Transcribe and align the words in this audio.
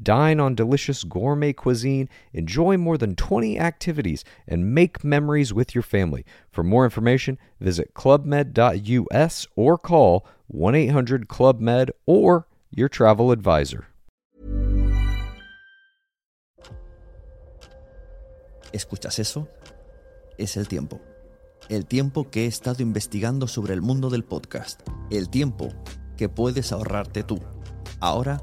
Dine 0.00 0.40
on 0.40 0.54
delicious 0.54 1.04
gourmet 1.04 1.52
cuisine, 1.52 2.08
enjoy 2.32 2.76
more 2.76 2.96
than 2.96 3.14
20 3.14 3.58
activities, 3.58 4.24
and 4.48 4.74
make 4.74 5.04
memories 5.04 5.52
with 5.52 5.74
your 5.74 5.82
family. 5.82 6.24
For 6.50 6.62
more 6.62 6.84
information, 6.84 7.38
visit 7.60 7.94
clubmed.us 7.94 9.46
or 9.56 9.78
call 9.78 10.26
1 10.48 10.74
800 10.74 11.28
Club 11.28 11.60
Med 11.60 11.90
or 12.06 12.46
your 12.70 12.88
travel 12.88 13.30
advisor. 13.30 13.86
¿Escuchas 18.72 19.18
eso? 19.18 19.48
Es 20.38 20.56
el 20.56 20.66
tiempo. 20.66 21.00
El 21.68 21.86
tiempo 21.86 22.30
que 22.30 22.44
he 22.44 22.46
estado 22.46 22.82
investigando 22.82 23.46
sobre 23.46 23.74
el 23.74 23.82
mundo 23.82 24.08
del 24.08 24.24
podcast. 24.24 24.80
El 25.10 25.28
tiempo 25.28 25.68
que 26.16 26.28
puedes 26.28 26.72
ahorrarte 26.72 27.22
tú. 27.22 27.38
Ahora 28.00 28.42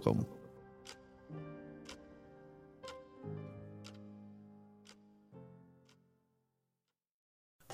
com 0.00 0.35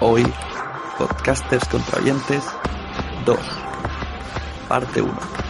Hoy, 0.00 0.24
Podcasters 0.98 1.68
contra 1.68 1.98
oyentes 2.00 2.42
2, 3.26 3.36
parte 4.66 5.02
1. 5.02 5.47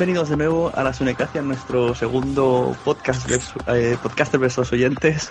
Bienvenidos 0.00 0.30
de 0.30 0.38
nuevo 0.38 0.72
a 0.74 0.82
la 0.82 0.94
Sunecacia, 0.94 1.42
nuestro 1.42 1.94
segundo 1.94 2.74
podcast 2.86 3.28
versus, 3.28 3.62
eh, 3.66 3.98
podcaster 4.02 4.40
versus 4.40 4.72
oyentes. 4.72 5.30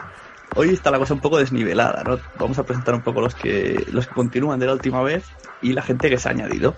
Hoy 0.56 0.70
está 0.70 0.92
la 0.92 1.00
cosa 1.00 1.16
un 1.16 1.22
poco 1.22 1.40
desnivelada, 1.40 2.04
¿no? 2.04 2.20
Vamos 2.38 2.60
a 2.60 2.64
presentar 2.64 2.94
un 2.94 3.02
poco 3.02 3.20
los 3.20 3.34
que 3.34 3.84
los 3.92 4.06
que 4.06 4.14
continúan 4.14 4.60
de 4.60 4.68
la 4.68 4.74
última 4.74 5.02
vez 5.02 5.26
y 5.64 5.74
la 5.74 5.82
gente 5.82 6.08
que 6.08 6.20
se 6.20 6.30
ha 6.30 6.34
añadido. 6.34 6.76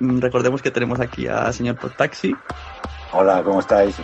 Mm, 0.00 0.18
Recordemos 0.18 0.62
que 0.62 0.72
tenemos 0.72 0.98
aquí 0.98 1.28
a 1.28 1.52
señor 1.52 1.76
Podtaxi, 1.76 2.34
Hola, 3.12 3.44
¿cómo 3.44 3.60
estáis? 3.60 3.94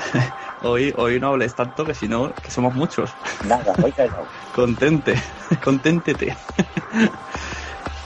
Hoy, 0.62 0.94
hoy 0.96 1.20
no 1.20 1.28
hables 1.28 1.54
tanto 1.54 1.84
que 1.84 1.92
si 1.92 2.08
no, 2.08 2.32
que 2.36 2.50
somos 2.50 2.74
muchos. 2.74 3.10
Nada, 3.46 3.74
voy 3.76 3.92
callado. 3.92 4.24
Contente, 4.54 5.20
conténtete. 5.62 6.34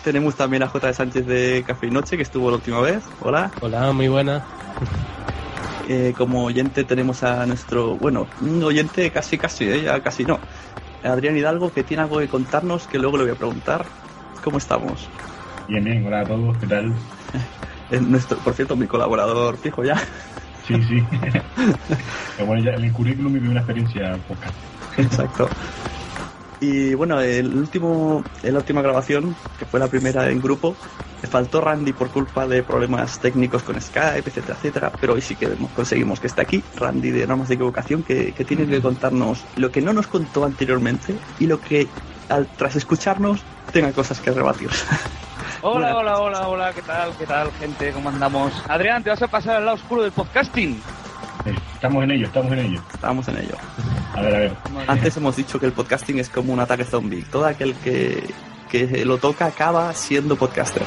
Tenemos 0.06 0.36
también 0.36 0.62
a 0.62 0.68
J. 0.68 0.92
Sánchez 0.92 1.26
de 1.26 1.64
Café 1.66 1.88
y 1.88 1.90
Noche, 1.90 2.16
que 2.16 2.22
estuvo 2.22 2.48
la 2.48 2.58
última 2.58 2.80
vez. 2.80 3.02
Hola. 3.22 3.50
Hola, 3.60 3.90
muy 3.92 4.06
buena. 4.06 4.44
Eh, 5.88 6.14
como 6.16 6.44
oyente 6.44 6.82
tenemos 6.82 7.22
a 7.22 7.46
nuestro, 7.46 7.96
bueno, 7.96 8.26
un 8.40 8.60
oyente 8.64 9.08
casi 9.12 9.38
casi, 9.38 9.68
¿eh? 9.68 9.82
ya 9.84 10.00
casi 10.00 10.24
no. 10.24 10.40
Adrián 11.04 11.36
Hidalgo, 11.36 11.72
que 11.72 11.84
tiene 11.84 12.02
algo 12.02 12.18
que 12.18 12.26
contarnos, 12.26 12.88
que 12.88 12.98
luego 12.98 13.18
le 13.18 13.22
voy 13.22 13.32
a 13.34 13.36
preguntar. 13.36 13.86
¿Cómo 14.42 14.58
estamos? 14.58 15.08
Bien, 15.68 15.84
bien, 15.84 16.04
hola 16.04 16.22
a 16.22 16.24
todos, 16.24 16.56
¿qué 16.58 16.66
tal? 16.66 16.92
Es 17.90 18.02
nuestro, 18.02 18.36
por 18.38 18.54
cierto, 18.54 18.74
mi 18.74 18.88
colaborador 18.88 19.56
fijo 19.58 19.84
ya. 19.84 19.96
Sí, 20.66 20.74
sí. 20.88 21.04
Pero 22.36 22.46
bueno, 22.46 22.64
ya 22.64 22.72
en 22.72 22.82
el 22.82 22.92
currículum 22.92 23.34
mi 23.34 23.38
primera 23.38 23.60
experiencia 23.60 24.18
podcast. 24.26 24.56
Exacto. 24.98 25.48
Y 26.60 26.94
bueno, 26.94 27.20
el 27.20 27.54
último, 27.54 28.24
la 28.42 28.58
última 28.58 28.82
grabación, 28.82 29.36
que 29.58 29.66
fue 29.66 29.78
la 29.78 29.88
primera 29.88 30.30
en 30.30 30.40
grupo, 30.40 30.74
me 31.22 31.28
faltó 31.28 31.60
Randy 31.60 31.92
por 31.92 32.10
culpa 32.10 32.46
de 32.46 32.62
problemas 32.62 33.18
técnicos 33.18 33.62
con 33.62 33.80
Skype, 33.80 34.28
etcétera, 34.28 34.54
etcétera. 34.54 34.92
Pero 35.00 35.14
hoy 35.14 35.20
sí 35.20 35.36
que 35.36 35.48
conseguimos 35.74 36.20
que 36.20 36.28
esté 36.28 36.42
aquí, 36.42 36.62
Randy 36.76 37.10
de 37.10 37.26
Normas 37.26 37.48
de 37.48 37.54
Equivocación, 37.54 38.02
que, 38.02 38.32
que 38.32 38.44
tiene 38.44 38.66
que 38.66 38.80
contarnos 38.80 39.44
lo 39.56 39.70
que 39.70 39.80
no 39.80 39.92
nos 39.92 40.06
contó 40.06 40.44
anteriormente 40.44 41.14
y 41.38 41.46
lo 41.46 41.60
que, 41.60 41.88
al, 42.28 42.46
tras 42.56 42.76
escucharnos, 42.76 43.42
tenga 43.72 43.92
cosas 43.92 44.20
que 44.20 44.30
rebatir. 44.30 44.70
Hola, 45.62 45.96
hola, 45.96 46.20
hola, 46.20 46.48
hola, 46.48 46.72
¿qué 46.72 46.82
tal? 46.82 47.16
¿Qué 47.16 47.26
tal, 47.26 47.50
gente? 47.52 47.90
¿Cómo 47.90 48.08
andamos? 48.10 48.52
Adrián, 48.68 49.02
¿te 49.02 49.10
vas 49.10 49.22
a 49.22 49.26
pasar 49.26 49.56
al 49.56 49.64
lado 49.64 49.76
oscuro 49.76 50.02
del 50.02 50.12
podcasting? 50.12 50.80
Estamos 51.74 52.04
en 52.04 52.10
ello, 52.10 52.26
estamos 52.26 52.52
en 52.52 52.58
ello. 52.58 52.80
Estamos 52.92 53.28
en 53.28 53.36
ello. 53.38 53.54
A 54.14 54.22
ver, 54.22 54.34
a 54.34 54.38
ver. 54.38 54.52
Antes 54.86 55.16
hemos 55.16 55.36
dicho 55.36 55.60
que 55.60 55.66
el 55.66 55.72
podcasting 55.72 56.18
es 56.18 56.28
como 56.28 56.52
un 56.52 56.60
ataque 56.60 56.84
zombie. 56.84 57.24
Todo 57.30 57.46
aquel 57.46 57.74
que, 57.76 58.22
que 58.70 59.04
lo 59.04 59.18
toca 59.18 59.46
acaba 59.46 59.92
siendo 59.94 60.36
podcaster. 60.36 60.82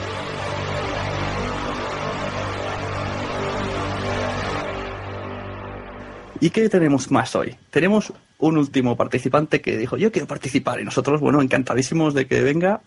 ¿Y 6.41 6.49
qué 6.51 6.69
tenemos 6.69 7.11
más 7.11 7.35
hoy? 7.35 7.55
Tenemos 7.69 8.13
un 8.37 8.57
último 8.57 8.95
participante 8.95 9.61
que 9.61 9.77
dijo, 9.77 9.97
yo 9.97 10.11
quiero 10.11 10.27
participar. 10.27 10.79
Y 10.79 10.85
nosotros, 10.85 11.19
bueno, 11.19 11.41
encantadísimos 11.41 12.13
de 12.13 12.27
que 12.27 12.41
venga. 12.41 12.81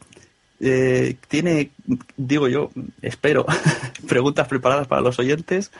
Eh, 0.64 1.16
tiene, 1.28 1.70
digo 2.16 2.48
yo, 2.48 2.70
espero, 3.02 3.44
preguntas 4.08 4.48
preparadas 4.48 4.86
para 4.86 5.02
los 5.02 5.18
oyentes. 5.18 5.70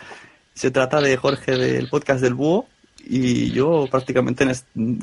Se 0.55 0.71
trata 0.71 1.01
de 1.01 1.17
Jorge 1.17 1.57
del 1.57 1.89
podcast 1.89 2.21
del 2.21 2.35
Búho. 2.35 2.67
Y 3.05 3.51
yo 3.51 3.89
prácticamente 3.91 4.47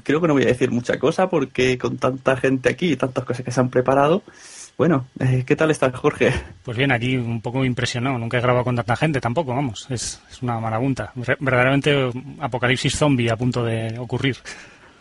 creo 0.03 0.21
que 0.21 0.27
no 0.27 0.33
voy 0.33 0.43
a 0.43 0.47
decir 0.47 0.71
mucha 0.71 0.97
cosa 0.97 1.29
porque 1.29 1.77
con 1.77 1.97
tanta 1.97 2.37
gente 2.37 2.69
aquí 2.69 2.93
y 2.93 2.95
tantas 2.95 3.25
cosas 3.25 3.43
que 3.43 3.51
se 3.51 3.59
han 3.59 3.69
preparado, 3.69 4.23
bueno, 4.79 5.07
eh, 5.19 5.43
¿qué 5.45 5.57
tal 5.57 5.71
estás, 5.71 5.93
Jorge? 5.93 6.33
Pues 6.63 6.77
bien, 6.77 6.93
aquí 6.93 7.17
un 7.17 7.41
poco 7.41 7.65
impresionado. 7.65 8.17
Nunca 8.17 8.37
he 8.37 8.41
grabado 8.41 8.63
con 8.63 8.77
tanta 8.77 8.95
gente 8.95 9.19
tampoco, 9.19 9.53
vamos. 9.53 9.85
Es, 9.89 10.21
es 10.31 10.41
una 10.41 10.57
marabunta. 10.61 11.11
Verdaderamente 11.15 12.09
apocalipsis 12.39 12.95
zombie 12.95 13.29
a 13.29 13.35
punto 13.35 13.65
de 13.65 13.99
ocurrir. 13.99 14.37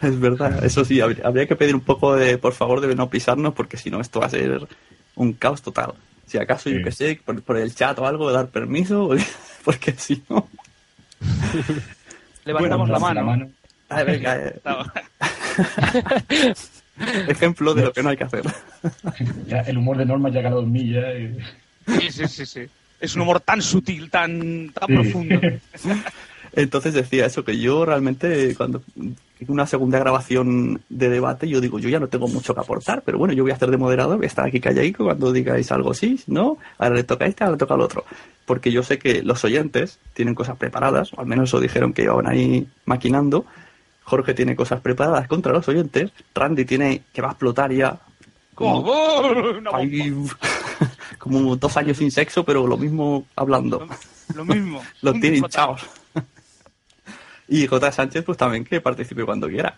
Es 0.01 0.19
verdad, 0.19 0.65
eso 0.65 0.85
sí, 0.85 1.01
habría, 1.01 1.25
habría 1.25 1.47
que 1.47 1.55
pedir 1.55 1.77
un 1.77 1.83
poco 1.83 2.17
de, 2.17 2.39
por 2.39 2.55
favor, 2.55 2.81
de 2.81 2.93
no 2.97 3.09
pisarnos 3.09 3.55
porque 3.55 3.77
si 3.77 3.89
no 3.89 4.01
esto 4.01 4.19
va 4.19 4.27
a 4.27 4.31
ser 4.31 4.67
un 5.15 5.33
caos 5.35 5.63
total. 5.63 5.95
Si 6.27 6.39
acaso, 6.39 6.71
yo 6.71 6.83
que 6.83 6.91
sé, 6.91 7.21
por, 7.25 7.41
por 7.43 7.57
el 7.57 7.73
chat 7.73 7.97
o 8.01 8.07
algo, 8.07 8.33
dar 8.33 8.49
permiso, 8.49 9.11
porque 9.65 9.93
si 9.93 10.23
no... 10.29 10.49
Levantamos 12.45 12.89
Bueno, 12.89 12.93
la 13.15 13.23
mano. 13.23 13.51
Ay, 13.91 14.05
venga, 14.05 14.37
eh, 14.37 14.61
ejemplo 17.29 17.75
de 17.75 17.83
lo 17.83 17.93
que 17.93 18.03
no 18.03 18.11
hay 18.11 18.17
que 18.17 18.25
hacer. 18.25 18.43
Ya 19.47 19.61
el 19.61 19.79
humor 19.79 19.97
de 19.99 20.05
Norma 20.07 20.29
ya 20.31 20.41
ha 20.41 20.43
mí 20.73 20.91
ya. 20.93 21.13
y- 21.15 21.39
Sí, 21.87 22.11
sí, 22.11 22.29
sí, 22.29 22.47
sí. 22.47 22.61
Es 23.01 23.15
un 23.15 23.23
humor 23.23 23.41
tan 23.41 23.63
sutil, 23.63 24.11
tan, 24.11 24.71
tan 24.71 24.87
Sí. 24.89 24.95
profundo. 24.95 25.41
Entonces 26.53 26.93
decía 26.95 27.27
eso, 27.27 27.45
que 27.45 27.59
yo 27.59 27.85
realmente 27.85 28.55
cuando 28.57 28.83
una 29.47 29.67
segunda 29.67 29.99
grabación 29.99 30.81
de 30.89 31.09
debate, 31.09 31.49
yo 31.49 31.61
digo, 31.61 31.79
yo 31.79 31.89
ya 31.89 32.01
no 32.01 32.09
tengo 32.09 32.27
mucho 32.29 32.55
que 32.55 32.61
aportar, 32.61 33.03
pero 33.05 33.19
bueno, 33.19 33.35
yo 33.35 33.45
voy 33.45 33.53
a 33.53 33.55
hacer 33.55 33.71
de 33.71 33.77
moderador, 33.77 34.17
voy 34.17 34.25
a 34.25 34.29
estar 34.29 34.47
aquí 34.47 34.61
calladico 34.61 35.05
cuando 35.05 35.33
digáis 35.33 35.71
algo 35.71 35.95
sí, 35.95 36.21
no, 36.27 36.59
ahora 36.79 36.97
le 36.97 37.05
toca 37.05 37.25
a 37.25 37.29
este, 37.29 37.45
ahora 37.45 37.53
le 37.53 37.59
toca 37.59 37.75
al 37.75 37.81
otro. 37.81 38.05
Porque 38.47 38.73
yo 38.73 38.83
sé 38.83 38.99
que 38.99 39.23
los 39.23 39.45
oyentes 39.45 39.99
tienen 40.15 40.35
cosas 40.35 40.57
preparadas, 40.57 41.13
o 41.15 41.21
al 41.21 41.27
menos 41.27 41.51
eso 41.51 41.61
dijeron 41.61 41.93
que 41.93 42.03
iban 42.03 42.27
ahí 42.27 42.67
maquinando. 42.87 43.45
Jorge 44.05 44.33
tiene 44.33 44.57
cosas 44.57 44.81
preparadas 44.81 45.29
contra 45.29 45.53
los 45.53 45.69
oyentes, 45.69 46.11
Randy 46.35 46.65
tiene 46.65 47.03
que 47.13 47.21
va 47.23 47.29
a 47.29 47.33
explotar 47.33 47.71
ya. 47.73 48.01
Como, 48.55 48.81
¡Oh, 48.81 49.75
ahí, 49.75 50.13
como 51.19 51.55
dos 51.57 51.77
años 51.77 51.99
sin 51.99 52.11
sexo, 52.11 52.45
pero 52.45 52.67
lo 52.67 52.77
mismo 52.77 53.27
hablando. 53.37 53.87
Lo 54.35 54.45
mismo. 54.45 54.83
Los 55.03 55.15
Un 55.15 55.21
tiene 55.21 55.37
disfrutado. 55.37 55.73
hinchados. 55.73 55.98
Y 57.49 57.67
J. 57.67 57.93
Sánchez, 57.93 58.25
pues 58.25 58.39
también 58.39 58.65
que 58.65 58.81
participe 58.81 59.25
cuando 59.25 59.49
quiera. 59.49 59.75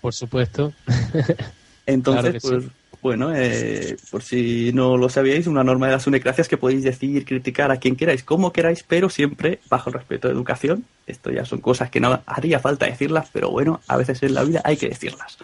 Por 0.00 0.14
supuesto. 0.14 0.72
Entonces, 1.86 2.42
Claro 2.42 2.60
pues, 2.60 2.64
sí. 2.64 2.70
bueno, 3.02 3.34
eh, 3.34 3.96
por 4.10 4.22
si 4.22 4.72
no 4.72 4.96
lo 4.96 5.08
sabíais, 5.08 5.46
una 5.46 5.64
norma 5.64 5.86
de 5.86 5.92
las 5.92 6.06
unecracias 6.06 6.48
que 6.48 6.58
podéis 6.58 6.84
decir, 6.84 7.24
criticar 7.24 7.70
a 7.70 7.78
quien 7.78 7.96
queráis, 7.96 8.22
como 8.22 8.52
queráis, 8.52 8.84
pero 8.86 9.08
siempre 9.08 9.60
bajo 9.68 9.90
el 9.90 9.94
respeto 9.94 10.28
de 10.28 10.34
educación. 10.34 10.84
Esto 11.06 11.30
ya 11.30 11.44
son 11.44 11.60
cosas 11.60 11.90
que 11.90 12.00
no 12.00 12.22
haría 12.26 12.60
falta 12.60 12.86
decirlas, 12.86 13.30
pero 13.32 13.50
bueno, 13.50 13.80
a 13.88 13.96
veces 13.96 14.22
en 14.22 14.34
la 14.34 14.44
vida 14.44 14.60
hay 14.64 14.76
que 14.76 14.88
decirlas. 14.88 15.38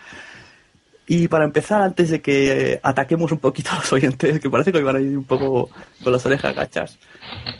Y 1.06 1.28
para 1.28 1.44
empezar, 1.44 1.82
antes 1.82 2.10
de 2.10 2.22
que 2.22 2.80
ataquemos 2.82 3.30
un 3.30 3.38
poquito 3.38 3.70
a 3.72 3.76
los 3.76 3.92
oyentes, 3.92 4.40
que 4.40 4.48
parece 4.48 4.72
que 4.72 4.78
hoy 4.78 4.84
van 4.84 4.96
a 4.96 5.00
ir 5.00 5.16
un 5.16 5.24
poco 5.24 5.70
con 6.02 6.12
las 6.12 6.24
orejas 6.24 6.54
gachas, 6.54 6.98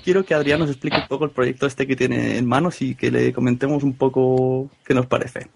quiero 0.02 0.24
que 0.24 0.34
Adrián 0.34 0.60
nos 0.60 0.70
explique 0.70 0.96
un 0.96 1.08
poco 1.08 1.24
el 1.24 1.30
proyecto 1.30 1.66
este 1.66 1.86
que 1.86 1.96
tiene 1.96 2.38
en 2.38 2.46
manos 2.46 2.80
y 2.82 2.94
que 2.94 3.10
le 3.10 3.32
comentemos 3.32 3.82
un 3.82 3.94
poco 3.94 4.70
qué 4.84 4.94
nos 4.94 5.06
parece. 5.06 5.48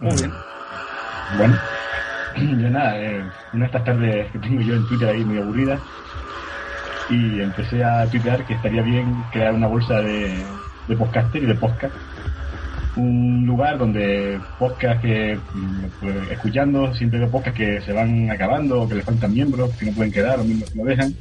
Muy 0.00 0.14
bien. 0.14 0.32
Bueno, 1.36 1.58
yo 2.62 2.70
nada, 2.70 3.00
eh, 3.00 3.22
una 3.52 3.60
de 3.60 3.66
estas 3.66 3.84
tardes 3.84 4.30
que 4.32 4.38
tengo 4.38 4.60
yo 4.60 4.74
en 4.74 4.86
Twitter 4.86 5.08
ahí 5.08 5.24
muy 5.24 5.38
aburrida 5.38 5.80
y 7.10 7.40
empecé 7.40 7.82
a 7.82 8.06
tuitear 8.06 8.46
que 8.46 8.54
estaría 8.54 8.82
bien 8.82 9.24
crear 9.32 9.54
una 9.54 9.66
bolsa 9.66 10.00
de, 10.00 10.44
de 10.86 10.96
podcaster 10.96 11.42
y 11.42 11.46
de 11.46 11.54
podcast. 11.54 11.94
Un 12.96 13.46
lugar 13.46 13.78
donde 13.78 14.40
podcast 14.58 15.00
que, 15.00 15.38
mm, 15.54 15.84
pues, 16.00 16.30
escuchando, 16.30 16.92
siempre 16.94 17.20
veo 17.20 17.30
podcast 17.30 17.56
que 17.56 17.80
se 17.80 17.92
van 17.92 18.30
acabando 18.30 18.88
que 18.88 18.96
le 18.96 19.02
faltan 19.02 19.32
miembros, 19.32 19.70
que 19.76 19.86
no 19.86 19.92
pueden 19.92 20.12
quedar 20.12 20.40
o 20.40 20.44
miembros 20.44 20.70
que 20.70 20.78
no 20.78 20.84
dejan. 20.84 21.14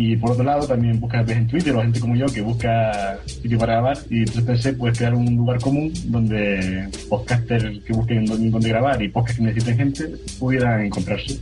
Y 0.00 0.16
por 0.16 0.30
otro 0.30 0.44
lado, 0.44 0.64
también 0.64 1.00
busca 1.00 1.22
ves 1.22 1.38
en 1.38 1.48
Twitter 1.48 1.74
o 1.74 1.82
gente 1.82 1.98
como 1.98 2.14
yo 2.14 2.26
que 2.26 2.40
busca 2.40 3.18
sitio 3.26 3.58
para 3.58 3.72
grabar. 3.72 3.98
Y 4.08 4.20
entonces 4.20 4.44
pensé, 4.44 4.72
pues, 4.74 4.96
crear 4.96 5.12
un 5.12 5.34
lugar 5.34 5.60
común 5.60 5.92
donde 6.04 6.88
podcasters 7.08 7.80
que 7.80 7.92
busquen 7.92 8.24
dónde, 8.24 8.68
grabar 8.68 9.02
y 9.02 9.08
podcasts 9.08 9.38
que 9.38 9.44
necesiten 9.44 9.76
gente 9.76 10.04
pudieran 10.38 10.84
encontrarse. 10.84 11.40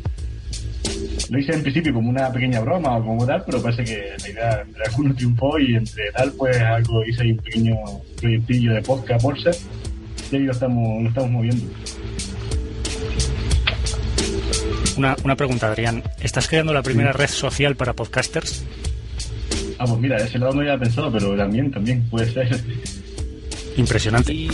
Lo 1.28 1.38
hice 1.38 1.52
en 1.52 1.62
principio 1.62 1.92
como 1.92 2.08
una 2.08 2.32
pequeña 2.32 2.60
broma 2.60 2.96
o 2.96 3.04
como 3.04 3.26
tal, 3.26 3.42
pero 3.44 3.60
parece 3.60 3.84
que 3.84 4.02
la 4.22 4.28
idea 4.30 4.62
entre 4.66 4.84
algunos 4.86 5.16
triunfó 5.18 5.58
y 5.58 5.76
entre 5.76 6.10
tal, 6.12 6.32
pues 6.32 6.56
algo 6.58 7.04
hice 7.04 7.24
ahí 7.24 7.32
un 7.32 7.38
pequeño 7.38 7.76
proyectillo 8.18 8.72
de 8.72 8.80
podcast 8.80 9.22
bolsa 9.22 9.50
y 10.32 10.36
ahí 10.36 10.42
lo 10.44 10.52
estamos, 10.52 11.02
lo 11.02 11.08
estamos 11.10 11.30
moviendo. 11.30 11.66
Una, 14.96 15.14
una 15.24 15.36
pregunta, 15.36 15.66
Adrián. 15.68 16.02
¿Estás 16.20 16.48
creando 16.48 16.72
la 16.72 16.82
primera 16.82 17.12
red 17.12 17.28
social 17.28 17.76
para 17.76 17.92
podcasters? 17.92 18.64
Ah, 19.78 19.84
pues 19.86 19.98
mira, 20.00 20.16
ese 20.16 20.38
lado 20.38 20.54
no 20.54 20.60
había 20.60 20.78
pensado, 20.78 21.12
pero 21.12 21.36
también, 21.36 21.70
también 21.70 22.02
puede 22.08 22.32
ser. 22.32 22.58
Impresionante. 23.76 24.32
Y, 24.32 24.48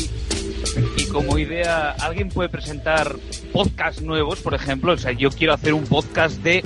y 0.96 1.04
como 1.06 1.38
idea, 1.38 1.90
¿alguien 1.92 2.28
puede 2.28 2.48
presentar 2.48 3.14
podcasts 3.52 4.02
nuevos, 4.02 4.40
por 4.40 4.54
ejemplo? 4.54 4.92
O 4.92 4.98
sea, 4.98 5.12
yo 5.12 5.30
quiero 5.30 5.54
hacer 5.54 5.74
un 5.74 5.84
podcast 5.84 6.42
de 6.42 6.64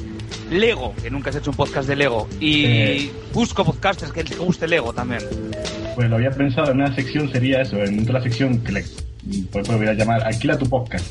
Lego, 0.50 0.94
que 1.02 1.10
nunca 1.10 1.28
has 1.28 1.36
hecho 1.36 1.50
un 1.50 1.56
podcast 1.56 1.86
de 1.86 1.96
Lego. 1.96 2.28
Y 2.40 2.64
Eh. 2.64 3.10
busco 3.34 3.62
podcasters 3.62 4.10
que 4.12 4.24
les 4.24 4.38
guste 4.38 4.66
Lego 4.66 4.94
también. 4.94 5.20
Pues 5.94 6.08
lo 6.08 6.16
había 6.16 6.30
pensado 6.30 6.70
en 6.70 6.78
una 6.80 6.94
sección, 6.94 7.30
sería 7.30 7.60
eso, 7.60 7.76
en 7.82 8.00
otra 8.00 8.22
sección 8.22 8.58
que 8.60 8.72
le 8.72 8.84
pues, 9.50 9.66
pues 9.66 9.78
voy 9.78 9.86
a 9.88 9.92
llamar 9.92 10.22
Alquila 10.24 10.56
tu 10.56 10.66
podcast. 10.68 11.04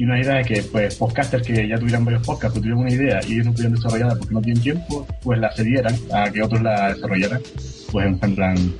Y 0.00 0.04
una 0.04 0.18
idea 0.18 0.40
es 0.40 0.46
que 0.46 0.62
pues 0.62 0.94
podcasters 0.94 1.46
que 1.46 1.68
ya 1.68 1.78
tuvieran 1.78 2.06
varios 2.06 2.26
podcasts, 2.26 2.54
pues 2.54 2.62
tuvieran 2.62 2.78
una 2.78 2.90
idea 2.90 3.20
y 3.28 3.34
ellos 3.34 3.44
no 3.44 3.52
pudieran 3.52 3.74
desarrollarla 3.74 4.14
porque 4.14 4.34
no 4.34 4.40
tienen 4.40 4.62
tiempo, 4.62 5.06
pues 5.22 5.38
la 5.38 5.52
cedieran 5.52 5.94
a 6.14 6.30
que 6.30 6.42
otros 6.42 6.62
la 6.62 6.94
desarrollaran. 6.94 7.42
Pues 7.92 8.06
en 8.06 8.34
plan, 8.34 8.74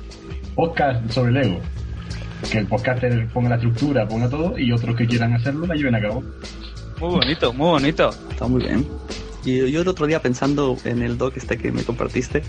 podcast 0.55 1.11
sobre 1.11 1.33
Lego. 1.33 1.59
Que 2.51 2.57
el 2.57 2.65
podcaster 2.65 3.27
ponga 3.27 3.49
la 3.49 3.55
estructura, 3.57 4.07
ponga 4.07 4.27
todo 4.29 4.57
y 4.57 4.71
otros 4.71 4.95
que 4.95 5.05
quieran 5.05 5.33
hacerlo 5.33 5.67
la 5.67 5.75
lleven 5.75 5.93
a 5.93 6.01
cabo. 6.01 6.23
Muy 6.99 7.09
bonito, 7.09 7.53
muy 7.53 7.67
bonito. 7.67 8.09
Está 8.31 8.47
muy 8.47 8.63
bien. 8.63 8.87
Y 9.45 9.69
yo 9.71 9.81
el 9.83 9.87
otro 9.87 10.07
día 10.07 10.23
pensando 10.23 10.75
en 10.85 11.03
el 11.03 11.19
doc 11.19 11.37
este 11.37 11.55
que 11.55 11.71
me 11.71 11.83
compartiste 11.83 12.41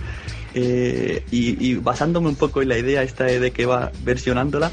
eh, 0.55 1.23
y, 1.31 1.63
y 1.63 1.75
basándome 1.75 2.29
un 2.29 2.37
poco 2.37 2.63
en 2.63 2.71
la 2.71 2.79
idea 2.79 3.03
esta 3.03 3.25
de 3.25 3.51
que 3.51 3.67
va 3.67 3.93
versionándola, 4.03 4.71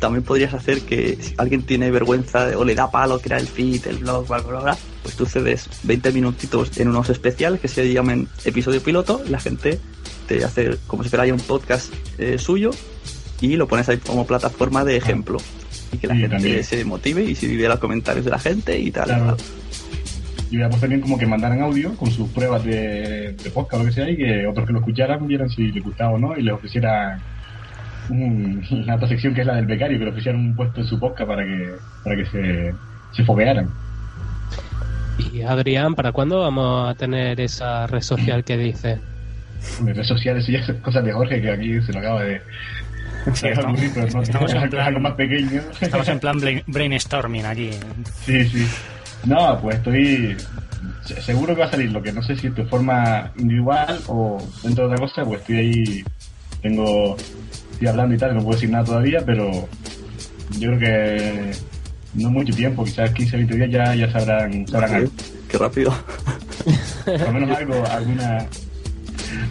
también 0.00 0.24
podrías 0.24 0.54
hacer 0.54 0.80
que 0.80 1.18
si 1.20 1.34
alguien 1.36 1.62
tiene 1.62 1.90
vergüenza 1.90 2.48
o 2.56 2.64
le 2.64 2.74
da 2.74 2.90
palo 2.90 3.20
crear 3.20 3.40
el 3.40 3.46
feed, 3.46 3.86
el 3.86 3.98
blog, 3.98 4.26
bla, 4.26 4.38
bla, 4.38 4.60
bla, 4.60 4.78
pues 5.02 5.14
tú 5.14 5.26
cedes 5.26 5.68
20 5.84 6.12
minutitos 6.12 6.78
en 6.78 6.88
unos 6.88 7.10
especiales 7.10 7.60
que 7.60 7.68
se 7.68 7.92
llamen 7.92 8.26
episodio 8.44 8.82
piloto, 8.82 9.22
la 9.28 9.38
gente 9.38 9.78
te 10.26 10.44
hace 10.44 10.78
como 10.86 11.04
si 11.04 11.10
fuera 11.10 11.26
ya 11.26 11.34
un 11.34 11.40
podcast 11.40 11.92
eh, 12.18 12.38
suyo 12.38 12.70
y 13.40 13.56
lo 13.56 13.68
pones 13.68 13.88
ahí 13.88 13.98
como 13.98 14.26
plataforma 14.26 14.84
de 14.84 14.96
ejemplo. 14.96 15.38
Y 15.92 15.98
que 15.98 16.06
la 16.06 16.14
gente 16.14 16.28
también. 16.30 16.64
se 16.64 16.84
motive 16.84 17.22
y 17.22 17.34
si 17.34 17.46
vive 17.46 17.68
los 17.68 17.78
comentarios 17.78 18.24
de 18.24 18.30
la 18.30 18.38
gente 18.38 18.78
y 18.78 18.90
tal. 18.90 19.06
Claro. 19.06 19.36
Y 20.50 20.56
hubiera 20.56 20.68
puesto 20.68 20.82
también 20.82 21.00
como 21.00 21.16
que 21.16 21.26
mandaran 21.26 21.60
audio 21.62 21.94
con 21.94 22.10
sus 22.10 22.28
pruebas 22.30 22.64
de, 22.64 23.32
de 23.32 23.50
podcast 23.50 23.74
o 23.74 23.78
lo 23.84 23.84
que 23.88 23.94
sea 23.94 24.10
y 24.10 24.16
que 24.16 24.46
otros 24.46 24.66
que 24.66 24.72
lo 24.72 24.80
escucharan 24.80 25.26
vieran 25.26 25.48
si 25.48 25.70
les 25.70 25.82
gustaba 25.82 26.12
o 26.12 26.18
no 26.18 26.36
y 26.36 26.42
les 26.42 26.54
ofrecieran 26.54 27.20
un- 28.10 28.66
la 28.86 28.96
otra 28.96 29.08
sección 29.08 29.34
que 29.34 29.40
es 29.42 29.46
la 29.46 29.56
del 29.56 29.66
becario, 29.66 29.98
que 29.98 30.04
le 30.04 30.10
ofrecieran 30.10 30.40
un 30.40 30.54
puesto 30.56 30.80
en 30.80 30.86
su 30.86 30.98
podcast 30.98 31.28
para 31.28 31.44
que, 31.44 31.72
para 32.04 32.16
que 32.16 32.26
se, 32.26 32.74
se 33.12 33.24
foguearan. 33.24 33.68
Y 35.32 35.42
Adrián, 35.42 35.94
¿para 35.94 36.12
cuándo 36.12 36.40
vamos 36.40 36.88
a 36.90 36.94
tener 36.94 37.40
esa 37.40 37.86
red 37.86 38.00
social 38.00 38.42
que 38.44 38.56
dice? 38.56 38.98
Redes 39.84 40.06
sociales 40.06 40.48
y 40.48 40.56
esas 40.56 40.76
cosas 40.76 41.04
de 41.04 41.12
Jorge 41.12 41.40
que 41.42 41.50
aquí 41.50 41.80
se 41.82 41.92
lo 41.92 41.98
acaba 41.98 42.22
de... 42.24 42.40
de 43.42 43.52
ocurrir, 43.60 43.90
pero 43.94 44.06
no, 44.14 44.22
estamos 44.22 44.54
en 44.54 44.70
plan- 44.70 44.86
algo 44.86 45.00
más 45.00 45.12
pequeño. 45.12 45.60
Estamos 45.80 46.08
en 46.08 46.18
plan 46.20 46.38
brain- 46.40 46.62
brainstorming 46.66 47.44
aquí. 47.44 47.70
Sí, 48.24 48.44
sí. 48.48 48.66
No, 49.26 49.58
pues 49.60 49.76
estoy 49.76 50.36
se- 51.04 51.20
seguro 51.20 51.54
que 51.54 51.60
va 51.60 51.66
a 51.66 51.70
salir, 51.70 51.92
lo 51.92 52.02
que 52.02 52.12
no 52.12 52.22
sé 52.22 52.34
si 52.36 52.48
de 52.48 52.64
forma 52.64 53.30
individual 53.36 53.98
o 54.06 54.38
dentro 54.62 54.88
de 54.88 54.94
otra 54.94 55.06
cosa, 55.06 55.24
pues 55.26 55.40
estoy 55.42 55.56
ahí, 55.58 56.04
tengo, 56.62 57.18
estoy 57.80 57.88
hablando 57.88 58.14
y 58.14 58.18
tal, 58.18 58.34
no 58.34 58.42
puedo 58.42 58.56
decir 58.56 58.68
nada 58.68 58.84
todavía, 58.84 59.22
pero 59.24 59.50
yo 60.58 60.68
creo 60.72 60.78
que 60.78 61.50
no 62.12 62.30
mucho 62.30 62.54
tiempo, 62.54 62.84
quizás 62.84 63.10
15, 63.10 63.36
20 63.38 63.56
días 63.56 63.70
ya, 63.70 63.94
ya 63.94 64.12
sabrán, 64.12 64.66
sabrán 64.68 64.94
algo. 64.96 65.10
Qué 65.48 65.56
rápido. 65.56 65.94
Por 67.06 67.20
lo 67.20 67.32
menos 67.32 67.56
algo, 67.56 67.82
alguna, 67.90 68.46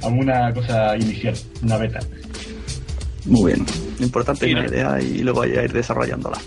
alguna 0.03 0.53
cosa 0.53 0.95
inicial, 0.95 1.33
una 1.63 1.77
beta. 1.77 1.99
Muy 3.25 3.53
bien. 3.53 3.65
Lo 3.97 4.05
importante 4.05 4.45
Sí, 4.45 4.51
es 4.51 4.57
una 4.57 4.67
¿no? 4.67 4.69
idea 4.73 5.01
y 5.01 5.23
luego 5.23 5.45
ya 5.45 5.63
ir 5.63 5.73
desarrollándola. 5.73 6.37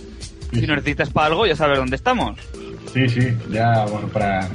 Si 0.53 0.61
nos 0.61 0.77
necesitas 0.77 1.11
para 1.11 1.27
algo, 1.27 1.47
ya 1.49 1.57
sabes 1.57 1.79
dónde 1.79 1.97
estamos. 1.97 2.39
Sí, 2.95 3.09
sí, 3.09 3.37
ya, 3.51 3.87
bueno, 3.87 4.07
para 4.07 4.49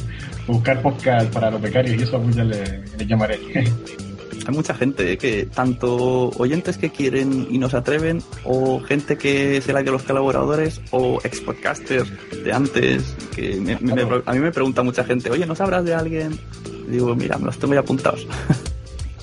buscar 0.48 0.82
podcast 0.82 1.30
para 1.34 1.52
los 1.52 1.62
becarios 1.62 2.00
y 2.00 2.04
eso, 2.04 2.22
pues 2.22 2.38
ya 2.38 2.46
le, 2.46 2.84
le 2.98 3.06
llamaré. 3.06 3.38
Hay 4.48 4.54
mucha 4.56 4.74
gente 4.74 5.18
que, 5.18 5.46
tanto 5.46 6.30
oyentes 6.38 6.78
que 6.78 6.90
quieren 6.90 7.48
y 7.52 7.58
no 7.58 7.70
se 7.70 7.76
atreven, 7.78 8.22
o 8.46 8.80
gente 8.80 9.18
que 9.18 9.60
se 9.62 9.74
la 9.74 9.84
de 9.84 9.92
los 9.92 10.04
colaboradores, 10.04 10.80
o 10.92 11.20
ex 11.24 11.42
podcasters 11.42 12.10
de 12.44 12.54
antes, 12.54 13.14
que 13.36 13.56
me- 13.60 13.78
me- 13.82 13.94
me- 14.06 14.22
a 14.26 14.32
mí 14.34 14.40
me 14.40 14.52
pregunta 14.54 14.84
mucha 14.84 15.04
gente, 15.04 15.30
oye, 15.30 15.46
¿no 15.46 15.54
sabrás 15.54 15.84
de 15.84 15.94
alguien? 15.94 16.40
Y 16.88 16.92
digo, 16.92 17.14
mira, 17.16 17.38
me 17.38 17.46
los 17.46 17.58
tengo 17.60 17.74
ya 17.74 17.82
apuntados. 17.82 18.26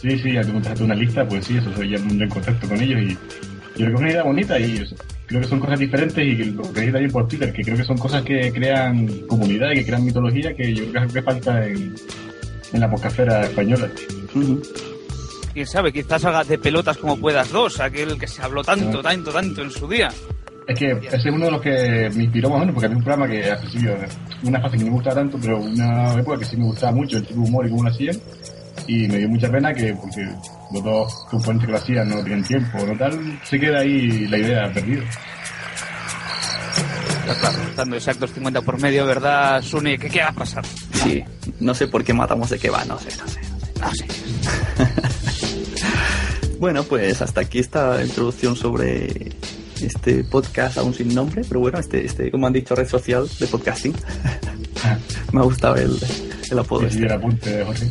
Sí, 0.04 0.18
sí, 0.18 0.36
al 0.36 0.46
encontraste 0.46 0.84
una 0.84 0.94
lista, 0.94 1.26
pues 1.26 1.46
sí, 1.46 1.56
eso 1.56 1.72
soy 1.74 1.88
ya 1.88 1.96
en 1.96 2.28
contacto 2.28 2.68
con 2.68 2.78
ellos 2.78 3.00
y 3.00 3.08
yo 3.14 3.16
creo 3.74 3.88
que 3.88 3.94
es 3.94 4.00
una 4.00 4.10
idea 4.10 4.22
bonita 4.22 4.58
y 4.60 4.84
creo 5.24 5.40
que 5.40 5.46
son 5.46 5.60
cosas 5.60 5.78
diferentes 5.78 6.22
y 6.26 6.36
que 6.36 6.44
lo 6.44 6.62
que 6.74 6.82
también 6.92 7.10
por 7.10 7.26
Twitter, 7.26 7.50
que 7.54 7.62
creo 7.64 7.74
que 7.78 7.84
son 7.84 7.96
cosas 7.96 8.22
que 8.22 8.52
crean 8.52 9.06
comunidad 9.26 9.70
y 9.72 9.76
que 9.76 9.86
crean 9.86 10.04
mitología 10.04 10.54
que 10.54 10.74
yo 10.74 10.84
creo 10.90 11.06
que 11.06 11.12
que 11.14 11.22
falta 11.22 11.66
en, 11.66 11.94
en 12.74 12.80
la 12.80 12.90
podcastera 12.90 13.44
española. 13.46 13.88
Quién 15.54 15.66
sabe, 15.68 15.92
quizás 15.92 16.20
salga 16.20 16.42
de 16.42 16.58
pelotas 16.58 16.98
como 16.98 17.16
puedas 17.16 17.48
dos, 17.52 17.78
aquel 17.78 18.18
que 18.18 18.26
se 18.26 18.42
habló 18.42 18.64
tanto, 18.64 19.00
tanto, 19.00 19.32
tanto 19.32 19.62
en 19.62 19.70
su 19.70 19.86
día. 19.86 20.08
Es 20.66 20.76
que 20.76 20.90
ese 20.90 21.16
es 21.16 21.26
uno 21.26 21.44
de 21.44 21.50
los 21.52 21.60
que 21.60 22.10
me 22.12 22.24
inspiró 22.24 22.48
más 22.50 22.56
o 22.56 22.60
menos, 22.60 22.74
porque 22.74 22.86
había 22.86 22.98
un 22.98 23.04
programa 23.04 23.30
que 23.30 23.50
al 23.50 23.58
principio, 23.58 23.96
una 24.42 24.60
fase 24.60 24.78
que 24.78 24.82
no 24.82 24.90
me 24.90 24.96
gustaba 24.96 25.16
tanto, 25.16 25.38
pero 25.40 25.60
una 25.60 26.14
época 26.14 26.38
que 26.38 26.44
sí 26.44 26.56
me 26.56 26.64
gustaba 26.64 26.90
mucho, 26.90 27.18
el 27.18 27.24
tipo 27.24 27.40
de 27.40 27.48
humor 27.48 27.66
y 27.66 27.70
cómo 27.70 27.84
lo 27.84 27.90
hacían, 27.90 28.16
y 28.88 29.06
me 29.06 29.18
dio 29.18 29.28
mucha 29.28 29.48
pena 29.48 29.72
que, 29.72 29.94
porque 29.94 30.26
los 30.72 30.82
dos 30.82 31.26
componentes 31.30 31.66
que 31.66 31.72
lo 31.72 31.78
hacían 31.78 32.08
no 32.08 32.24
tienen 32.24 32.42
tiempo, 32.42 32.78
no 32.84 32.98
tal, 32.98 33.40
se 33.44 33.60
queda 33.60 33.78
ahí 33.78 34.26
la 34.26 34.38
idea 34.38 34.72
perdida. 34.72 35.04
Está 37.28 37.34
claro, 37.40 37.62
estando 37.68 37.96
exactos 37.96 38.32
50 38.32 38.60
por 38.62 38.80
medio, 38.80 39.06
¿verdad, 39.06 39.62
Sune? 39.62 39.98
¿Qué, 39.98 40.10
qué 40.10 40.20
va 40.20 40.30
a 40.30 40.32
pasar? 40.32 40.64
Sí, 40.94 41.22
no 41.60 41.74
sé 41.74 41.86
por 41.86 42.02
qué 42.02 42.12
matamos 42.12 42.50
de 42.50 42.58
qué 42.58 42.70
va, 42.70 42.84
no 42.86 42.98
sé, 42.98 43.10
no 43.16 43.28
sé. 43.28 43.40
No 43.80 43.90
sé. 43.94 45.10
Bueno, 46.58 46.84
pues 46.84 47.20
hasta 47.22 47.42
aquí 47.42 47.58
esta 47.58 48.02
introducción 48.02 48.56
sobre 48.56 49.32
este 49.82 50.24
podcast 50.24 50.78
aún 50.78 50.94
sin 50.94 51.14
nombre, 51.14 51.42
pero 51.46 51.60
bueno, 51.60 51.78
este, 51.78 52.04
este 52.04 52.30
como 52.30 52.46
han 52.46 52.52
dicho, 52.52 52.74
red 52.74 52.88
social 52.88 53.28
de 53.38 53.46
podcasting. 53.46 53.94
Me 55.32 55.40
ha 55.40 55.44
gustado 55.44 55.76
el, 55.76 55.96
el 56.50 56.58
apodo. 56.58 56.80
Sí, 56.82 56.86
este. 56.86 57.06
el 57.06 57.12
apunte 57.12 57.50
de 57.50 57.64
Jorge. 57.64 57.86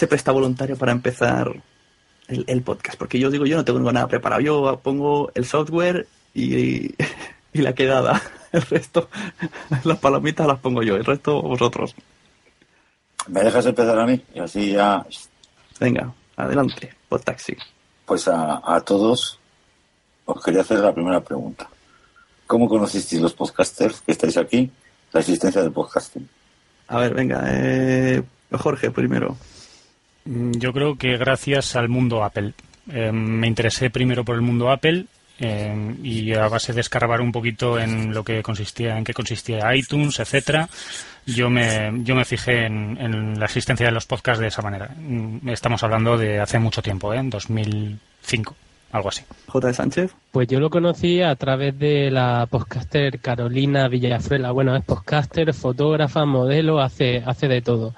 Se 0.00 0.06
presta 0.06 0.32
voluntario 0.32 0.76
para 0.78 0.92
empezar 0.92 1.52
el, 2.26 2.44
el 2.48 2.62
podcast? 2.62 2.98
Porque 2.98 3.18
yo 3.18 3.30
digo, 3.30 3.44
yo 3.44 3.56
no 3.58 3.66
tengo 3.66 3.92
nada 3.92 4.08
preparado. 4.08 4.40
Yo 4.40 4.80
pongo 4.82 5.30
el 5.34 5.44
software 5.44 6.06
y, 6.32 6.94
y 7.52 7.60
la 7.60 7.74
quedada. 7.74 8.20
El 8.52 8.62
resto, 8.62 9.08
las 9.84 9.98
palomitas 9.98 10.44
las 10.44 10.58
pongo 10.58 10.82
yo. 10.82 10.96
El 10.96 11.04
resto, 11.04 11.40
vosotros. 11.40 11.94
¿Me 13.28 13.44
dejas 13.44 13.64
empezar 13.66 13.96
a 13.96 14.04
mí? 14.06 14.20
Y 14.34 14.40
así 14.40 14.72
ya, 14.72 15.06
Venga, 15.78 16.12
adelante, 16.36 16.92
podtaxi. 17.08 17.56
pues 18.06 18.26
a, 18.26 18.60
a 18.64 18.80
todos 18.80 19.38
os 20.24 20.42
quería 20.42 20.62
hacer 20.62 20.80
la 20.80 20.92
primera 20.92 21.20
pregunta. 21.20 21.68
¿Cómo 22.48 22.68
conocisteis 22.68 23.22
los 23.22 23.34
podcasters 23.34 24.00
que 24.00 24.10
estáis 24.12 24.36
aquí? 24.36 24.68
La 25.12 25.20
existencia 25.20 25.62
del 25.62 25.70
podcasting. 25.70 26.28
A 26.88 26.98
ver, 26.98 27.14
venga, 27.14 27.44
eh, 27.46 28.20
Jorge 28.50 28.90
primero. 28.90 29.36
Mm, 30.30 30.52
Yo 30.58 30.72
creo 30.72 30.96
que 30.96 31.16
gracias 31.16 31.74
al 31.76 31.88
mundo 31.88 32.22
Apple. 32.22 32.52
Eh, 32.92 33.10
me 33.12 33.46
interesé 33.46 33.90
primero 33.90 34.24
por 34.24 34.34
el 34.36 34.42
mundo 34.42 34.70
Apple 34.70 35.04
eh, 35.38 35.94
y 36.02 36.32
a 36.34 36.48
base 36.48 36.72
de 36.72 36.80
escarbar 36.80 37.20
un 37.20 37.32
poquito 37.32 37.78
en 37.78 38.12
lo 38.14 38.22
que 38.24 38.42
consistía, 38.42 38.96
en 38.98 39.04
qué 39.04 39.12
consistía 39.14 39.74
iTunes, 39.74 40.18
etcétera, 40.20 40.68
yo 41.26 41.48
me, 41.50 41.90
yo 42.04 42.14
me 42.14 42.24
fijé 42.24 42.66
en, 42.66 42.96
en 43.00 43.38
la 43.38 43.46
existencia 43.46 43.86
de 43.86 43.92
los 43.92 44.06
podcasts 44.06 44.40
de 44.40 44.48
esa 44.48 44.62
manera. 44.62 44.90
Mm, 44.98 45.48
Estamos 45.48 45.82
hablando 45.82 46.16
de 46.16 46.40
hace 46.40 46.58
mucho 46.58 46.82
tiempo, 46.82 47.12
¿eh? 47.14 47.18
en 47.18 47.30
2005, 47.30 48.54
algo 48.92 49.08
así. 49.08 49.22
J. 49.46 49.66
de 49.68 49.74
Sánchez. 49.74 50.14
Pues 50.30 50.48
yo 50.48 50.58
lo 50.60 50.68
conocí 50.70 51.22
a 51.22 51.34
través 51.36 51.78
de 51.78 52.10
la 52.10 52.46
podcaster 52.50 53.18
Carolina 53.20 53.88
Villazuela. 53.88 54.50
Bueno, 54.52 54.74
es 54.76 54.84
podcaster, 54.84 55.52
fotógrafa, 55.54 56.24
modelo, 56.24 56.80
hace, 56.80 57.22
hace 57.24 57.48
de 57.48 57.62
todo. 57.62 57.94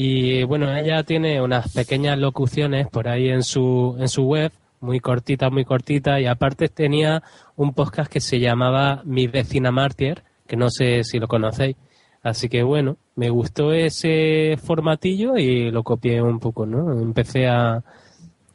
Y 0.00 0.44
bueno, 0.44 0.72
ella 0.76 1.02
tiene 1.02 1.42
unas 1.42 1.74
pequeñas 1.74 2.16
locuciones 2.20 2.86
por 2.86 3.08
ahí 3.08 3.30
en 3.30 3.42
su, 3.42 3.96
en 3.98 4.06
su 4.06 4.22
web, 4.22 4.52
muy 4.80 5.00
cortita, 5.00 5.50
muy 5.50 5.64
cortita, 5.64 6.20
y 6.20 6.26
aparte 6.26 6.68
tenía 6.68 7.20
un 7.56 7.74
podcast 7.74 8.08
que 8.08 8.20
se 8.20 8.38
llamaba 8.38 9.02
Mi 9.04 9.26
vecina 9.26 9.72
Mártir, 9.72 10.22
que 10.46 10.54
no 10.56 10.70
sé 10.70 11.02
si 11.02 11.18
lo 11.18 11.26
conocéis. 11.26 11.74
Así 12.22 12.48
que 12.48 12.62
bueno, 12.62 12.96
me 13.16 13.28
gustó 13.28 13.72
ese 13.72 14.56
formatillo 14.62 15.36
y 15.36 15.72
lo 15.72 15.82
copié 15.82 16.22
un 16.22 16.38
poco, 16.38 16.64
¿no? 16.64 16.92
Empecé 16.92 17.48
a, 17.48 17.82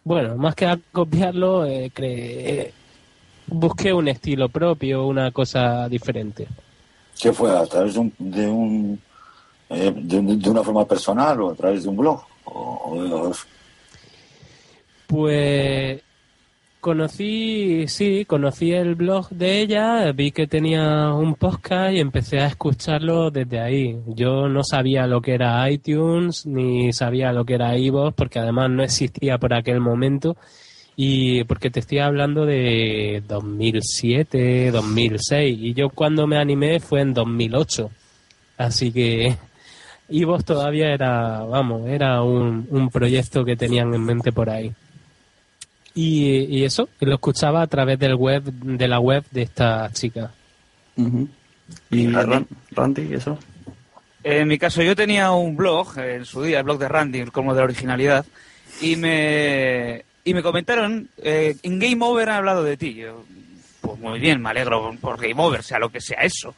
bueno, 0.05 0.37
más 0.37 0.55
que 0.55 0.65
a 0.65 0.79
copiarlo, 0.93 1.65
eh, 1.65 1.91
cre- 1.93 2.71
busqué 3.47 3.91
un 3.91 4.07
estilo 4.07 4.47
propio, 4.47 5.05
una 5.07 5.31
cosa 5.31 5.89
diferente. 5.89 6.47
¿Qué 7.21 7.33
fue? 7.33 7.51
¿A 7.51 7.65
través 7.65 7.95
de, 7.95 7.99
un, 7.99 8.13
de, 8.17 8.47
un, 8.47 9.01
eh, 9.73 9.93
de, 9.95 10.17
un- 10.19 10.39
de 10.39 10.49
una 10.49 10.63
forma 10.63 10.85
personal 10.85 11.41
o 11.41 11.51
a 11.51 11.55
través 11.55 11.83
de 11.83 11.89
un 11.89 11.97
blog? 11.97 12.21
O, 12.45 13.01
de 13.03 13.31
Pues 15.07 16.01
conocí, 16.79 17.85
sí, 17.87 18.25
conocí 18.25 18.73
el 18.73 18.95
blog 18.95 19.29
de 19.29 19.61
ella, 19.61 20.11
vi 20.11 20.31
que 20.31 20.47
tenía 20.47 21.13
un 21.13 21.35
podcast 21.35 21.93
y 21.93 21.99
empecé 21.99 22.39
a 22.39 22.47
escucharlo 22.47 23.31
desde 23.31 23.59
ahí. 23.59 23.97
Yo 24.07 24.49
no 24.49 24.63
sabía 24.63 25.07
lo 25.07 25.21
que 25.21 25.33
era 25.35 25.69
iTunes 25.71 26.45
ni 26.45 26.91
sabía 26.91 27.31
lo 27.31 27.45
que 27.45 27.53
era 27.55 27.77
iVoox 27.77 28.13
porque 28.15 28.39
además 28.39 28.69
no 28.69 28.83
existía 28.83 29.37
por 29.37 29.53
aquel 29.53 29.79
momento 29.79 30.35
Y 30.95 31.43
porque 31.45 31.69
te 31.71 31.79
estoy 31.79 31.99
hablando 31.99 32.45
de 32.45 33.23
2007, 33.27 34.71
2006. 34.71 35.57
Y 35.59 35.73
yo 35.73 35.89
cuando 35.89 36.27
me 36.27 36.37
animé 36.37 36.79
fue 36.79 37.01
en 37.01 37.13
2008. 37.13 37.89
Así 38.57 38.91
que 38.91 39.35
vos 40.25 40.43
todavía 40.45 40.93
era, 40.93 41.43
vamos, 41.43 41.87
era 41.87 42.21
un, 42.21 42.67
un 42.69 42.89
proyecto 42.89 43.43
que 43.45 43.55
tenían 43.55 43.93
en 43.93 44.03
mente 44.03 44.31
por 44.31 44.49
ahí. 44.49 44.73
Y, 45.95 46.45
y 46.49 46.63
eso, 46.63 46.89
lo 46.99 47.13
escuchaba 47.13 47.61
a 47.61 47.67
través 47.67 47.99
del 47.99 48.15
web, 48.15 48.43
de 48.43 48.87
la 48.87 48.99
web 48.99 49.23
de 49.31 49.43
esta 49.43 49.91
chica. 49.93 50.31
¿Y 51.89 52.07
Randy, 52.07 53.13
eso? 53.13 53.37
En 54.23 54.47
mi 54.47 54.57
caso, 54.57 54.81
yo 54.81 54.95
tenía 54.95 55.31
un 55.31 55.55
blog 55.55 55.97
en 55.99 56.25
su 56.25 56.41
día, 56.43 56.59
el 56.59 56.63
blog 56.63 56.79
de 56.79 56.87
Randy, 56.87 57.25
como 57.25 57.53
de 57.53 57.59
la 57.59 57.65
originalidad, 57.65 58.25
y 58.81 58.95
me, 58.95 60.03
y 60.23 60.33
me 60.33 60.41
comentaron, 60.41 61.09
eh, 61.17 61.55
en 61.61 61.79
Game 61.79 62.03
Over 62.03 62.29
han 62.29 62.37
hablado 62.37 62.63
de 62.63 62.77
ti. 62.77 62.93
Yo, 62.95 63.23
pues 63.81 63.99
muy 63.99 64.19
bien, 64.19 64.41
me 64.41 64.49
alegro 64.49 64.95
por 64.99 65.19
Game 65.19 65.41
Over, 65.41 65.61
sea 65.61 65.79
lo 65.79 65.89
que 65.89 66.01
sea 66.01 66.21
eso. 66.21 66.55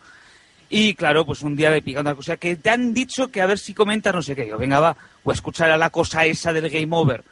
Y 0.70 0.96
claro, 0.96 1.26
pues 1.26 1.42
un 1.42 1.56
día 1.56 1.70
me 1.70 1.82
picando 1.82 2.10
una 2.10 2.16
cosa 2.16 2.38
que 2.38 2.56
te 2.56 2.70
han 2.70 2.94
dicho 2.94 3.30
que 3.30 3.42
a 3.42 3.46
ver 3.46 3.60
si 3.60 3.74
comentas 3.74 4.14
no 4.14 4.22
sé 4.22 4.36
qué. 4.36 4.48
Yo, 4.48 4.58
venga, 4.58 4.80
va, 4.80 4.98
o 5.24 5.32
escuchar 5.32 5.70
a 5.72 5.78
la 5.78 5.90
cosa 5.90 6.26
esa 6.26 6.52
del 6.54 6.70
Game 6.70 6.96
Over. 6.96 7.24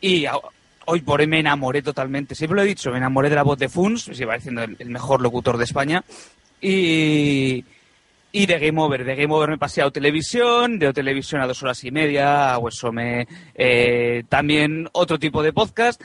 Y 0.00 0.24
hoy 0.86 1.00
por 1.00 1.20
hoy 1.20 1.26
me 1.26 1.40
enamoré 1.40 1.82
totalmente. 1.82 2.34
Siempre 2.34 2.56
lo 2.56 2.62
he 2.62 2.66
dicho, 2.66 2.90
me 2.90 2.98
enamoré 2.98 3.28
de 3.28 3.36
la 3.36 3.42
voz 3.42 3.58
de 3.58 3.68
Funs, 3.68 4.08
me 4.08 4.24
va 4.24 4.34
diciendo 4.34 4.62
el, 4.62 4.90
mejor 4.90 5.20
locutor 5.20 5.58
de 5.58 5.64
España. 5.64 6.04
Y, 6.60 7.64
y 8.32 8.46
de 8.46 8.58
Game 8.58 8.80
Over. 8.80 9.04
De 9.04 9.16
Game 9.16 9.34
Over 9.34 9.50
me 9.50 9.58
pasé 9.58 9.82
a 9.82 9.90
televisión, 9.90 10.78
de 10.78 10.92
televisión 10.92 11.40
a 11.40 11.46
dos 11.46 11.62
horas 11.62 11.82
y 11.84 11.90
media, 11.90 12.54
a 12.54 12.60
eso 12.68 12.92
me 12.92 13.26
eh, 13.54 14.22
también 14.28 14.88
otro 14.92 15.18
tipo 15.18 15.42
de 15.42 15.52
podcast. 15.52 16.00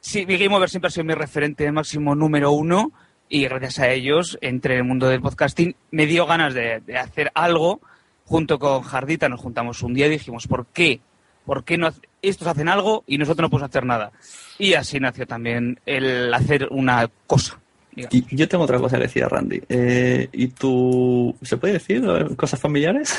Sí, 0.00 0.24
mi 0.24 0.36
Game 0.36 0.54
Over 0.54 0.70
siempre 0.70 0.88
ha 0.88 0.90
sido 0.90 1.04
mi 1.04 1.14
referente 1.14 1.70
máximo 1.72 2.14
número 2.14 2.52
uno 2.52 2.92
y 3.34 3.42
gracias 3.48 3.80
a 3.80 3.90
ellos 3.90 4.38
entre 4.42 4.76
el 4.76 4.84
mundo 4.84 5.08
del 5.08 5.20
podcasting 5.20 5.74
me 5.90 6.06
dio 6.06 6.24
ganas 6.24 6.54
de, 6.54 6.80
hacer 6.96 7.32
algo 7.34 7.80
junto 8.24 8.60
con 8.60 8.82
Jardita 8.82 9.28
nos 9.28 9.40
juntamos 9.40 9.82
un 9.82 9.92
día 9.92 10.06
y 10.06 10.10
dijimos 10.10 10.46
¿por 10.46 10.66
qué? 10.66 11.00
¿por 11.44 11.64
qué 11.64 11.76
no 11.76 11.92
estos 12.22 12.46
hacen 12.46 12.68
algo 12.68 13.02
y 13.08 13.18
nosotros 13.18 13.42
no 13.42 13.50
podemos 13.50 13.68
hacer 13.68 13.86
nada? 13.86 14.12
y 14.56 14.74
así 14.74 15.00
nació 15.00 15.26
también 15.26 15.80
el 15.84 16.32
hacer 16.32 16.68
una 16.70 17.10
cosa 17.26 17.58
y 17.96 18.36
yo 18.36 18.48
tengo 18.48 18.62
otra 18.62 18.78
cosa 18.78 18.96
que 18.96 19.04
decir 19.04 19.22
a 19.22 19.28
Randy. 19.28 19.62
Eh, 19.68 20.28
¿Y 20.32 20.48
tú, 20.48 21.36
se 21.42 21.56
puede 21.58 21.74
decir 21.74 22.02
cosas 22.36 22.58
familiares? 22.58 23.16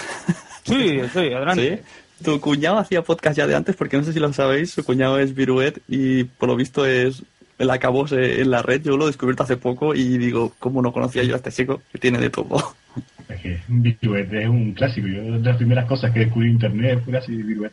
Sí, 0.65 0.99
sí, 1.13 1.19
adelante. 1.19 1.83
Tu 2.23 2.41
cuñado 2.41 2.79
hacía 2.79 3.03
podcast 3.03 3.37
ya 3.37 3.45
de 3.45 3.55
antes, 3.55 3.75
porque 3.75 3.97
no 3.97 4.03
sé 4.03 4.11
si 4.11 4.19
lo 4.19 4.33
sabéis, 4.33 4.71
su 4.71 4.83
cuñado 4.83 5.19
es 5.19 5.35
Viruet 5.35 5.81
y 5.87 6.23
por 6.23 6.49
lo 6.49 6.55
visto 6.55 6.85
es 6.85 7.23
el 7.57 7.69
acabose 7.69 8.41
en 8.41 8.51
la 8.51 8.61
red. 8.61 8.81
Yo 8.81 8.97
lo 8.97 9.05
he 9.05 9.07
descubierto 9.07 9.43
hace 9.43 9.57
poco 9.57 9.95
y 9.95 10.17
digo, 10.17 10.53
¿cómo 10.59 10.81
no 10.81 10.91
conocía 10.91 11.23
yo 11.23 11.33
a 11.33 11.37
este 11.37 11.51
chico 11.51 11.81
que 11.91 11.99
tiene 11.99 12.19
de 12.19 12.29
todo? 12.29 12.75
Es 13.27 13.41
que 13.41 13.59
Viruet 13.67 14.31
es 14.31 14.47
un 14.47 14.73
clásico. 14.73 15.07
Yo, 15.07 15.23
de 15.23 15.39
las 15.39 15.57
primeras 15.57 15.85
cosas 15.85 16.13
que 16.13 16.19
descubrí 16.19 16.47
en 16.47 16.53
internet 16.53 17.01
fue 17.03 17.17
así 17.17 17.35
Viruet. 17.35 17.71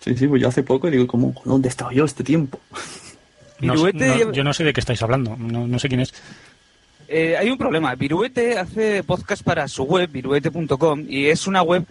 Sí, 0.00 0.16
sí, 0.16 0.26
pues 0.26 0.42
yo 0.42 0.48
hace 0.48 0.64
poco 0.64 0.90
digo, 0.90 1.06
¿cómo, 1.06 1.34
¿dónde 1.44 1.68
estaba 1.68 1.92
yo 1.92 2.04
este 2.04 2.24
tiempo? 2.24 2.60
yo 3.60 4.44
no 4.44 4.52
sé 4.52 4.64
de 4.64 4.72
qué 4.72 4.80
estáis 4.80 5.02
hablando, 5.02 5.36
no, 5.36 5.78
sé 5.78 5.88
quién 5.88 6.00
es. 6.00 6.12
Eh, 7.06 7.36
hay 7.36 7.48
un 7.48 7.58
problema. 7.58 7.94
Viruete 7.94 8.58
hace 8.58 9.02
podcast 9.02 9.42
para 9.42 9.68
su 9.68 9.84
web, 9.84 10.10
viruete.com, 10.10 11.04
y 11.08 11.26
es 11.26 11.46
una 11.46 11.62
web 11.62 11.84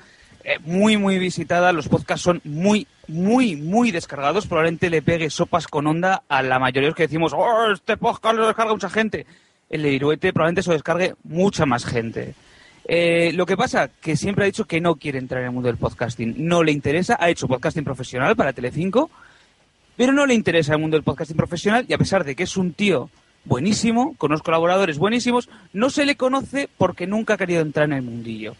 eh, 0.48 0.60
muy, 0.64 0.96
muy 0.96 1.20
visitada. 1.20 1.74
Los 1.74 1.90
podcasts 1.90 2.24
son 2.24 2.40
muy, 2.46 2.88
muy, 3.08 3.58
muy 3.58 3.92
descargados. 3.92 4.48
Probablemente 4.48 4.90
le 4.90 5.02
pegue 5.02 5.30
sopas 5.30 5.68
con 5.68 5.86
onda 5.86 6.24
a 6.30 6.42
la 6.42 6.58
mayoría 6.58 6.84
de 6.84 6.88
los 6.88 6.96
que 6.96 7.04
decimos, 7.04 7.34
oh, 7.36 7.72
este 7.74 7.98
podcast 7.98 8.36
lo 8.36 8.48
descarga 8.48 8.72
mucha 8.72 8.90
gente. 8.90 9.26
El 9.70 9.84
de 9.84 9.90
Viruete 9.90 10.32
probablemente 10.32 10.64
se 10.64 10.70
lo 10.70 10.76
descargue 10.76 11.16
mucha 11.24 11.66
más 11.66 11.86
gente. 11.86 12.34
Eh, 12.88 13.34
lo 13.34 13.46
que 13.46 13.58
pasa 13.58 13.90
que 14.00 14.16
siempre 14.16 14.46
ha 14.46 14.48
dicho 14.48 14.64
que 14.64 14.80
no 14.80 14.96
quiere 14.96 15.20
entrar 15.20 15.42
en 15.42 15.48
el 15.48 15.54
mundo 15.54 15.68
del 15.68 15.78
podcasting. 15.78 16.36
No 16.38 16.64
le 16.64 16.72
interesa. 16.72 17.18
Ha 17.20 17.30
hecho 17.30 17.48
podcasting 17.48 17.84
profesional 17.84 18.36
para 18.38 18.54
Telecinco 18.54 19.12
pero 19.98 20.14
no 20.14 20.26
le 20.26 20.36
interesa 20.36 20.74
el 20.74 20.80
mundo 20.80 20.96
del 20.96 21.04
podcasting 21.04 21.36
profesional 21.36 21.86
y 21.90 21.94
a 21.94 21.98
pesar 21.98 22.24
de 22.24 22.36
que 22.36 22.44
es 22.44 22.56
un 22.56 22.72
tío 22.72 23.10
buenísimo, 23.44 24.16
con 24.18 24.32
unos 24.32 24.44
colaboradores 24.44 25.00
buenísimos, 25.00 25.50
no 25.74 25.90
se 25.90 26.06
le 26.06 26.16
conoce 26.16 26.70
porque 26.78 27.08
nunca 27.08 27.34
ha 27.34 27.38
querido 27.38 27.62
entrar 27.62 27.88
en 27.88 27.94
el 27.94 28.04
mundillo. 28.04 28.56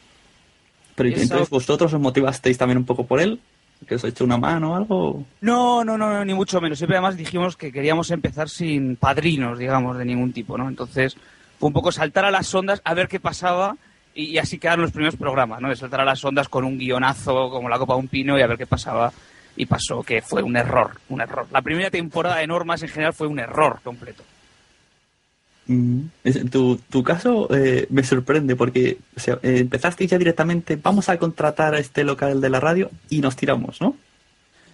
Pero 0.98 1.10
entonces 1.10 1.50
vosotros 1.52 1.94
os 1.94 2.02
motivasteis 2.02 2.58
también 2.58 2.80
un 2.80 2.84
poco 2.84 3.06
por 3.06 3.22
él, 3.22 3.40
que 3.88 3.96
os 3.96 4.04
ha 4.04 4.08
hecho 4.08 4.24
una 4.24 4.40
mano 4.40 4.72
o 4.72 4.76
algo. 4.76 5.24
No, 5.42 5.84
no, 5.84 5.96
no, 5.96 6.26
ni 6.26 6.34
mucho 6.34 6.60
menos. 6.60 6.80
Siempre 6.80 6.98
además 6.98 7.16
dijimos 7.16 7.56
que 7.56 7.72
queríamos 7.72 8.10
empezar 8.10 8.50
sin 8.50 8.96
padrinos, 8.96 9.60
digamos, 9.60 9.96
de 9.96 10.06
ningún 10.06 10.34
tipo, 10.34 10.58
¿no? 10.58 10.68
Entonces 10.68 11.16
fue 11.60 11.68
un 11.68 11.74
poco 11.74 11.92
saltar 11.92 12.26
a 12.26 12.32
las 12.32 12.54
ondas 12.56 12.82
a 12.84 12.96
ver 12.96 13.08
qué 13.08 13.20
pasaba 13.20 13.78
y, 14.16 14.40
así 14.40 14.58
quedaron 14.58 14.82
los 14.82 14.92
primeros 14.92 15.16
programas, 15.18 15.62
¿no? 15.62 15.70
De 15.70 15.76
saltar 15.76 16.02
a 16.02 16.06
las 16.06 16.26
ondas 16.26 16.50
con 16.50 16.66
un 16.66 16.80
guionazo 16.80 17.52
como 17.52 17.70
la 17.70 17.78
copa 17.78 17.94
de 17.94 18.00
un 18.00 18.08
pino 18.08 18.40
y 18.40 18.42
a 18.42 18.48
ver 18.48 18.58
qué 18.58 18.66
pasaba 18.66 19.14
y 19.56 19.68
pasó 19.68 20.02
que 20.02 20.24
fue 20.24 20.42
un 20.42 20.58
error, 20.58 20.94
un 21.10 21.22
error. 21.22 21.46
La 21.52 21.62
primera 21.62 21.92
temporada 21.92 22.38
de 22.38 22.48
Normas 22.48 22.82
en 22.82 22.90
general 22.90 23.14
fue 23.14 23.28
un 23.28 23.38
error 23.38 23.82
completo. 23.84 24.24
Mm, 25.68 26.08
tu, 26.50 26.78
tu 26.90 27.04
caso 27.04 27.50
eh, 27.54 27.88
me 27.90 28.04
sorprende 28.04 28.56
porque 28.56 29.00
o 29.16 29.20
sea, 29.20 29.38
eh, 29.44 29.58
empezaste 29.60 30.08
ya 30.08 30.18
directamente, 30.18 30.78
vamos 30.82 31.10
a 31.10 31.18
contratar 31.18 31.76
a 31.76 31.80
este 31.80 32.06
local 32.06 32.40
de 32.40 32.50
la 32.50 32.62
radio 32.62 32.90
y 33.10 33.20
nos 33.20 33.36
tiramos, 33.36 33.82
¿no? 33.82 33.96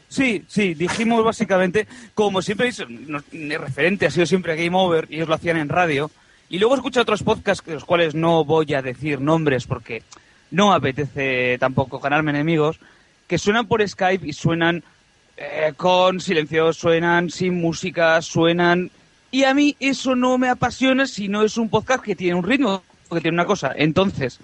Sí, 0.07 0.43
sí, 0.47 0.75
dijimos 0.75 1.23
básicamente, 1.23 1.87
como 2.13 2.43
siempre, 2.43 2.69
mi 3.31 3.57
referente 3.57 4.05
ha 4.05 4.11
sido 4.11 4.27
siempre 4.27 4.55
Game 4.55 4.77
Over 4.77 5.07
y 5.09 5.15
ellos 5.15 5.27
lo 5.27 5.33
hacían 5.33 5.57
en 5.57 5.69
radio. 5.69 6.11
Y 6.49 6.59
luego 6.59 6.75
escuché 6.75 6.99
otros 6.99 7.23
podcasts, 7.23 7.65
de 7.65 7.73
los 7.73 7.85
cuales 7.85 8.13
no 8.13 8.45
voy 8.45 8.71
a 8.75 8.83
decir 8.83 9.19
nombres 9.19 9.65
porque 9.65 10.03
no 10.51 10.71
apetece 10.71 11.57
tampoco 11.59 11.99
ganarme 11.99 12.29
enemigos, 12.29 12.79
que 13.25 13.39
suenan 13.39 13.65
por 13.65 13.87
Skype 13.87 14.27
y 14.27 14.33
suenan 14.33 14.83
eh, 15.35 15.73
con 15.75 16.19
silencio, 16.19 16.71
suenan 16.73 17.31
sin 17.31 17.59
música, 17.59 18.21
suenan... 18.21 18.91
Y 19.33 19.45
a 19.45 19.55
mí 19.55 19.75
eso 19.79 20.15
no 20.15 20.37
me 20.37 20.47
apasiona 20.47 21.07
si 21.07 21.27
no 21.27 21.41
es 21.41 21.57
un 21.57 21.67
podcast 21.67 22.03
que 22.03 22.15
tiene 22.15 22.35
un 22.35 22.43
ritmo, 22.43 22.83
que 23.09 23.19
tiene 23.19 23.33
una 23.33 23.47
cosa. 23.47 23.73
Entonces, 23.75 24.39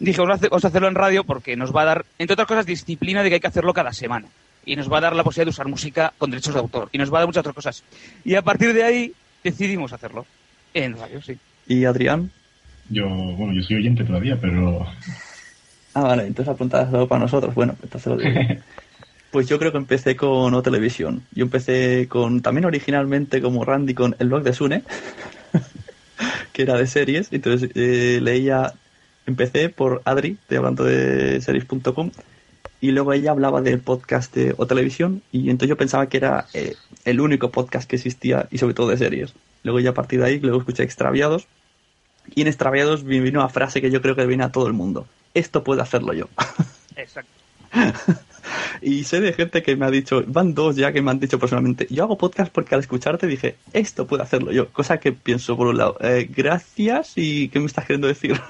dije, 0.00 0.20
vamos 0.20 0.64
a, 0.64 0.66
hacerlo 0.66 0.88
en 0.88 0.96
radio 0.96 1.22
porque 1.22 1.56
nos 1.56 1.72
va 1.72 1.82
a 1.82 1.84
dar, 1.84 2.06
entre 2.18 2.34
otras 2.34 2.48
cosas, 2.48 2.66
disciplina 2.66 3.22
de 3.22 3.28
que 3.28 3.34
hay 3.36 3.40
que 3.40 3.46
hacerlo 3.46 3.72
cada 3.72 3.92
semana. 3.92 4.26
Y 4.66 4.74
nos 4.74 4.92
va 4.92 4.98
a 4.98 5.02
dar 5.02 5.14
la 5.14 5.22
posibilidad 5.22 5.46
de 5.46 5.50
usar 5.50 5.68
música 5.68 6.12
con 6.18 6.32
derechos 6.32 6.54
de 6.54 6.58
autor. 6.58 6.88
Y 6.90 6.98
nos 6.98 7.12
va 7.12 7.18
a 7.18 7.20
dar 7.20 7.28
muchas 7.28 7.42
otras 7.42 7.54
cosas. 7.54 7.84
Y 8.24 8.34
a 8.34 8.42
partir 8.42 8.74
de 8.74 8.82
ahí 8.82 9.12
decidimos 9.44 9.92
hacerlo. 9.92 10.26
En 10.74 10.98
radio, 10.98 11.22
sí. 11.22 11.38
¿Y 11.68 11.84
Adrián? 11.84 12.32
Yo, 12.88 13.06
bueno, 13.06 13.54
yo 13.54 13.62
soy 13.62 13.76
oyente 13.76 14.02
todavía, 14.02 14.36
pero 14.40 14.88
Ah, 15.94 16.02
vale, 16.02 16.26
entonces 16.26 16.52
apuntadas 16.52 16.90
solo 16.90 17.06
para 17.06 17.20
nosotros. 17.20 17.54
Bueno, 17.54 17.76
entonces 17.82 18.06
lo 18.06 18.16
digo. 18.16 18.40
Pues 19.32 19.48
yo 19.48 19.58
creo 19.58 19.72
que 19.72 19.78
empecé 19.78 20.14
con 20.14 20.54
O 20.54 20.62
Televisión. 20.62 21.24
Yo 21.32 21.44
empecé 21.44 22.06
con, 22.08 22.42
también 22.42 22.66
originalmente 22.66 23.42
como 23.42 23.64
Randy, 23.64 23.94
con 23.94 24.14
el 24.18 24.28
blog 24.28 24.42
de 24.42 24.52
Sune, 24.52 24.84
que 26.52 26.62
era 26.62 26.76
de 26.76 26.86
series. 26.86 27.32
Entonces 27.32 27.70
eh, 27.74 28.20
leía, 28.22 28.74
empecé 29.26 29.70
por 29.70 30.02
Adri, 30.04 30.36
estoy 30.40 30.58
hablando 30.58 30.84
de 30.84 31.40
series.com, 31.40 32.10
y 32.80 32.90
luego 32.90 33.12
ella 33.12 33.30
hablaba 33.30 33.62
del 33.62 33.80
podcast 33.80 34.34
de 34.34 34.54
O 34.58 34.66
Televisión, 34.66 35.22
y 35.32 35.50
entonces 35.50 35.70
yo 35.70 35.76
pensaba 35.76 36.08
que 36.08 36.18
era 36.18 36.46
eh, 36.52 36.76
el 37.04 37.20
único 37.20 37.50
podcast 37.50 37.88
que 37.88 37.96
existía, 37.96 38.46
y 38.50 38.58
sobre 38.58 38.74
todo 38.74 38.90
de 38.90 38.98
series. 38.98 39.34
Luego 39.62 39.80
ya 39.80 39.90
a 39.90 39.94
partir 39.94 40.20
de 40.20 40.26
ahí, 40.26 40.40
luego 40.40 40.58
escuché 40.58 40.82
Extraviados, 40.82 41.48
y 42.34 42.42
en 42.42 42.48
Extraviados 42.48 43.02
vino 43.02 43.40
una 43.40 43.48
frase 43.48 43.80
que 43.80 43.90
yo 43.90 44.02
creo 44.02 44.14
que 44.14 44.26
viene 44.26 44.44
a 44.44 44.52
todo 44.52 44.66
el 44.66 44.74
mundo 44.74 45.06
esto 45.34 45.64
puedo 45.64 45.82
hacerlo 45.82 46.12
yo. 46.12 46.28
Exacto. 46.96 47.30
y 48.82 49.04
sé 49.04 49.20
de 49.20 49.32
gente 49.32 49.62
que 49.62 49.76
me 49.76 49.86
ha 49.86 49.90
dicho, 49.90 50.22
van 50.26 50.54
dos 50.54 50.76
ya 50.76 50.92
que 50.92 51.02
me 51.02 51.10
han 51.10 51.20
dicho 51.20 51.38
personalmente, 51.38 51.86
yo 51.90 52.04
hago 52.04 52.18
podcast 52.18 52.52
porque 52.52 52.74
al 52.74 52.80
escucharte 52.80 53.26
dije, 53.26 53.56
esto 53.72 54.06
puedo 54.06 54.22
hacerlo 54.22 54.52
yo. 54.52 54.68
Cosa 54.68 54.98
que 54.98 55.12
pienso 55.12 55.56
por 55.56 55.68
un 55.68 55.78
lado, 55.78 55.96
eh, 56.00 56.28
gracias 56.34 57.12
y 57.16 57.48
¿qué 57.48 57.60
me 57.60 57.66
estás 57.66 57.86
queriendo 57.86 58.08
decir? 58.08 58.40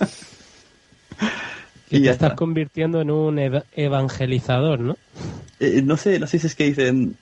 y 1.90 2.02
te 2.02 2.10
estás 2.10 2.34
convirtiendo 2.34 3.00
en 3.00 3.10
un 3.10 3.62
evangelizador, 3.72 4.80
¿no? 4.80 4.96
Eh, 5.60 5.82
no 5.82 5.96
sé, 5.96 6.18
no 6.18 6.26
sé 6.26 6.38
si 6.38 6.46
es 6.46 6.54
que 6.54 6.64
dicen, 6.64 7.16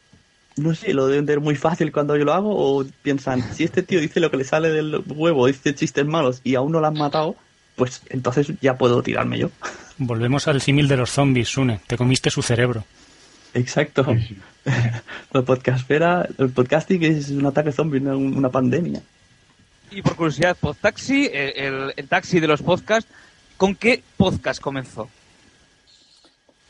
no 0.57 0.74
sé, 0.74 0.94
lo 0.94 1.07
deben 1.07 1.27
ver 1.27 1.40
muy 1.40 1.57
fácil 1.57 1.92
cuando 1.92 2.16
yo 2.16 2.24
lo 2.24 2.33
hago 2.33 2.50
o 2.55 2.85
piensan, 3.03 3.42
si 3.55 3.64
este 3.64 3.83
tío 3.83 4.00
dice 4.00 4.20
lo 4.20 4.31
que 4.31 4.37
le 4.37 4.44
sale 4.44 4.70
del 4.70 5.03
huevo, 5.07 5.46
dice 5.46 5.74
chistes 5.74 6.07
malos 6.07 6.40
y 6.44 6.55
aún 6.55 6.72
no 6.72 6.81
lo 6.81 6.87
han 6.87 6.94
matado, 6.94 7.37
pues 7.76 8.02
entonces 8.08 8.48
ya 8.60 8.76
puedo 8.76 9.02
tirarme 9.02 9.38
yo. 9.38 9.50
Volvemos 9.98 10.48
al 10.48 10.60
símil 10.60 10.88
de 10.88 10.96
los 10.96 11.10
zombies, 11.10 11.48
Sune. 11.48 11.80
Te 11.87 11.96
comiste 11.96 12.30
su 12.30 12.42
cerebro. 12.42 12.84
Exacto. 13.54 14.04
el 15.32 16.50
podcasting 16.50 17.02
es 17.04 17.30
un 17.30 17.46
ataque 17.46 17.72
zombie, 17.72 18.00
una, 18.00 18.48
pandemia. 18.48 19.00
Y 19.90 20.02
por 20.02 20.16
curiosidad, 20.16 20.56
Podtaxi, 20.58 21.30
el, 21.32 21.92
el, 21.96 22.08
taxi 22.08 22.40
de 22.40 22.48
los 22.48 22.62
podcasts, 22.62 23.08
¿con 23.56 23.76
qué 23.76 24.02
podcast 24.16 24.60
comenzó? 24.60 25.08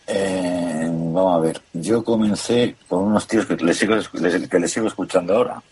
Eh, 0.07 0.87
vamos 0.87 1.35
a 1.35 1.39
ver. 1.39 1.63
Yo 1.73 2.05
comencé 2.05 2.77
con 2.89 3.05
unos 3.05 3.27
tíos 3.27 3.47
que 3.47 3.57
les 3.57 3.79
sigo, 3.79 3.95
les- 3.95 4.49
que 4.49 4.59
les 4.59 4.71
sigo 4.71 4.87
escuchando 4.87 5.35
ahora. 5.37 5.63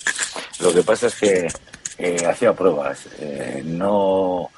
Lo 0.61 0.73
que 0.73 0.83
pasa 0.83 1.09
es 1.09 1.15
que 1.17 1.49
eh, 1.99 2.27
hacía 2.27 2.55
pruebas. 2.55 3.07
Eh, 3.19 3.63
no, 3.67 4.49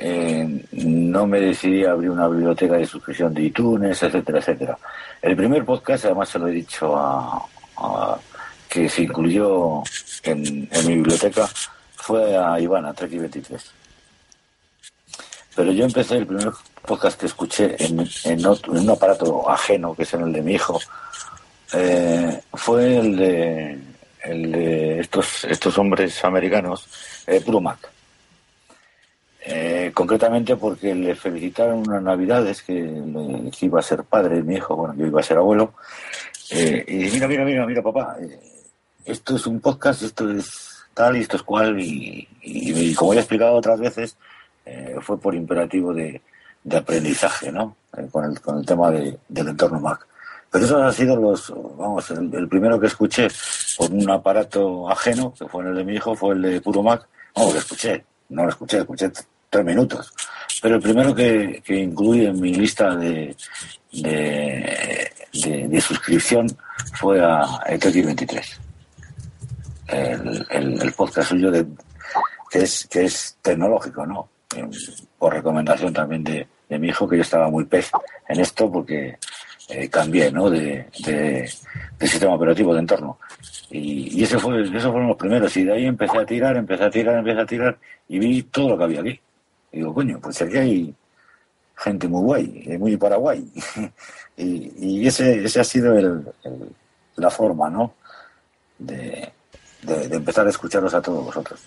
eh, 0.00 0.64
no 0.72 1.26
me 1.26 1.40
decidí 1.40 1.84
a 1.84 1.92
abrir 1.92 2.10
una 2.10 2.28
biblioteca 2.28 2.74
de 2.76 2.86
suscripción 2.86 3.34
de 3.34 3.42
iTunes, 3.42 4.02
etcétera, 4.02 4.38
etcétera. 4.38 4.78
El 5.20 5.36
primer 5.36 5.64
podcast, 5.64 6.04
además 6.04 6.28
se 6.28 6.38
lo 6.38 6.48
he 6.48 6.52
dicho 6.52 6.96
a, 6.96 7.44
que 8.68 8.88
se 8.88 9.02
incluyó 9.02 9.82
en, 10.22 10.68
mi 10.86 10.94
biblioteca, 10.94 11.48
fue 11.96 12.36
a 12.36 12.58
Iván, 12.60 12.86
a 12.86 12.92
Trek 12.94 13.10
23. 13.18 13.70
Pero 15.56 15.72
yo 15.72 15.84
empecé 15.84 16.16
el 16.18 16.26
primer 16.26 16.50
podcast 16.86 17.18
que 17.18 17.26
escuché 17.26 17.76
en, 17.78 18.46
otro- 18.46 18.76
en 18.76 18.82
un 18.82 18.90
aparato 18.90 19.48
ajeno, 19.50 19.94
que 19.94 20.02
es 20.04 20.14
en 20.14 20.22
el 20.22 20.32
de 20.32 20.42
mi 20.42 20.54
hijo, 20.54 20.78
eh, 21.72 22.40
fue 22.54 22.98
el 22.98 23.16
de, 23.16 23.78
el 24.24 24.52
de 24.52 25.00
estos, 25.00 25.44
estos 25.44 25.76
hombres 25.78 26.24
americanos, 26.24 26.86
eh. 27.26 27.42
Eh, 29.50 29.92
concretamente 29.94 30.56
porque 30.56 30.94
le 30.94 31.14
felicitaron 31.14 31.78
unas 31.88 32.02
navidades 32.02 32.62
que, 32.62 32.74
le- 32.74 33.50
que 33.50 33.64
iba 33.66 33.78
a 33.78 33.82
ser 33.82 34.04
padre 34.04 34.42
mi 34.42 34.56
hijo, 34.56 34.76
bueno, 34.76 34.94
yo 34.94 35.06
iba 35.06 35.20
a 35.20 35.22
ser 35.22 35.38
abuelo, 35.38 35.72
eh, 36.50 36.84
y 36.86 36.96
mira, 37.14 37.26
mira, 37.26 37.44
mira, 37.46 37.64
mira, 37.66 37.82
papá, 37.82 38.16
eh, 38.20 38.38
esto 39.06 39.36
es 39.36 39.46
un 39.46 39.60
podcast, 39.60 40.02
esto 40.02 40.30
es 40.30 40.84
tal 40.92 41.16
y 41.16 41.20
esto 41.20 41.36
es 41.36 41.42
cual, 41.42 41.80
y, 41.80 42.28
como 42.94 43.14
ya 43.14 43.20
he 43.20 43.22
explicado 43.22 43.54
otras 43.54 43.80
veces, 43.80 44.16
eh, 44.66 44.96
fue 45.00 45.18
por 45.18 45.34
imperativo 45.34 45.94
de, 45.94 46.20
aprendizaje, 46.76 47.50
¿no? 47.50 47.74
Con, 48.10 48.26
el, 48.26 48.40
con 48.42 48.58
el 48.58 48.66
tema 48.66 48.90
de- 48.90 49.18
del 49.30 49.48
entorno 49.48 49.80
Mac. 49.80 50.06
Pero 50.50 50.64
esos 50.66 50.82
han 50.82 50.92
sido 50.92 51.16
los, 51.16 51.50
vamos, 51.78 52.10
el, 52.10 52.48
primero 52.48 52.78
que 52.78 52.88
escuché 52.88 53.28
por 53.78 53.90
un 53.90 54.10
aparato 54.10 54.90
ajeno, 54.90 55.32
que 55.32 55.46
fue 55.48 55.64
el 55.64 55.74
de 55.74 55.84
mi 55.84 55.94
hijo, 55.94 56.14
fue 56.14 56.34
el 56.34 56.42
de 56.42 56.60
Puro 56.60 56.82
Mac. 56.82 57.06
Vamos, 57.34 57.52
que 57.54 57.58
escuché, 57.60 58.04
no 58.28 58.42
lo 58.44 58.50
escuché, 58.50 58.78
escuché 58.78 59.10
tres 59.50 59.64
minutos. 59.64 60.12
Pero 60.60 60.76
el 60.76 60.82
primero 60.82 61.14
que, 61.14 61.62
que 61.64 61.76
incluí 61.76 62.26
en 62.26 62.40
mi 62.40 62.54
lista 62.54 62.94
de, 62.96 63.36
de, 63.92 65.80
suscripción 65.80 66.48
fue 66.94 67.20
a 67.22 67.60
ETX 67.66 68.06
23. 68.06 68.60
El, 69.88 70.46
el, 70.50 70.92
podcast 70.92 71.30
suyo 71.30 71.50
de, 71.50 71.66
que 72.50 72.60
es, 72.60 72.86
que 72.90 73.04
es 73.04 73.36
tecnológico, 73.40 74.04
¿no? 74.04 74.28
Por 75.18 75.34
recomendación 75.34 75.92
también 75.92 76.24
de, 76.24 76.46
de 76.68 76.78
mi 76.78 76.88
hijo, 76.88 77.08
que 77.08 77.16
yo 77.16 77.22
estaba 77.22 77.48
muy 77.48 77.64
pez 77.64 77.90
en 78.28 78.40
esto 78.40 78.70
porque 78.70 79.16
eh, 79.68 79.88
cambié, 79.88 80.32
¿no? 80.32 80.50
De, 80.50 80.86
de, 81.04 81.50
de 81.98 82.06
sistema 82.06 82.34
operativo, 82.34 82.74
de 82.74 82.80
entorno. 82.80 83.18
Y, 83.70 84.18
y 84.20 84.24
ese 84.24 84.38
fue, 84.38 84.62
esos 84.62 84.90
fueron 84.90 85.08
los 85.08 85.16
primeros. 85.16 85.56
Y 85.56 85.64
de 85.64 85.72
ahí 85.72 85.86
empecé 85.86 86.18
a 86.18 86.26
tirar, 86.26 86.56
empecé 86.56 86.84
a 86.84 86.90
tirar, 86.90 87.18
empecé 87.18 87.40
a 87.40 87.46
tirar 87.46 87.78
y 88.08 88.18
vi 88.18 88.42
todo 88.44 88.70
lo 88.70 88.78
que 88.78 88.84
había 88.84 89.00
aquí. 89.00 89.20
Y 89.72 89.78
digo, 89.78 89.94
coño, 89.94 90.18
pues 90.20 90.40
aquí 90.42 90.56
hay 90.56 90.94
gente 91.76 92.08
muy 92.08 92.22
guay, 92.22 92.62
eh, 92.66 92.78
muy 92.78 92.96
paraguay. 92.96 93.46
y 94.36 95.00
y 95.00 95.06
ese, 95.06 95.44
ese 95.44 95.60
ha 95.60 95.64
sido 95.64 95.96
el, 95.96 96.24
la 97.16 97.30
forma, 97.30 97.68
¿no? 97.68 97.94
De, 98.78 99.32
de, 99.82 100.16
empezar 100.16 100.46
a 100.46 100.50
escucharos 100.50 100.94
a 100.94 101.02
todos 101.02 101.24
vosotros. 101.24 101.60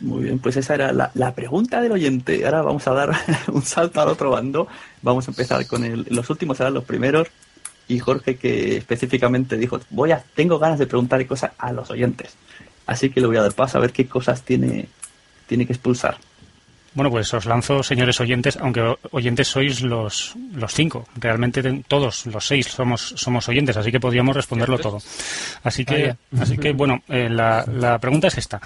Muy 0.00 0.24
bien, 0.24 0.38
pues 0.38 0.56
esa 0.56 0.74
era 0.74 0.92
la, 0.92 1.10
la 1.14 1.34
pregunta 1.34 1.80
del 1.80 1.92
oyente. 1.92 2.44
Ahora 2.44 2.62
vamos 2.62 2.86
a 2.88 2.94
dar 2.94 3.12
un 3.52 3.62
salto 3.62 4.00
al 4.00 4.08
otro 4.08 4.30
bando. 4.30 4.66
Vamos 5.02 5.28
a 5.28 5.30
empezar 5.30 5.66
con 5.66 5.84
el, 5.84 6.06
los 6.10 6.28
últimos, 6.30 6.56
serán 6.56 6.74
los 6.74 6.84
primeros. 6.84 7.28
Y 7.86 7.98
Jorge 7.98 8.36
que 8.36 8.76
específicamente 8.78 9.56
dijo, 9.56 9.78
voy 9.90 10.12
a, 10.12 10.24
tengo 10.34 10.58
ganas 10.58 10.78
de 10.78 10.86
preguntarle 10.86 11.26
cosas 11.26 11.52
a 11.58 11.72
los 11.72 11.90
oyentes. 11.90 12.34
Así 12.86 13.10
que 13.10 13.20
le 13.20 13.26
voy 13.26 13.36
a 13.36 13.42
dar 13.42 13.52
paso 13.52 13.78
a 13.78 13.80
ver 13.80 13.92
qué 13.92 14.06
cosas 14.06 14.42
tiene, 14.42 14.88
tiene 15.46 15.66
que 15.66 15.74
expulsar. 15.74 16.16
Bueno, 16.94 17.10
pues 17.10 17.32
os 17.34 17.44
lanzo, 17.44 17.82
señores 17.82 18.20
oyentes, 18.20 18.56
aunque 18.56 18.96
oyentes 19.10 19.48
sois 19.48 19.80
los, 19.82 20.34
los 20.54 20.72
cinco. 20.72 21.06
Realmente 21.16 21.60
te- 21.62 21.82
todos 21.88 22.26
los 22.26 22.46
seis 22.46 22.66
somos, 22.68 23.14
somos 23.16 23.48
oyentes, 23.48 23.76
así 23.76 23.90
que 23.90 23.98
podríamos 24.00 24.36
responderlo 24.36 24.78
todo. 24.78 24.98
Así 25.64 25.84
que, 25.84 26.14
Vaya. 26.30 26.42
así 26.42 26.56
que 26.56 26.72
bueno, 26.72 27.02
eh, 27.08 27.28
la, 27.28 27.64
la 27.66 27.98
pregunta 27.98 28.28
es 28.28 28.38
esta. 28.38 28.60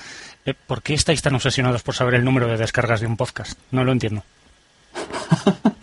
Eh, 0.45 0.55
¿Por 0.55 0.83
qué 0.83 0.95
estáis 0.95 1.23
tan 1.23 1.35
obsesionados 1.35 1.83
por 1.83 1.95
saber 1.95 2.15
el 2.15 2.25
número 2.25 2.47
de 2.49 2.57
descargas 2.59 3.01
de 3.01 3.07
un 3.07 3.17
podcast? 3.17 3.59
No 3.71 3.83
lo 3.85 3.93
entiendo. 3.93 4.23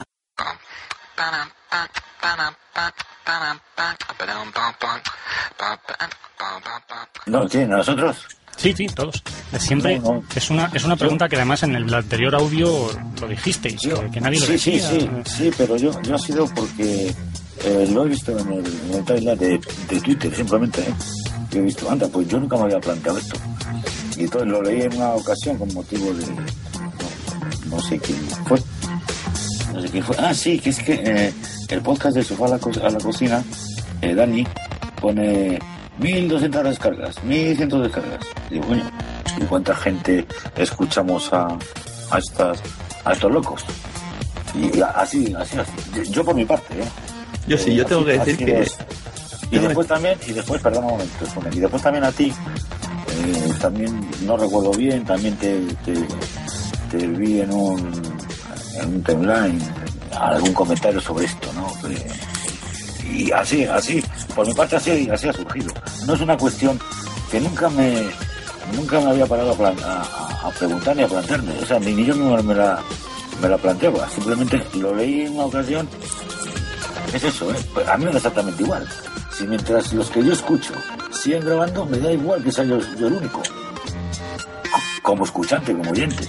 No, 7.26 7.48
¿quién? 7.50 7.70
¿Nosotros? 7.70 8.28
Sí, 8.58 8.74
sí, 8.76 8.88
todos. 8.88 9.22
Siempre 9.60 10.00
No, 10.00 10.13
no. 10.15 10.24
es 10.36 10.50
una 10.50 10.72
es 10.74 10.84
una 10.86 10.96
pregunta 10.96 11.28
que 11.30 11.36
además 11.36 11.63
en 11.63 11.76
el 11.76 11.94
anterior 11.94 12.34
audio 12.36 12.88
lo 13.22 13.28
dijisteis, 13.28 13.80
que, 13.82 14.10
que 14.12 14.22
nadie 14.22 14.39
lo 14.39 14.46
sí, 14.46 14.58
sí, 14.58 14.72
decía. 14.72 14.89
sí, 14.89 15.10
sí, 15.26 15.52
pero 15.58 15.76
yo, 15.78 16.02
yo 16.02 16.15
ha 16.15 16.20
sido 16.20 16.46
porque 16.56 17.13
eh, 17.65 17.89
lo 17.91 18.06
he 18.06 18.10
visto 18.10 18.38
en 18.38 18.54
el, 18.54 18.65
en 18.65 18.94
el 18.96 19.06
timeline 19.06 19.38
de, 19.38 19.60
de 19.89 20.02
Twitter, 20.02 20.36
simplemente. 20.36 20.82
¿eh? 20.82 20.94
Yo 21.52 21.60
he 21.60 21.63
visto, 21.63 21.89
anda, 21.89 22.08
pues 22.08 22.28
yo 22.28 22.39
nunca 22.39 22.58
me 22.58 22.63
había 22.63 22.80
planteado 22.80 23.18
esto. 23.18 23.38
Y 24.18 24.24
entonces 24.24 24.48
lo 24.50 24.62
leí 24.62 24.82
en 24.84 24.96
una 24.96 25.10
ocasión 25.10 25.58
con 25.58 25.74
motivo 25.74 26.13
de. 26.13 26.26
No, 26.26 27.76
no 27.78 27.82
sé 27.82 28.00
quién 28.00 28.18
fue. 28.46 28.60
No 29.74 29.82
sé 29.82 29.89
quién 29.89 30.04
fue. 30.04 30.15
Ah, 30.20 30.34
sí, 30.34 30.60
que 30.60 30.70
es 30.70 30.80
que 30.80 30.94
eh, 30.94 31.34
el 31.70 31.82
podcast 31.82 32.15
de 32.15 32.24
Sofá 32.24 32.46
a 32.46 32.50
la, 32.50 32.60
Co- 32.60 32.72
a 32.82 32.89
la 32.89 32.98
Cocina, 33.00 33.44
eh, 34.02 34.15
Dani, 34.15 34.46
pone 35.02 35.60
1200 36.00 36.64
descargas, 36.64 37.24
1100 37.24 37.70
descargas. 37.84 38.20
Digo, 38.50 38.66
¿y 39.38 39.42
cuánta 39.46 39.76
gente 39.76 40.26
escuchamos 40.58 41.32
a, 41.34 41.48
a, 42.12 42.18
estas, 42.18 42.60
a 43.04 43.14
estos 43.14 43.32
locos? 43.32 43.64
Y 44.54 44.80
así, 44.82 45.34
así, 45.38 45.58
así. 45.58 45.72
Yo, 45.96 46.04
yo 46.04 46.26
por 46.26 46.36
mi 46.36 46.46
parte, 46.46 46.82
¿eh? 46.82 46.86
Yo 47.48 47.58
sí, 47.58 47.76
yo 47.76 47.86
tengo 47.86 48.06
que 48.06 48.18
decir 48.18 48.38
que... 48.38 48.62
es. 48.62 48.78
Y 49.52 49.60
después 49.60 49.88
también, 49.88 50.18
y 50.28 50.32
después, 50.34 50.62
perdón 50.62 50.86
un 50.86 50.90
momento, 50.92 51.26
y 51.52 51.60
después 51.60 51.82
también 51.84 52.04
a 52.04 52.12
ti, 52.12 52.32
eh, 52.32 53.54
también, 53.62 54.10
no 54.26 54.36
recuerdo 54.38 54.72
bien, 54.72 55.06
también 55.06 55.36
te, 55.38 55.60
te, 55.86 55.94
te 56.90 57.08
vi 57.08 57.42
en 57.42 57.54
un, 57.54 57.80
en 58.82 58.86
un 58.96 59.04
timeline 59.04 59.60
algún 60.18 60.54
comentario 60.54 61.00
sobre 61.00 61.26
esto, 61.26 61.48
¿no? 61.54 61.68
Que- 61.88 62.35
y 63.15 63.32
así, 63.32 63.63
así, 63.65 64.04
por 64.36 64.45
mi 64.47 64.54
parte 64.54 64.75
así, 64.75 65.10
así 65.12 65.28
ha 65.30 65.34
surgido. 65.34 65.73
No 66.06 66.13
es 66.13 66.21
una 66.21 66.38
cuestión 66.38 66.80
que 67.32 67.39
nunca 67.39 67.69
me, 67.69 68.04
nunca 68.75 68.99
me 68.99 69.12
había 69.12 69.25
parado 69.25 69.51
a, 69.51 69.56
plan- 69.58 69.78
a- 69.84 70.47
a- 70.47 70.51
preguntar 70.51 70.95
ni 70.95 71.04
a 71.04 71.08
plantearme, 71.08 71.51
o 71.62 71.65
sea, 71.65 71.80
ni, 71.80 71.93
ni 71.93 72.06
yo 72.06 72.15
mismo 72.15 72.38
me 72.43 72.54
la, 72.56 72.80
me 73.41 73.49
la 73.49 73.58
planteaba, 73.58 74.08
simplemente 74.10 74.63
lo 74.75 74.93
leí 74.95 75.21
en 75.21 75.34
una 75.34 75.45
ocasión 75.45 75.88
es 77.13 77.23
eso, 77.23 77.49
¿eh? 77.51 77.56
Pues 77.73 77.88
a 77.88 77.97
mí 77.97 78.06
me 78.06 78.12
da 78.12 78.17
exactamente 78.17 78.62
igual. 78.63 78.86
Si 79.32 79.45
mientras 79.47 79.93
los 79.93 80.10
que 80.10 80.23
yo 80.23 80.34
escucho 80.34 80.73
siguen 81.12 81.45
grabando, 81.45 81.86
me 81.86 81.97
da 81.97 82.12
igual 82.12 82.43
que 82.43 82.51
sea 82.51 82.63
yo, 82.65 82.78
yo 82.97 83.08
el 83.08 83.13
único. 83.13 83.41
Como 85.01 85.23
escuchante, 85.23 85.71
como 85.73 85.91
oyente. 85.91 86.28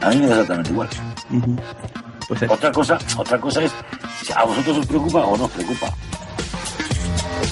A 0.00 0.10
mí 0.10 0.16
me 0.16 0.26
da 0.26 0.32
exactamente 0.34 0.70
igual. 0.70 0.88
Pues 2.28 2.42
otra 2.48 2.72
cosa, 2.72 2.98
otra 3.16 3.38
cosa 3.40 3.62
es 3.64 3.72
a 4.34 4.44
vosotros 4.44 4.78
os 4.78 4.86
preocupa 4.86 5.18
o 5.24 5.36
no 5.36 5.44
os 5.44 5.50
preocupa. 5.50 5.92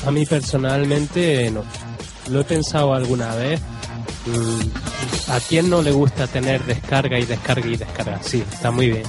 A 0.06 0.10
mí 0.10 0.26
personalmente 0.26 1.50
no. 1.50 1.62
Lo 2.30 2.40
he 2.40 2.44
pensado 2.44 2.94
alguna 2.94 3.34
vez. 3.34 3.60
Mm, 4.26 5.30
¿A 5.32 5.40
quién 5.40 5.68
no 5.68 5.82
le 5.82 5.90
gusta 5.92 6.26
tener 6.26 6.62
descarga 6.64 7.18
y 7.18 7.24
descarga 7.26 7.66
y 7.66 7.76
descarga? 7.76 8.18
Sí, 8.22 8.42
está 8.50 8.70
muy 8.70 8.90
bien. 8.90 9.02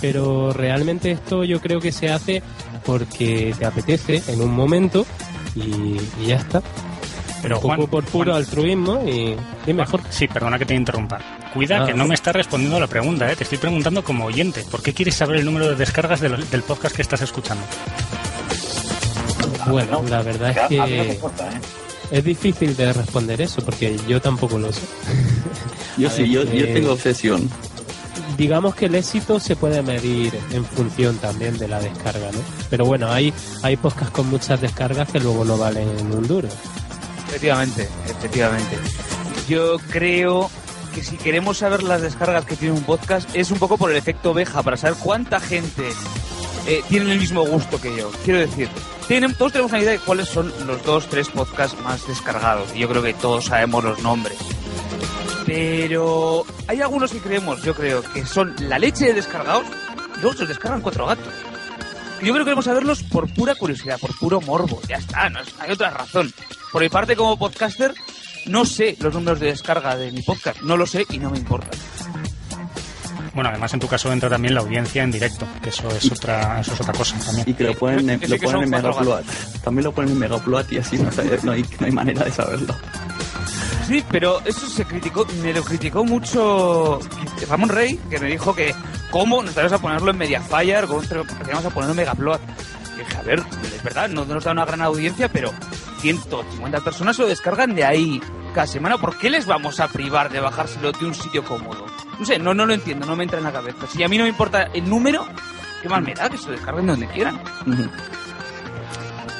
Pero 0.00 0.52
realmente 0.52 1.10
esto 1.12 1.44
yo 1.44 1.60
creo 1.60 1.80
que 1.80 1.92
se 1.92 2.10
hace 2.10 2.42
porque 2.84 3.54
te 3.58 3.64
apetece 3.64 4.22
en 4.28 4.40
un 4.40 4.52
momento 4.54 5.06
y, 5.54 5.96
y 6.20 6.26
ya 6.26 6.36
está. 6.36 6.62
Pero 7.42 7.56
un 7.56 7.62
poco 7.62 7.74
Juan, 7.76 7.86
por 7.88 8.04
puro 8.04 8.32
Juan. 8.32 8.42
altruismo 8.42 9.02
y, 9.06 9.36
y 9.66 9.72
mejor. 9.72 10.00
Sí, 10.10 10.26
perdona 10.28 10.58
que 10.58 10.66
te 10.66 10.74
interrumpa. 10.74 11.18
Cuida 11.56 11.82
Ah. 11.82 11.86
que 11.86 11.94
no 11.94 12.06
me 12.06 12.14
estás 12.14 12.36
respondiendo 12.36 12.76
a 12.76 12.80
la 12.80 12.86
pregunta, 12.86 13.32
¿eh? 13.32 13.34
te 13.34 13.44
estoy 13.44 13.56
preguntando 13.58 14.04
como 14.04 14.26
oyente. 14.26 14.62
¿Por 14.70 14.82
qué 14.82 14.92
quieres 14.92 15.14
saber 15.16 15.38
el 15.38 15.44
número 15.46 15.68
de 15.70 15.74
descargas 15.74 16.20
de 16.20 16.28
lo- 16.28 16.36
del 16.36 16.62
podcast 16.62 16.94
que 16.94 17.00
estás 17.02 17.22
escuchando? 17.22 17.64
Bueno, 19.68 20.02
la 20.08 20.22
verdad 20.22 20.50
es 20.50 20.68
que 20.68 21.12
importa, 21.14 21.48
¿eh? 21.50 21.60
es 22.10 22.24
difícil 22.24 22.76
de 22.76 22.92
responder 22.92 23.40
eso 23.40 23.62
porque 23.64 23.98
yo 24.06 24.20
tampoco 24.20 24.58
lo 24.58 24.72
sé. 24.72 24.82
Yo 25.96 26.08
A 26.08 26.10
sí, 26.10 26.22
ver, 26.22 26.30
yo, 26.30 26.44
yo 26.44 26.64
eh, 26.66 26.74
tengo 26.74 26.92
obsesión. 26.92 27.48
digamos 28.36 28.74
que 28.74 28.84
el 28.84 28.94
éxito 28.96 29.40
se 29.40 29.56
puede 29.56 29.80
medir 29.82 30.38
en 30.52 30.62
función 30.62 31.16
también 31.16 31.56
de 31.56 31.68
la 31.68 31.80
descarga, 31.80 32.30
¿no? 32.32 32.38
Pero 32.68 32.84
bueno, 32.84 33.10
hay, 33.10 33.32
hay 33.62 33.78
podcasts 33.78 34.10
con 34.12 34.28
muchas 34.28 34.60
descargas 34.60 35.08
que 35.10 35.20
luego 35.20 35.42
no 35.46 35.56
valen 35.56 35.88
un 36.12 36.28
duro. 36.28 36.48
Efectivamente, 37.28 37.88
efectivamente. 38.10 38.76
Yo 39.48 39.78
creo 39.90 40.50
que 40.96 41.02
si 41.02 41.18
queremos 41.18 41.58
saber 41.58 41.82
las 41.82 42.00
descargas 42.00 42.46
que 42.46 42.56
tiene 42.56 42.72
un 42.72 42.82
podcast 42.82 43.28
es 43.36 43.50
un 43.50 43.58
poco 43.58 43.76
por 43.76 43.90
el 43.90 43.98
efecto 43.98 44.30
oveja, 44.30 44.62
para 44.62 44.78
saber 44.78 44.96
cuánta 44.98 45.40
gente 45.40 45.86
eh, 46.66 46.82
tienen 46.88 47.10
el 47.10 47.18
mismo 47.18 47.44
gusto 47.44 47.78
que 47.78 47.94
yo. 47.94 48.10
Quiero 48.24 48.40
decir, 48.40 48.70
tienen, 49.06 49.34
todos 49.34 49.52
tenemos 49.52 49.72
una 49.72 49.82
idea 49.82 49.90
de 49.90 49.98
cuáles 49.98 50.30
son 50.30 50.50
los 50.66 50.82
dos, 50.84 51.06
tres 51.10 51.28
podcasts 51.28 51.78
más 51.82 52.08
descargados. 52.08 52.74
Y 52.74 52.78
yo 52.78 52.88
creo 52.88 53.02
que 53.02 53.12
todos 53.12 53.44
sabemos 53.44 53.84
los 53.84 54.02
nombres. 54.02 54.38
Pero 55.44 56.46
hay 56.66 56.80
algunos 56.80 57.12
que 57.12 57.18
creemos, 57.18 57.62
yo 57.62 57.74
creo, 57.74 58.02
que 58.14 58.24
son 58.24 58.54
la 58.58 58.78
leche 58.78 59.04
de 59.04 59.12
descargados 59.12 59.66
y 60.16 60.20
luego 60.22 60.32
se 60.32 60.38
los 60.40 60.48
descargan 60.48 60.80
cuatro 60.80 61.04
gatos. 61.04 61.34
Yo 62.22 62.32
creo 62.32 62.36
que 62.36 62.44
queremos 62.44 62.64
saberlos 62.64 63.02
por 63.02 63.28
pura 63.34 63.54
curiosidad, 63.54 64.00
por 64.00 64.16
puro 64.18 64.40
morbo. 64.40 64.80
Ya 64.88 64.96
está, 64.96 65.28
no 65.28 65.40
hay 65.58 65.72
otra 65.72 65.90
razón. 65.90 66.32
Por 66.72 66.80
mi 66.80 66.88
parte, 66.88 67.16
como 67.16 67.38
podcaster, 67.38 67.92
no 68.46 68.64
sé 68.64 68.96
los 69.00 69.14
números 69.14 69.40
de 69.40 69.46
descarga 69.46 69.96
de 69.96 70.12
mi 70.12 70.22
podcast. 70.22 70.60
No 70.62 70.76
lo 70.76 70.86
sé 70.86 71.06
y 71.10 71.18
no 71.18 71.30
me 71.30 71.38
importa. 71.38 71.70
Bueno, 73.34 73.50
además 73.50 73.74
en 73.74 73.80
tu 73.80 73.86
caso 73.86 74.10
entra 74.10 74.30
también 74.30 74.54
la 74.54 74.60
audiencia 74.60 75.02
en 75.02 75.10
directo, 75.10 75.46
que 75.62 75.68
eso 75.68 75.86
es 75.88 76.10
otra, 76.10 76.60
eso 76.60 76.72
es 76.72 76.80
otra 76.80 76.94
cosa 76.94 77.18
también. 77.18 77.50
Y 77.50 77.52
que 77.52 77.64
lo 77.64 77.74
ponen 77.74 78.08
en, 78.08 78.30
lo 78.30 78.38
ponen 78.38 78.62
en 78.62 78.70
Megaupload. 78.70 79.24
También 79.62 79.84
lo 79.84 79.92
ponen 79.92 80.12
en 80.12 80.18
Megaupload 80.18 80.70
y 80.70 80.78
así 80.78 80.96
no, 80.96 81.12
sé, 81.12 81.38
no, 81.42 81.52
hay, 81.52 81.62
no 81.78 81.86
hay 81.86 81.92
manera 81.92 82.24
de 82.24 82.32
saberlo. 82.32 82.74
Sí, 83.86 84.02
pero 84.10 84.40
eso 84.44 84.66
se 84.66 84.86
criticó, 84.86 85.26
me 85.42 85.52
lo 85.52 85.62
criticó 85.62 86.02
mucho 86.02 86.98
Ramón 87.48 87.68
Rey, 87.68 88.00
que 88.08 88.18
me 88.18 88.28
dijo 88.28 88.54
que 88.54 88.74
cómo 89.10 89.42
nos 89.42 89.54
vamos 89.54 89.72
a 89.72 89.78
ponerlo 89.78 90.10
en 90.10 90.18
Mediafire, 90.18 90.86
cómo 90.86 91.02
vamos 91.02 91.64
a 91.66 91.70
ponerlo 91.70 91.90
en 91.90 91.96
Megaplot. 91.96 92.40
Y 92.94 92.98
dije, 93.00 93.16
a 93.16 93.22
ver, 93.22 93.42
es 93.74 93.82
verdad, 93.82 94.08
no 94.08 94.24
nos 94.24 94.42
da 94.42 94.52
una 94.52 94.64
gran 94.64 94.80
audiencia, 94.80 95.28
pero 95.28 95.52
150 96.12 96.80
personas 96.82 97.18
lo 97.18 97.26
descargan 97.26 97.74
de 97.74 97.84
ahí 97.84 98.20
cada 98.54 98.66
semana. 98.66 98.96
¿Por 98.96 99.18
qué 99.18 99.28
les 99.28 99.44
vamos 99.44 99.80
a 99.80 99.88
privar 99.88 100.30
de 100.30 100.38
bajárselo 100.38 100.92
de 100.92 101.04
un 101.04 101.14
sitio 101.14 101.44
cómodo? 101.44 101.84
No 102.18 102.24
sé, 102.24 102.38
no, 102.38 102.54
no 102.54 102.64
lo 102.64 102.74
entiendo, 102.74 103.06
no 103.06 103.16
me 103.16 103.24
entra 103.24 103.38
en 103.38 103.44
la 103.44 103.52
cabeza. 103.52 103.86
Si 103.88 104.02
a 104.04 104.08
mí 104.08 104.16
no 104.16 104.22
me 104.22 104.30
importa 104.30 104.64
el 104.72 104.88
número, 104.88 105.26
¿qué 105.82 105.88
más 105.88 106.02
me 106.02 106.14
da 106.14 106.30
que 106.30 106.38
se 106.38 106.46
lo 106.46 106.52
descarguen 106.52 106.86
donde 106.86 107.08
quieran? 107.08 107.40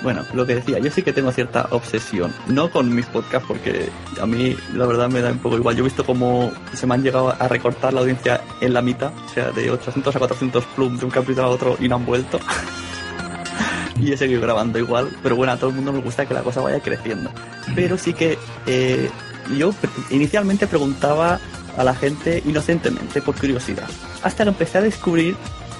Bueno, 0.02 0.24
lo 0.34 0.46
que 0.46 0.56
decía, 0.56 0.78
yo 0.78 0.90
sí 0.90 1.02
que 1.02 1.12
tengo 1.12 1.32
cierta 1.32 1.68
obsesión, 1.70 2.32
no 2.48 2.70
con 2.70 2.94
mis 2.94 3.06
podcasts, 3.06 3.46
porque 3.48 3.88
a 4.20 4.26
mí 4.26 4.56
la 4.74 4.86
verdad 4.86 5.08
me 5.08 5.20
da 5.20 5.30
un 5.30 5.38
poco 5.38 5.56
igual. 5.56 5.74
Yo 5.74 5.82
he 5.82 5.84
visto 5.84 6.04
cómo 6.04 6.52
se 6.74 6.86
me 6.86 6.94
han 6.94 7.02
llegado 7.02 7.30
a 7.30 7.48
recortar 7.48 7.94
la 7.94 8.00
audiencia 8.00 8.40
en 8.60 8.74
la 8.74 8.82
mitad, 8.82 9.12
o 9.24 9.28
sea, 9.30 9.50
de 9.52 9.70
800 9.70 10.14
a 10.14 10.18
400 10.18 10.64
plum 10.76 10.98
de 10.98 11.04
un 11.04 11.10
capítulo 11.10 11.46
a 11.46 11.48
otro 11.48 11.76
y 11.80 11.88
no 11.88 11.96
han 11.96 12.06
vuelto. 12.06 12.38
y 14.00 14.12
he 14.12 14.16
seguido 14.16 14.40
grabando 14.40 14.78
igual, 14.78 15.10
pero 15.22 15.36
bueno, 15.36 15.52
a 15.52 15.56
todo 15.56 15.70
el 15.70 15.76
mundo 15.76 15.92
nos 15.92 16.04
gusta 16.04 16.26
que 16.26 16.34
la 16.34 16.42
cosa 16.42 16.60
vaya 16.60 16.80
creciendo. 16.80 17.30
Pero 17.74 17.98
sí 17.98 18.12
que 18.12 18.38
eh, 18.66 19.10
yo 19.56 19.72
inicialmente 20.10 20.66
preguntaba 20.66 21.40
a 21.76 21.84
la 21.84 21.94
gente 21.94 22.42
inocentemente, 22.46 23.20
por 23.20 23.38
curiosidad, 23.38 23.88
hasta 24.22 24.44
que 24.44 24.50
empecé 24.50 24.78
a 24.78 24.82
descubrir 24.82 25.36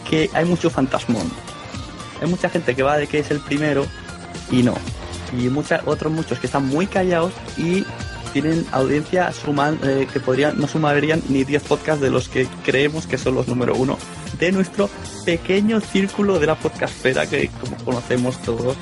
que 0.09 0.31
hay 0.33 0.44
mucho 0.44 0.70
fantasmón. 0.70 1.31
Hay 2.20 2.29
mucha 2.29 2.48
gente 2.48 2.74
que 2.74 2.83
va 2.83 2.96
de 2.96 3.07
que 3.07 3.18
es 3.18 3.31
el 3.31 3.40
primero 3.40 3.87
y 4.50 4.62
no. 4.62 4.74
Y 5.37 5.48
mucha, 5.48 5.83
otros 5.87 6.12
muchos 6.12 6.38
que 6.38 6.46
están 6.46 6.66
muy 6.66 6.87
callados 6.87 7.33
y 7.57 7.85
tienen 8.33 8.66
audiencia 8.72 9.33
suman, 9.33 9.79
eh, 9.83 10.07
que 10.12 10.20
podrían, 10.20 10.59
no 10.61 10.68
sumarían 10.68 11.22
ni 11.29 11.44
10 11.44 11.62
podcasts 11.64 12.00
de 12.00 12.11
los 12.11 12.29
que 12.29 12.46
creemos 12.64 13.07
que 13.07 13.18
son 13.18 13.35
los 13.35 13.48
número 13.48 13.74
uno 13.74 13.98
de 14.38 14.53
nuestro 14.53 14.88
pequeño 15.25 15.81
círculo 15.81 16.38
de 16.38 16.46
la 16.46 16.55
podcastfera 16.55 17.27
que 17.27 17.49
como 17.49 17.77
conocemos 17.85 18.38
todos 18.42 18.77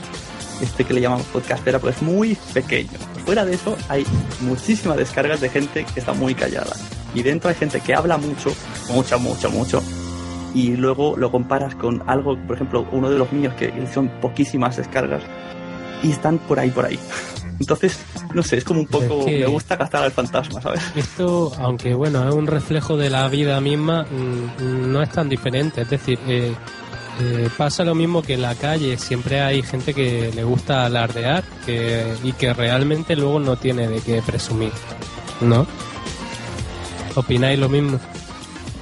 este 0.60 0.84
que 0.84 0.94
le 0.94 1.00
llamamos 1.00 1.26
podcastera 1.26 1.78
pues 1.78 1.96
es 1.96 2.02
muy 2.02 2.36
pequeño 2.52 2.98
fuera 3.24 3.44
de 3.44 3.54
eso 3.54 3.76
hay 3.88 4.04
muchísimas 4.40 4.96
descargas 4.96 5.40
de 5.40 5.48
gente 5.48 5.84
que 5.84 6.00
está 6.00 6.12
muy 6.12 6.34
callada 6.34 6.74
y 7.14 7.22
dentro 7.22 7.48
hay 7.48 7.56
gente 7.56 7.80
que 7.80 7.94
habla 7.94 8.16
mucho 8.16 8.52
mucho 8.90 9.18
mucho 9.18 9.50
mucho 9.50 9.82
y 10.54 10.76
luego 10.76 11.16
lo 11.16 11.30
comparas 11.30 11.74
con 11.74 12.02
algo, 12.08 12.38
por 12.46 12.54
ejemplo, 12.54 12.86
uno 12.92 13.10
de 13.10 13.18
los 13.18 13.32
míos 13.32 13.52
que 13.54 13.72
son 13.92 14.08
poquísimas 14.20 14.76
descargas 14.76 15.22
y 16.02 16.12
están 16.12 16.38
por 16.38 16.60
ahí, 16.60 16.70
por 16.70 16.86
ahí. 16.86 16.98
Entonces, 17.60 17.98
no 18.34 18.42
sé, 18.42 18.58
es 18.58 18.64
como 18.64 18.80
un 18.80 18.86
poco, 18.86 19.20
Es 19.20 19.26
que- 19.26 19.38
me 19.40 19.46
gusta 19.46 19.76
gastar 19.76 20.02
al 20.02 20.12
fantasma, 20.12 20.60
¿sabes? 20.60 20.82
Esto, 20.96 21.52
aunque 21.58 21.94
bueno, 21.94 22.28
es 22.28 22.34
un 22.34 22.46
reflejo 22.46 22.96
de 22.96 23.10
la 23.10 23.28
vida 23.28 23.60
misma, 23.60 24.02
mm, 24.04 24.90
no 24.92 25.02
es 25.02 25.10
tan 25.10 25.28
diferente. 25.28 25.82
Es 25.82 25.90
decir, 25.90 26.18
eh, 26.26 26.52
eh, 27.20 27.48
pasa 27.56 27.84
lo 27.84 27.94
mismo 27.94 28.22
que 28.22 28.34
en 28.34 28.42
la 28.42 28.54
calle. 28.56 28.98
Siempre 28.98 29.40
hay 29.40 29.62
gente 29.62 29.94
que 29.94 30.32
le 30.34 30.42
gusta 30.44 30.84
alardear 30.84 31.44
que, 31.64 32.12
y 32.24 32.32
que 32.32 32.52
realmente 32.52 33.14
luego 33.14 33.38
no 33.38 33.56
tiene 33.56 33.86
de 33.88 34.00
qué 34.00 34.20
presumir. 34.20 34.72
¿No? 35.40 35.66
¿Opináis 37.14 37.58
lo 37.58 37.68
mismo? 37.68 38.00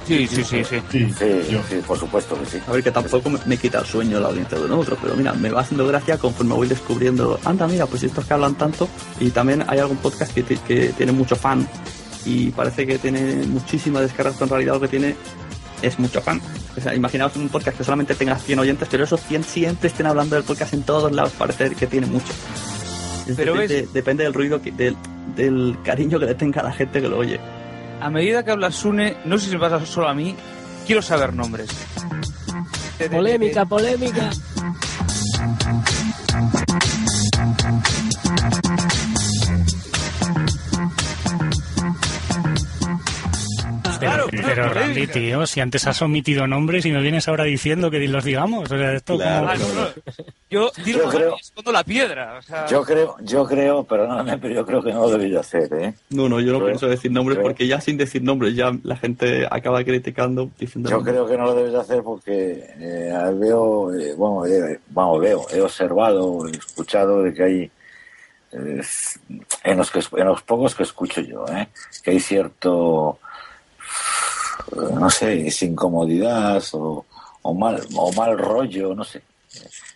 Sí, 0.05 0.27
sí, 0.27 0.43
sí, 0.43 0.63
sí. 0.63 0.81
Sí, 0.91 1.13
Sí, 1.17 1.51
yo. 1.51 1.59
sí, 1.69 1.75
por 1.87 1.97
supuesto 1.97 2.37
que 2.39 2.45
sí. 2.45 2.57
A 2.67 2.71
ver, 2.71 2.83
que 2.83 2.91
tampoco 2.91 3.29
me, 3.29 3.39
me 3.45 3.57
quita 3.57 3.79
el 3.79 3.85
sueño 3.85 4.19
la 4.19 4.27
audiencia 4.27 4.57
de 4.59 4.65
un 4.65 4.71
otro, 4.73 4.97
pero 5.01 5.15
mira, 5.15 5.33
me 5.33 5.49
va 5.49 5.61
haciendo 5.61 5.87
gracia 5.87 6.17
conforme 6.17 6.53
voy 6.53 6.67
descubriendo, 6.67 7.39
anda, 7.45 7.67
mira, 7.67 7.85
pues 7.85 8.03
estos 8.03 8.25
que 8.25 8.33
hablan 8.33 8.55
tanto, 8.55 8.87
y 9.19 9.29
también 9.29 9.63
hay 9.67 9.79
algún 9.79 9.97
podcast 9.97 10.33
que, 10.33 10.43
que 10.43 10.89
tiene 10.97 11.11
mucho 11.11 11.35
fan, 11.35 11.67
y 12.25 12.49
parece 12.51 12.85
que 12.85 12.97
tiene 12.97 13.45
muchísimas 13.47 14.01
descargas, 14.01 14.33
pero 14.35 14.45
en 14.45 14.49
realidad 14.51 14.73
lo 14.75 14.81
que 14.81 14.87
tiene 14.89 15.15
es 15.81 15.99
mucho 15.99 16.21
fan. 16.21 16.41
O 16.77 16.81
sea, 16.81 16.95
imaginaos 16.95 17.35
un 17.35 17.49
podcast 17.49 17.77
que 17.77 17.83
solamente 17.83 18.15
tenga 18.15 18.37
100 18.37 18.59
oyentes, 18.59 18.87
pero 18.89 19.03
esos 19.03 19.21
100 19.21 19.43
siempre 19.43 19.87
estén 19.89 20.05
hablando 20.07 20.35
del 20.35 20.43
podcast 20.43 20.73
en 20.73 20.83
todos 20.83 21.11
lados, 21.11 21.33
parece 21.37 21.71
que 21.75 21.87
tiene 21.87 22.07
mucho. 22.07 22.31
Pero 23.35 23.53
depende, 23.53 23.87
depende 23.93 24.23
del 24.23 24.33
ruido, 24.33 24.61
que- 24.61 24.71
del, 24.71 24.95
del 25.35 25.77
cariño 25.83 26.19
que 26.19 26.25
le 26.25 26.35
tenga 26.35 26.61
a 26.61 26.65
la 26.65 26.71
gente 26.73 27.01
que 27.01 27.07
lo 27.07 27.17
oye. 27.17 27.39
A 28.03 28.09
medida 28.09 28.43
que 28.43 28.51
habla 28.51 28.69
Sune, 28.69 29.15
no 29.23 29.37
sé 29.37 29.45
si 29.45 29.53
me 29.53 29.61
pasa 29.61 29.85
solo 29.85 30.09
a 30.09 30.13
mí, 30.13 30.35
quiero 30.85 31.01
saber 31.01 31.33
nombres. 31.33 31.69
Polémica, 33.09 33.65
polémica. 33.65 34.29
Pero, 44.45 44.69
Randy, 44.73 45.07
tío, 45.07 45.45
si 45.47 45.59
antes 45.59 45.85
has 45.87 46.01
omitido 46.01 46.45
nombres 46.47 46.85
y 46.85 46.91
me 46.91 47.01
vienes 47.01 47.27
ahora 47.27 47.43
diciendo 47.45 47.89
que 47.91 47.99
los 48.07 48.23
digamos. 48.23 48.71
O 48.71 48.77
sea, 48.77 48.93
esto 48.93 49.15
Claro. 49.17 49.47
como-. 49.59 49.87
Yo 50.49 50.71
digo 50.85 51.09
creo- 51.09 51.35
escondo 51.39 51.71
la 51.71 51.83
piedra. 51.83 52.37
O 52.39 52.41
sea, 52.41 52.65
Yo 52.67 52.83
creo, 52.83 53.15
yo 53.21 53.45
creo, 53.45 53.83
perdóname, 53.83 54.37
pero 54.37 54.53
yo 54.53 54.65
creo 54.65 54.83
que 54.83 54.91
no 54.93 55.01
lo 55.01 55.09
debería 55.11 55.39
hacer, 55.39 55.73
¿eh? 55.73 55.93
No, 56.09 56.29
no, 56.29 56.39
yo 56.39 56.51
no 56.57 56.63
pienso 56.65 56.87
decir 56.87 57.11
nombres 57.11 57.39
porque 57.41 57.67
ya 57.67 57.81
sin 57.81 57.97
decir 57.97 58.21
nombres 58.23 58.55
ya 58.55 58.71
la 58.83 58.95
gente 58.97 59.47
acaba 59.49 59.83
criticando 59.83 60.49
diciendo 60.59 60.89
Yo 60.89 61.01
creo 61.01 61.25
que 61.27 61.37
no 61.37 61.45
lo 61.45 61.55
debes 61.55 61.73
de 61.73 61.79
hacer 61.79 62.03
porque 62.03 62.63
eh, 62.79 63.13
veo, 63.35 63.93
eh, 63.95 64.13
bueno, 64.15 64.45
eh, 64.45 64.79
vamos, 64.89 65.19
veo, 65.19 65.45
he 65.51 65.61
observado, 65.61 66.47
he 66.47 66.51
escuchado 66.51 67.23
de 67.23 67.33
que 67.33 67.43
hay, 67.43 67.71
eh, 68.51 68.81
en, 69.63 69.77
los 69.77 69.89
que, 69.91 69.99
en 70.17 70.27
los 70.27 70.41
pocos 70.43 70.75
que 70.75 70.83
escucho 70.83 71.21
yo, 71.21 71.45
¿eh? 71.47 71.67
que 72.03 72.11
hay 72.11 72.19
cierto, 72.19 73.17
eh, 73.23 73.32
no 74.95 75.09
sé, 75.09 75.47
es 75.47 75.61
incomodidad 75.63 76.63
o, 76.73 77.05
o 77.41 77.53
mal, 77.53 77.81
o 77.95 78.11
mal 78.13 78.37
rollo, 78.37 78.93
no 78.95 79.03
sé. 79.03 79.21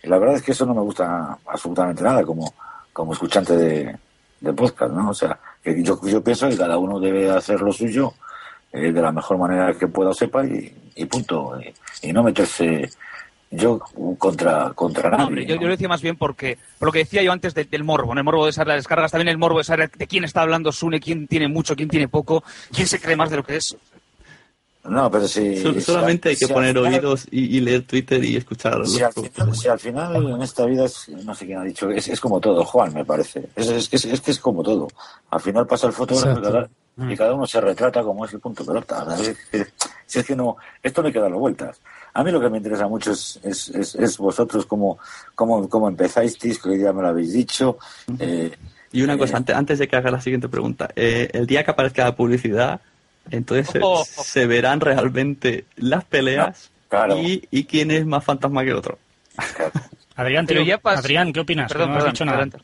La 0.04 0.18
verdad 0.18 0.36
es 0.36 0.42
que 0.42 0.52
eso 0.52 0.64
no 0.66 0.74
me 0.74 0.80
gusta 0.82 1.38
absolutamente 1.46 2.02
nada 2.02 2.22
como, 2.24 2.54
como 2.92 3.12
escuchante 3.12 3.56
de, 3.56 3.96
de 4.40 4.52
podcast, 4.52 4.92
¿no? 4.92 5.10
O 5.10 5.14
sea, 5.14 5.38
que 5.62 5.82
yo, 5.82 6.00
yo 6.06 6.22
pienso 6.22 6.48
que 6.48 6.56
cada 6.56 6.78
uno 6.78 7.00
debe 7.00 7.30
hacer 7.30 7.60
lo 7.60 7.72
suyo 7.72 8.14
eh, 8.72 8.92
de 8.92 9.02
la 9.02 9.10
mejor 9.12 9.38
manera 9.38 9.74
que 9.74 9.88
pueda 9.88 10.10
o 10.10 10.14
sepa 10.14 10.44
y, 10.46 10.72
y 10.94 11.04
punto. 11.06 11.58
Y, 11.60 12.08
y 12.08 12.12
no 12.12 12.22
meterse 12.22 12.88
yo 13.50 13.80
contra, 14.18 14.72
contra 14.74 15.10
no, 15.10 15.30
nadie. 15.30 15.46
yo, 15.46 15.54
¿no? 15.56 15.62
yo 15.62 15.66
lo 15.68 15.72
decía 15.72 15.88
más 15.88 16.02
bien 16.02 16.16
porque, 16.16 16.58
por 16.78 16.86
lo 16.88 16.92
que 16.92 16.98
decía 17.00 17.22
yo 17.22 17.32
antes 17.32 17.54
de- 17.54 17.64
del 17.64 17.82
morbo, 17.82 18.12
en 18.12 18.18
el 18.18 18.24
morbo 18.24 18.46
de 18.46 18.52
las 18.64 18.76
descargas, 18.76 19.10
también 19.10 19.28
el 19.28 19.38
morbo 19.38 19.58
de 19.58 19.64
saber 19.64 19.90
de 19.90 20.06
quién 20.06 20.22
está 20.24 20.42
hablando 20.42 20.70
Sune, 20.70 21.00
quién 21.00 21.26
tiene 21.26 21.48
mucho, 21.48 21.74
quién 21.74 21.88
tiene 21.88 22.08
poco, 22.08 22.44
quién 22.72 22.86
se 22.86 23.00
cree 23.00 23.16
más 23.16 23.30
de 23.30 23.38
lo 23.38 23.42
que 23.44 23.56
es. 23.56 23.74
No, 24.88 25.10
pero 25.10 25.28
si... 25.28 25.56
Si- 25.58 25.80
solamente 25.80 26.30
hay 26.30 26.36
que 26.36 26.46
si 26.46 26.52
poner 26.52 26.76
al 26.76 26.84
final- 26.84 26.94
oídos 27.04 27.26
y, 27.30 27.56
y 27.56 27.60
leer 27.60 27.82
Twitter 27.82 28.22
y 28.24 28.36
escuchar 28.36 28.86
Si 28.86 29.02
al, 29.02 29.12
final, 29.12 29.54
si 29.56 29.68
al 29.68 29.78
final 29.78 30.16
en 30.30 30.42
esta 30.42 30.64
vida, 30.66 30.84
es, 30.86 31.08
no 31.24 31.34
sé 31.34 31.46
quién 31.46 31.58
ha 31.58 31.64
dicho, 31.64 31.90
es, 31.90 32.08
es 32.08 32.20
como 32.20 32.40
todo, 32.40 32.64
Juan, 32.64 32.92
me 32.94 33.04
parece. 33.04 33.48
Es, 33.56 33.68
es, 33.68 33.88
que 33.88 33.96
es, 33.96 34.04
es 34.04 34.20
que 34.20 34.30
es 34.30 34.38
como 34.38 34.62
todo. 34.62 34.88
Al 35.30 35.40
final 35.40 35.66
pasa 35.66 35.86
el 35.86 35.92
fotógrafo 35.92 36.38
y 36.38 36.42
cada, 36.42 36.68
y 37.12 37.16
cada 37.16 37.34
uno 37.34 37.46
se 37.46 37.60
retrata 37.60 38.02
como 38.02 38.24
es 38.24 38.32
el 38.32 38.40
punto 38.40 38.62
de 38.64 38.68
pelota. 38.68 39.16
Si 40.06 40.18
es 40.20 40.24
que 40.26 40.34
no, 40.34 40.56
esto 40.82 41.02
no 41.02 41.08
hay 41.08 41.12
que 41.12 41.20
darle 41.20 41.36
vueltas. 41.36 41.80
A 42.14 42.24
mí 42.24 42.30
lo 42.32 42.40
que 42.40 42.48
me 42.48 42.56
interesa 42.56 42.88
mucho 42.88 43.12
es, 43.12 43.38
es, 43.44 43.68
es, 43.68 43.94
es 43.94 44.18
vosotros, 44.18 44.64
cómo, 44.66 44.98
cómo, 45.34 45.68
cómo 45.68 45.88
empezáis, 45.88 46.36
que 46.38 46.78
ya 46.78 46.92
me 46.92 47.02
lo 47.02 47.08
habéis 47.08 47.32
dicho. 47.34 47.78
Eh, 48.18 48.50
Y 48.90 49.02
una 49.02 49.14
eh, 49.14 49.18
cosa, 49.18 49.36
antes, 49.36 49.54
antes 49.54 49.78
de 49.78 49.86
que 49.86 49.96
haga 49.96 50.10
la 50.10 50.20
siguiente 50.20 50.48
pregunta, 50.48 50.88
eh, 50.96 51.28
el 51.34 51.46
día 51.46 51.62
que 51.62 51.70
aparezca 51.70 52.04
la 52.04 52.16
publicidad, 52.16 52.80
entonces 53.30 53.68
se- 53.68 53.80
Oh. 53.82 54.04
se, 54.04 54.46
verán 54.46 54.80
realmente 54.80 55.64
las 55.76 56.04
peleas 56.04 56.70
Claro. 56.88 57.18
y, 57.18 57.46
y 57.50 57.64
quién 57.64 57.90
es 57.90 58.06
más 58.06 58.24
fantasma 58.24 58.64
que 58.64 58.72
otro. 58.74 58.98
Adrián, 60.16 60.46
tío, 60.46 60.62
ya 60.62 60.80
Adrián, 60.82 61.32
¿qué 61.32 61.40
opinas? 61.40 61.70
Perdón, 61.70 61.90
no 61.90 61.94
has 61.96 61.98
perdón, 62.02 62.12
dicho 62.14 62.24
nada. 62.24 62.38
adelante. 62.38 62.58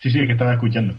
Sí, 0.00 0.10
sí, 0.10 0.26
que 0.26 0.32
estaba 0.32 0.54
escuchando. 0.54 0.94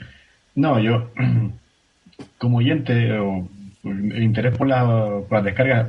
No, 0.56 0.80
yo, 0.80 1.12
como 2.38 2.58
oyente 2.58 3.18
o 3.20 3.48
por 3.82 3.94
el 3.94 4.24
interés 4.24 4.58
por, 4.58 4.68
la, 4.68 4.84
por 4.84 5.32
las 5.32 5.44
descargas, 5.46 5.88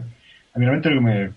a 0.54 0.58
mí 0.58 0.64
realmente 0.64 0.90
lo 0.90 1.00
que 1.00 1.06
me, 1.06 1.30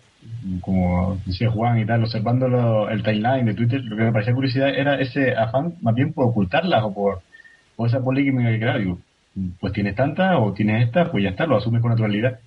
como 0.61 1.19
decía 1.25 1.49
Juan 1.49 1.79
y 1.79 1.85
tal, 1.85 2.03
observando 2.03 2.47
lo- 2.47 2.89
el 2.89 3.01
timeline 3.03 3.45
de 3.45 3.53
Twitter, 3.55 3.81
lo 3.83 3.97
que 3.97 4.03
me 4.03 4.11
parecía 4.11 4.33
curiosidad 4.35 4.69
era 4.69 4.99
ese 5.01 5.35
afán 5.35 5.73
más 5.81 5.95
bien 5.95 6.13
por 6.13 6.27
ocultarlas 6.27 6.83
o 6.83 6.93
por, 6.93 7.21
por 7.75 7.89
esa 7.89 7.99
polémica 7.99 8.49
que 8.51 8.59
crear. 8.59 8.79
Digo, 8.79 8.99
pues 9.59 9.73
tienes 9.73 9.95
tantas 9.95 10.35
o 10.39 10.53
tienes 10.53 10.85
estas, 10.85 11.09
pues 11.09 11.23
ya 11.23 11.31
está, 11.31 11.45
lo 11.45 11.57
asumes 11.57 11.81
con 11.81 11.91
naturalidad. 11.91 12.39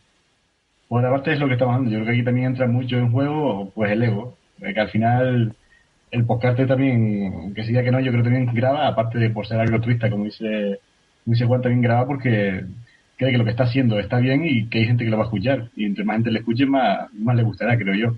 Por 0.88 1.01
otra 1.01 1.11
parte 1.11 1.33
es 1.33 1.40
lo 1.40 1.46
que 1.46 1.55
estamos 1.55 1.75
hablando. 1.75 1.90
Yo 1.90 1.99
creo 1.99 2.07
que 2.07 2.18
aquí 2.18 2.25
también 2.25 2.46
entra 2.46 2.66
mucho 2.66 2.96
en 2.96 3.11
juego 3.11 3.72
pues 3.75 3.90
el 3.90 4.03
ego. 4.03 4.37
Que 4.59 4.81
al 4.81 4.88
final 4.88 5.55
el 6.11 6.25
podcast 6.25 6.59
también, 6.66 7.53
que 7.55 7.64
siga 7.64 7.83
que 7.83 7.90
no, 7.90 8.01
yo 8.01 8.12
creo 8.12 8.22
que 8.22 8.31
también 8.31 8.55
graba, 8.55 8.87
aparte 8.87 9.18
de 9.18 9.31
por 9.31 9.46
ser 9.46 9.61
algo 9.61 9.77
altruista, 9.77 10.09
como 10.09 10.25
dice, 10.25 10.81
como 11.25 11.35
dice 11.35 11.44
Juan, 11.44 11.62
también 11.62 11.83
graba 11.83 12.07
porque 12.07 12.64
cree 13.16 13.33
que 13.33 13.38
lo 13.38 13.44
que 13.44 13.51
está 13.51 13.64
haciendo 13.64 13.99
está 13.99 14.18
bien 14.18 14.44
y 14.44 14.66
que 14.68 14.79
hay 14.79 14.87
gente 14.87 15.05
que 15.05 15.11
lo 15.11 15.18
va 15.18 15.25
a 15.25 15.27
escuchar. 15.27 15.68
Y 15.77 15.85
entre 15.85 16.05
más 16.05 16.16
gente 16.16 16.31
le 16.31 16.38
escuche, 16.38 16.66
más, 16.66 17.12
más 17.14 17.37
le 17.37 17.42
gustará, 17.42 17.77
creo 17.77 17.94
yo. 17.94 18.16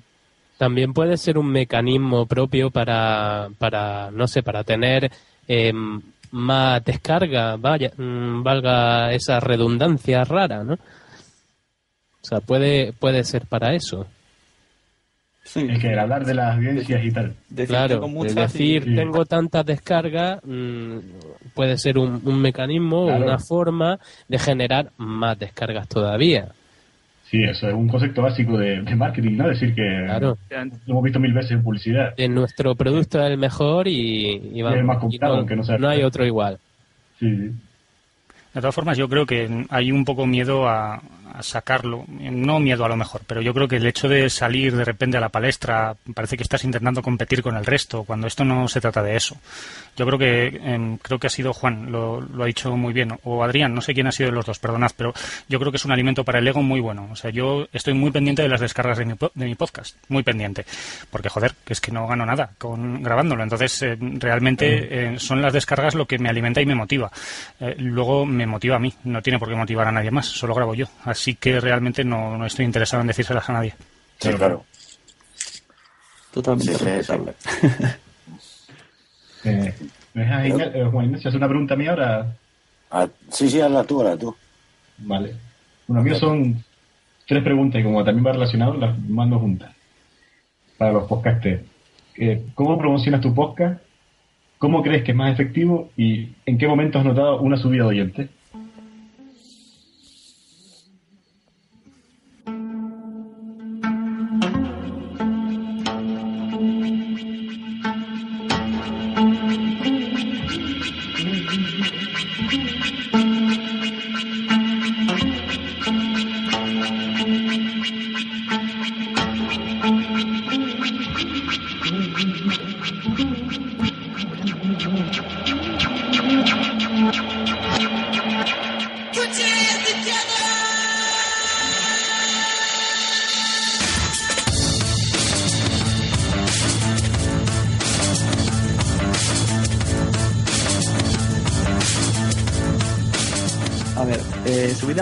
También 0.59 0.93
puede 0.93 1.17
ser 1.17 1.39
un 1.39 1.51
mecanismo 1.51 2.27
propio 2.27 2.71
para, 2.71 3.49
para 3.59 4.11
no 4.11 4.27
sé, 4.27 4.43
para 4.43 4.65
tener 4.65 5.11
eh, 5.47 5.73
más 6.33 6.85
descarga, 6.85 7.57
vaya, 7.57 7.91
mm, 7.97 8.43
valga 8.43 9.13
esa 9.13 9.41
redundancia 9.41 10.25
rara, 10.25 10.63
¿no? 10.65 10.75
O 10.75 12.25
sea, 12.29 12.41
puede, 12.41 12.93
puede 12.93 13.25
ser 13.25 13.47
para 13.47 13.75
eso. 13.75 14.07
Es 15.45 15.79
que 15.79 15.93
el 15.93 15.99
hablar 15.99 16.27
de 16.27 16.35
las 16.35 16.57
audiencias 16.57 17.03
y 17.03 17.11
tal. 17.11 17.35
claro, 17.67 18.05
el 18.23 18.35
decir 18.35 18.85
Sí. 18.85 18.95
tengo 18.95 19.25
tantas 19.25 19.65
descargas 19.65 20.41
mm, 20.45 20.99
puede 21.55 21.79
ser 21.79 21.97
un, 21.97 22.21
un 22.23 22.41
mecanismo, 22.43 23.07
Claro. 23.07 23.25
una 23.25 23.39
forma 23.39 23.99
de 24.29 24.39
generar 24.39 24.91
más 24.99 25.39
descargas 25.39 25.89
todavía. 25.89 26.53
Sí, 27.31 27.43
eso 27.45 27.69
es 27.69 27.75
un 27.75 27.89
concepto 27.89 28.23
básico 28.23 28.57
de, 28.57 28.81
de 28.81 28.97
marketing, 28.97 29.37
¿no? 29.37 29.49
Decir 29.49 29.75
que 29.75 30.03
Claro. 30.07 30.39
lo 30.51 30.93
hemos 30.93 31.03
visto 31.05 31.21
mil 31.21 31.35
veces 31.35 31.51
en 31.53 31.63
publicidad. 31.63 32.17
De 32.17 32.27
nuestro 32.29 32.75
producto 32.75 33.23
es 33.23 33.31
el 33.31 33.37
mejor 33.37 33.87
y, 33.87 34.51
y 34.55 34.63
vamos, 34.63 34.79
el 34.79 34.85
más 34.85 34.97
y 34.97 35.01
comprado, 35.01 35.35
no, 35.35 35.39
aunque 35.41 35.57
no 35.57 35.63
sea- 35.63 35.77
no 35.77 35.89
hay 35.89 36.03
otro 36.03 36.25
igual. 36.25 36.59
Sí, 37.19 37.29
sí. 37.37 37.51
De 38.55 38.61
todas 38.63 38.75
formas, 38.75 38.97
yo 38.97 39.09
creo 39.11 39.27
que 39.27 39.67
hay 39.69 39.93
un 39.93 40.05
poco 40.07 40.27
miedo 40.27 40.67
a, 40.67 41.03
a 41.39 41.43
sacarlo. 41.43 42.05
No 42.09 42.61
miedo 42.61 42.85
a 42.85 42.89
lo 42.89 42.97
mejor, 42.97 43.23
pero 43.27 43.41
yo 43.41 43.55
creo 43.55 43.69
que 43.69 43.77
el 43.77 43.87
hecho 43.87 44.09
de 44.09 44.29
salir 44.31 44.75
de 44.77 44.85
repente 44.85 45.17
a 45.17 45.21
la 45.21 45.29
palestra 45.29 45.95
parece 46.15 46.37
que 46.37 46.43
estás 46.43 46.65
intentando 46.65 47.03
competir 47.03 47.43
con 47.43 47.57
el 47.57 47.65
resto, 47.67 48.05
cuando 48.05 48.27
esto 48.27 48.45
no 48.45 48.69
se 48.69 48.81
trata 48.81 49.03
de 49.03 49.17
eso. 49.17 49.37
Yo 49.97 50.07
creo 50.07 50.19
que 50.19 50.47
em, 50.63 50.97
creo 50.99 51.19
que 51.19 51.27
ha 51.27 51.31
sido 51.31 51.53
Juan, 51.53 51.91
lo, 51.91 52.21
lo 52.21 52.45
ha 52.45 52.47
dicho 52.47 52.77
muy 52.77 52.93
bien, 52.93 53.19
o 53.25 53.43
Adrián, 53.43 53.75
no 53.75 53.81
sé 53.81 53.95
quién 53.95 54.07
ha 54.07 54.13
sido 54.13 54.31
de 54.31 54.37
los 54.37 54.47
dos, 54.47 54.59
perdonad, 54.59 54.91
pero 54.97 55.13
yo 55.49 55.59
creo 55.59 55.73
que 55.73 55.77
es 55.77 55.85
un 55.85 55.93
alimento 55.93 56.25
para 56.25 56.39
el 56.39 56.47
ego 56.49 56.63
muy 56.63 56.81
bueno. 56.81 57.09
O 57.11 57.17
sea, 57.17 57.31
yo 57.31 57.67
estoy 57.73 57.95
muy 57.95 58.11
pendiente 58.11 58.43
de 58.43 58.49
las 58.49 58.61
descargas 58.61 58.99
de 58.99 59.05
mi, 59.05 59.15
po- 59.15 59.33
de 59.35 59.47
mi 59.47 59.55
podcast, 59.55 59.97
muy 60.09 60.23
pendiente, 60.23 60.65
porque 61.11 61.29
joder, 61.29 61.55
que 61.65 61.73
es 61.73 61.81
que 61.81 61.91
no 61.93 62.07
gano 62.07 62.25
nada 62.27 62.51
con 62.59 63.03
grabándolo. 63.03 63.43
Entonces, 63.43 63.83
eh, 63.83 63.97
realmente 64.01 65.15
eh, 65.15 65.19
son 65.19 65.43
las 65.43 65.53
descargas 65.53 65.95
lo 65.95 66.07
que 66.07 66.19
me 66.19 66.29
alimenta 66.29 66.61
y 66.61 66.67
me 66.67 66.75
motiva. 66.75 67.11
Eh, 67.61 67.75
luego 67.79 68.25
me 68.27 68.47
motiva 68.47 68.77
a 68.77 68.79
mí, 68.79 68.93
no 69.05 69.21
tiene 69.23 69.39
por 69.39 69.49
qué 69.49 69.55
motivar 69.57 69.89
a 69.89 69.93
nadie 69.93 70.11
más, 70.11 70.27
solo 70.27 70.55
grabo 70.55 70.75
yo. 70.75 70.87
Así 71.05 71.28
que 71.35 71.61
realmente 71.61 72.05
no, 72.05 72.37
no 72.37 72.47
estoy 72.47 72.65
interesado 72.65 73.01
en 73.01 73.07
decírselas 73.09 73.49
a 73.49 73.53
nadie. 73.53 73.75
Sí, 74.21 74.31
claro. 74.35 74.65
Totalmente 76.33 76.73
Sí, 76.73 76.79
sí, 76.79 76.85
respetable. 76.85 77.35
Eh, 79.45 79.73
¿Me 80.15 80.23
dejas, 80.23 80.47
Igna- 80.47 80.71
eh, 80.75 80.85
Juan 80.91 81.07
Ignacio, 81.07 81.29
hacer 81.29 81.39
una 81.39 81.49
pregunta 81.49 81.75
a 81.75 81.77
mí 81.77 81.87
ahora? 81.87 82.37
Ah, 82.91 83.07
sí, 83.31 83.49
sí, 83.49 83.61
habla 83.61 83.85
tú, 83.85 84.01
habla 84.01 84.17
tú. 84.17 84.35
Vale. 84.99 85.35
Bueno, 85.87 86.03
mío 86.03 86.17
son 86.17 86.63
tres 87.27 87.43
preguntas 87.43 87.81
y 87.81 87.85
como 87.85 88.05
también 88.05 88.27
va 88.27 88.33
relacionado, 88.33 88.75
las 88.75 88.99
mando 88.99 89.39
juntas. 89.39 89.73
Para 90.77 90.93
los 90.93 91.09
podcasters. 91.09 91.63
Eh, 92.17 92.47
¿Cómo 92.55 92.77
promocionas 92.79 93.21
tu 93.21 93.35
podcast? 93.35 93.81
¿Cómo 94.59 94.83
crees 94.83 95.05
que 95.05 95.13
es 95.13 95.17
más 95.17 95.33
efectivo? 95.33 95.91
¿Y 95.97 96.31
en 96.45 96.59
qué 96.59 96.67
momento 96.67 96.99
has 96.99 97.05
notado 97.05 97.41
una 97.41 97.57
subida 97.57 97.85
de 97.85 97.89
oyentes? 97.91 98.31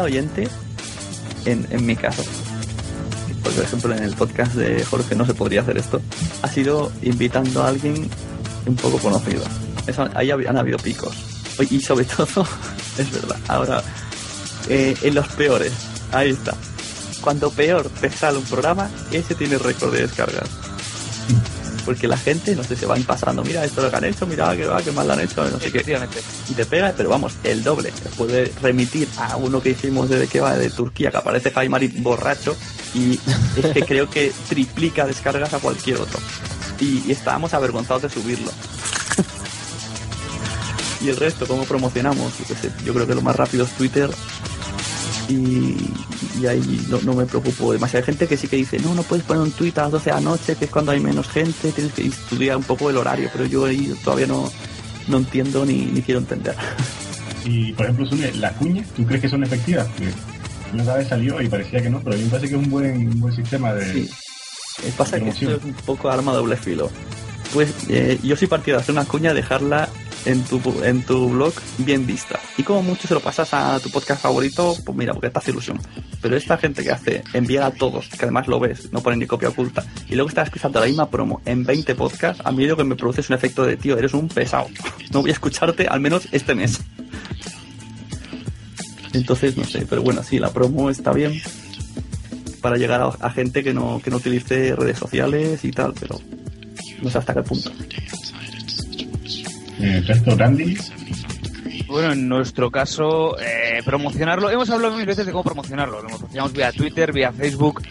Oyente, 0.06 0.48
en, 1.44 1.66
en 1.70 1.86
mi 1.86 1.96
caso, 1.96 2.24
por 3.54 3.64
ejemplo 3.64 3.94
en 3.94 4.02
el 4.02 4.14
podcast 4.14 4.54
de 4.54 4.84
Jorge 4.84 5.14
no 5.14 5.24
se 5.24 5.34
podría 5.34 5.60
hacer 5.60 5.78
esto, 5.78 6.00
ha 6.42 6.48
sido 6.48 6.90
invitando 7.02 7.62
a 7.62 7.68
alguien 7.68 8.08
un 8.66 8.76
poco 8.76 8.98
conocido. 8.98 9.42
Eso, 9.86 10.08
ahí 10.14 10.30
han 10.30 10.56
habido 10.56 10.78
picos. 10.78 11.14
Y 11.70 11.80
sobre 11.80 12.04
todo, 12.16 12.46
es 12.98 13.10
verdad, 13.12 13.38
ahora, 13.48 13.82
eh, 14.68 14.96
en 15.02 15.14
los 15.14 15.28
peores, 15.28 15.72
ahí 16.12 16.30
está. 16.30 16.54
Cuando 17.20 17.50
peor 17.50 17.88
te 18.00 18.10
sale 18.10 18.38
un 18.38 18.44
programa, 18.44 18.90
ese 19.10 19.34
tiene 19.34 19.58
récord 19.58 19.92
de 19.92 20.02
descargas. 20.02 20.48
Porque 21.86 22.08
la 22.08 22.18
gente, 22.18 22.56
no 22.56 22.64
sé, 22.64 22.74
se 22.74 22.84
van 22.84 23.04
pasando, 23.04 23.44
mira 23.44 23.64
esto 23.64 23.80
lo 23.80 23.88
que 23.88 23.96
han 23.96 24.04
hecho, 24.04 24.26
mira 24.26 24.56
que 24.56 24.66
va, 24.66 24.82
que 24.82 24.90
mal 24.90 25.06
lo 25.06 25.12
han 25.12 25.20
hecho, 25.20 25.48
no 25.48 25.60
sé 25.60 25.70
qué. 25.70 25.98
Y 26.48 26.54
te 26.54 26.66
pega, 26.66 26.92
pero 26.96 27.08
vamos, 27.08 27.34
el 27.44 27.62
doble. 27.62 27.92
Te 27.92 28.08
puede 28.10 28.52
remitir 28.60 29.08
a 29.16 29.36
uno 29.36 29.62
que 29.62 29.70
hicimos 29.70 30.10
de 30.10 30.26
que 30.26 30.40
va 30.40 30.56
de 30.56 30.68
Turquía, 30.68 31.12
que 31.12 31.18
aparece 31.18 31.52
Jaimari 31.52 31.86
borracho, 31.86 32.56
y 32.92 33.20
es 33.56 33.66
que 33.72 33.82
creo 33.82 34.10
que 34.10 34.32
triplica 34.48 35.06
descargas 35.06 35.54
a 35.54 35.60
cualquier 35.60 35.98
otro. 35.98 36.18
Y, 36.80 37.08
estábamos 37.10 37.54
avergonzados 37.54 38.02
de 38.02 38.10
subirlo. 38.10 38.50
y 41.00 41.08
el 41.08 41.16
resto, 41.16 41.46
¿cómo 41.46 41.62
promocionamos? 41.66 42.32
Yo 42.84 42.92
creo 42.92 43.06
que 43.06 43.14
lo 43.14 43.22
más 43.22 43.36
rápido 43.36 43.64
es 43.64 43.70
Twitter. 43.70 44.10
Y, 45.28 45.76
y 46.40 46.46
ahí 46.46 46.86
no, 46.88 47.00
no 47.02 47.14
me 47.14 47.26
preocupo 47.26 47.72
demasiado. 47.72 48.02
Hay 48.02 48.06
gente 48.06 48.28
que 48.28 48.36
sí 48.36 48.46
que 48.48 48.56
dice, 48.56 48.78
no, 48.78 48.94
no 48.94 49.02
puedes 49.02 49.24
poner 49.24 49.42
un 49.42 49.50
tweet 49.50 49.72
a 49.76 49.82
las 49.82 49.92
12 49.92 50.10
de 50.10 50.16
la 50.16 50.20
noche, 50.20 50.56
que 50.56 50.66
es 50.66 50.70
cuando 50.70 50.92
hay 50.92 51.00
menos 51.00 51.28
gente, 51.28 51.72
tienes 51.72 51.92
que 51.92 52.06
estudiar 52.06 52.56
un 52.56 52.62
poco 52.62 52.90
el 52.90 52.96
horario, 52.96 53.28
pero 53.32 53.44
yo 53.46 53.64
ahí 53.64 53.94
todavía 54.04 54.26
no, 54.26 54.50
no 55.08 55.16
entiendo 55.18 55.64
ni, 55.64 55.86
ni 55.86 56.02
quiero 56.02 56.20
entender. 56.20 56.54
Y, 57.44 57.72
por 57.72 57.86
ejemplo, 57.86 58.06
Sune, 58.06 58.32
las 58.34 58.52
cuñas, 58.54 58.88
¿tú 58.94 59.04
crees 59.04 59.22
que 59.22 59.28
son 59.28 59.44
efectivas? 59.44 59.86
Porque 59.88 60.12
una 60.72 60.94
vez 60.94 61.08
salió 61.08 61.40
y 61.40 61.48
parecía 61.48 61.80
que 61.80 61.90
no, 61.90 62.00
pero 62.00 62.14
a 62.14 62.18
mí 62.18 62.24
me 62.24 62.30
parece 62.30 62.48
que 62.48 62.56
es 62.56 62.62
un 62.62 62.70
buen, 62.70 63.08
un 63.08 63.20
buen 63.20 63.34
sistema 63.34 63.72
de... 63.72 63.92
Sí. 63.92 64.10
Eh, 64.84 64.92
pasa 64.96 65.18
que 65.18 65.30
esto 65.30 65.52
es 65.52 65.64
un 65.64 65.72
poco 65.72 66.10
arma 66.10 66.32
doble 66.32 66.56
filo. 66.56 66.90
Pues 67.54 67.72
eh, 67.88 68.18
yo 68.22 68.36
soy 68.36 68.48
partidario 68.48 68.76
de 68.78 68.82
hacer 68.82 68.92
una 68.92 69.04
cuña, 69.04 69.32
dejarla 69.32 69.88
en 70.26 70.42
tu, 70.44 70.60
en 70.82 71.02
tu 71.02 71.30
blog 71.30 71.54
bien 71.78 72.06
vista. 72.06 72.38
Y 72.58 72.62
como 72.62 72.82
mucho 72.82 73.08
se 73.08 73.14
lo 73.14 73.20
pasas 73.20 73.54
a 73.54 73.80
tu 73.80 73.90
podcast 73.90 74.22
favorito, 74.22 74.76
pues 74.84 74.98
mira, 74.98 75.14
porque 75.14 75.30
te 75.30 75.38
hace 75.38 75.52
ilusión. 75.52 75.80
Pero 76.20 76.36
esta 76.36 76.58
gente 76.58 76.82
que 76.82 76.90
hace 76.90 77.22
enviar 77.32 77.64
a 77.64 77.70
todos, 77.70 78.08
que 78.08 78.24
además 78.24 78.48
lo 78.48 78.60
ves, 78.60 78.92
no 78.92 79.00
ponen 79.02 79.20
ni 79.20 79.26
copia 79.26 79.48
oculta, 79.48 79.84
y 80.08 80.14
luego 80.14 80.28
estás 80.28 80.48
escuchando 80.48 80.80
la 80.80 80.86
misma 80.86 81.08
promo 81.08 81.40
en 81.44 81.64
20 81.64 81.94
podcasts, 81.94 82.42
a 82.44 82.52
mí 82.52 82.66
lo 82.66 82.76
que 82.76 82.84
me 82.84 82.96
produce 82.96 83.20
es 83.20 83.30
un 83.30 83.36
efecto 83.36 83.64
de 83.64 83.76
tío, 83.76 83.96
eres 83.96 84.14
un 84.14 84.28
pesado. 84.28 84.66
No 85.12 85.22
voy 85.22 85.30
a 85.30 85.34
escucharte 85.34 85.86
al 85.86 86.00
menos 86.00 86.28
este 86.32 86.54
mes. 86.54 86.80
Entonces, 89.12 89.56
no 89.56 89.64
sé, 89.64 89.86
pero 89.88 90.02
bueno, 90.02 90.22
sí, 90.22 90.38
la 90.38 90.50
promo 90.50 90.90
está 90.90 91.12
bien 91.12 91.40
para 92.60 92.76
llegar 92.76 93.00
a, 93.00 93.06
a 93.06 93.30
gente 93.30 93.62
que 93.62 93.72
no, 93.72 94.00
que 94.02 94.10
no 94.10 94.16
utilice 94.16 94.74
redes 94.74 94.98
sociales 94.98 95.64
y 95.64 95.70
tal, 95.70 95.94
pero 95.98 96.20
no 97.00 97.10
sé 97.10 97.18
hasta 97.18 97.32
qué 97.32 97.42
punto. 97.42 97.70
Eh, 99.80 100.02
resto, 100.06 100.34
Randy, 100.36 100.76
Bueno, 101.86 102.12
en 102.12 102.28
nuestro 102.28 102.70
caso, 102.70 103.38
eh, 103.38 103.80
promocionarlo. 103.84 104.50
Hemos 104.50 104.70
hablado 104.70 104.96
mil 104.96 105.06
veces 105.06 105.26
de 105.26 105.32
cómo 105.32 105.44
promocionarlo. 105.44 106.02
Lo 106.02 106.08
promocionamos 106.08 106.52
vía 106.52 106.72
Twitter, 106.72 107.12
vía 107.12 107.32
Facebook. 107.32 107.82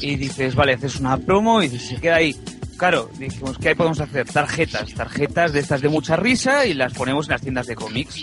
Y 0.00 0.16
dices, 0.16 0.54
vale, 0.54 0.74
haces 0.74 1.00
una 1.00 1.16
promo 1.18 1.62
y 1.62 1.68
se 1.68 1.96
queda 1.96 2.16
ahí. 2.16 2.36
Claro, 2.76 3.10
dijimos, 3.18 3.56
¿qué 3.58 3.74
podemos 3.74 3.98
hacer? 4.00 4.26
Tarjetas, 4.26 4.92
tarjetas 4.92 5.52
de 5.52 5.60
estas 5.60 5.80
de 5.80 5.88
mucha 5.88 6.14
risa 6.16 6.66
y 6.66 6.74
las 6.74 6.92
ponemos 6.92 7.26
en 7.26 7.32
las 7.32 7.40
tiendas 7.40 7.66
de 7.66 7.74
cómics. 7.74 8.22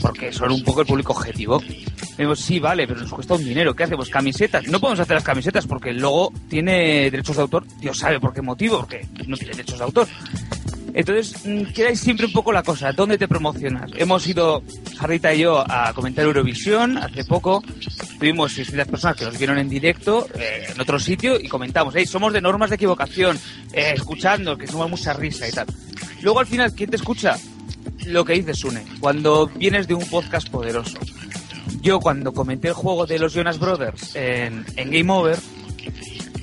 porque 0.00 0.32
son 0.32 0.50
un 0.52 0.62
poco 0.64 0.80
el 0.82 0.86
público 0.86 1.12
objetivo. 1.12 1.60
Decimos, 1.60 2.40
sí, 2.40 2.58
vale, 2.60 2.86
pero 2.86 3.00
nos 3.00 3.12
cuesta 3.12 3.34
un 3.34 3.44
dinero. 3.44 3.74
¿Qué 3.74 3.84
hacemos? 3.84 4.08
¿Camisetas? 4.08 4.66
No 4.68 4.78
podemos 4.80 5.00
hacer 5.00 5.14
las 5.14 5.24
camisetas 5.24 5.66
porque 5.66 5.90
el 5.90 5.98
logo 5.98 6.32
tiene 6.48 7.10
derechos 7.10 7.36
de 7.36 7.42
autor. 7.42 7.64
Dios 7.80 7.98
sabe 7.98 8.20
por 8.20 8.32
qué 8.32 8.42
motivo, 8.42 8.78
porque 8.80 9.06
no 9.26 9.36
tiene 9.36 9.52
derechos 9.54 9.78
de 9.78 9.84
autor. 9.84 10.08
Entonces, 10.94 11.34
mm, 11.44 11.72
queráis 11.72 12.00
siempre 12.00 12.26
un 12.26 12.32
poco 12.32 12.52
la 12.52 12.62
cosa, 12.62 12.92
¿dónde 12.92 13.16
te 13.16 13.26
promocionas? 13.26 13.90
Hemos 13.96 14.26
ido, 14.26 14.62
Jarrita 14.98 15.34
y 15.34 15.40
yo, 15.40 15.64
a 15.66 15.92
comentar 15.94 16.24
Eurovisión 16.24 16.98
hace 16.98 17.24
poco. 17.24 17.62
Tuvimos 18.18 18.52
600 18.52 18.88
personas 18.88 19.16
que 19.16 19.24
nos 19.24 19.38
vieron 19.38 19.58
en 19.58 19.68
directo 19.68 20.26
eh, 20.34 20.66
en 20.68 20.80
otro 20.80 20.98
sitio 20.98 21.40
y 21.40 21.48
comentamos, 21.48 21.94
hey, 21.96 22.04
somos 22.04 22.32
de 22.32 22.40
normas 22.42 22.70
de 22.70 22.76
equivocación, 22.76 23.38
eh, 23.72 23.92
escuchando, 23.94 24.56
que 24.58 24.66
somos 24.66 24.90
mucha 24.90 25.14
risa 25.14 25.48
y 25.48 25.52
tal. 25.52 25.66
Luego, 26.20 26.40
al 26.40 26.46
final, 26.46 26.74
¿quién 26.74 26.90
te 26.90 26.96
escucha? 26.96 27.38
Lo 28.06 28.24
que 28.24 28.34
dice 28.34 28.54
Sune, 28.54 28.84
cuando 29.00 29.46
vienes 29.46 29.88
de 29.88 29.94
un 29.94 30.04
podcast 30.06 30.48
poderoso. 30.50 30.98
Yo, 31.80 32.00
cuando 32.00 32.32
comenté 32.32 32.68
el 32.68 32.74
juego 32.74 33.06
de 33.06 33.18
los 33.18 33.32
Jonas 33.32 33.58
Brothers 33.58 34.14
en, 34.14 34.64
en 34.76 34.90
Game 34.90 35.12
Over, 35.12 35.38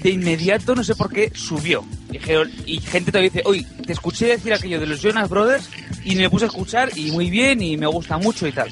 de 0.02 0.10
inmediato, 0.10 0.76
no 0.76 0.84
sé 0.84 0.96
por 0.96 1.12
qué, 1.12 1.32
subió. 1.36 1.84
Y 2.12 2.80
gente 2.80 3.12
todavía 3.12 3.30
dice, 3.30 3.44
oye, 3.46 3.66
te 3.86 3.94
escuché 3.94 4.28
decir 4.28 4.54
aquello 4.54 4.80
de 4.80 4.88
los 4.88 5.02
Jonas 5.02 5.30
Brothers 5.30 5.70
y 6.04 6.16
me 6.16 6.30
puse 6.30 6.46
a 6.46 6.48
escuchar 6.48 6.90
y 6.96 7.12
muy 7.12 7.30
bien 7.30 7.62
y 7.62 7.78
me 7.78 7.88
gusta 7.88 8.18
mucho 8.18 8.48
y 8.48 8.52
tal. 8.52 8.70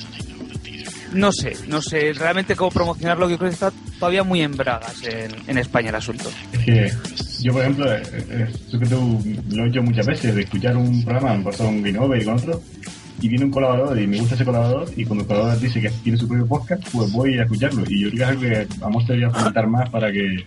No 1.13 1.31
sé, 1.31 1.53
no 1.67 1.81
sé 1.81 2.13
realmente 2.13 2.55
cómo 2.55 2.71
promocionarlo, 2.71 3.29
yo 3.29 3.37
creo 3.37 3.49
que 3.49 3.53
está 3.53 3.71
todavía 3.97 4.23
muy 4.23 4.41
en 4.41 4.57
bragas 4.57 5.03
en, 5.03 5.31
en 5.47 5.57
España 5.57 5.89
el 5.89 5.95
asunto. 5.95 6.29
Es 6.65 7.17
yo, 7.41 7.53
por 7.53 7.61
ejemplo, 7.61 7.93
eh, 7.93 8.01
eh, 8.29 8.47
lo 9.51 9.65
he 9.65 9.69
hecho 9.69 9.83
muchas 9.83 10.05
veces, 10.05 10.35
de 10.35 10.41
escuchar 10.41 10.75
un 10.75 11.03
programa 11.03 11.51
con 11.51 11.81
Game 11.81 11.97
Over 11.99 12.21
y 12.21 12.25
con 12.25 12.35
otro, 12.35 12.61
y 13.21 13.29
viene 13.29 13.45
un 13.45 13.51
colaborador 13.51 13.99
y 13.99 14.07
me 14.07 14.19
gusta 14.19 14.35
ese 14.35 14.45
colaborador, 14.45 14.89
y 14.95 15.05
cuando 15.05 15.23
el 15.23 15.27
colaborador 15.27 15.61
dice 15.61 15.81
que 15.81 15.89
tiene 16.03 16.17
su 16.17 16.27
propio 16.27 16.47
podcast, 16.47 16.83
pues 16.91 17.11
voy 17.11 17.37
a 17.37 17.43
escucharlo. 17.43 17.83
Y 17.87 18.03
yo 18.03 18.11
creo 18.11 18.11
que 18.11 18.23
es 18.23 18.29
algo 18.29 18.41
que 18.41 18.67
vamos 18.79 19.03
a 19.03 19.31
fomentar 19.31 19.67
más 19.67 19.89
para 19.89 20.11
que, 20.11 20.45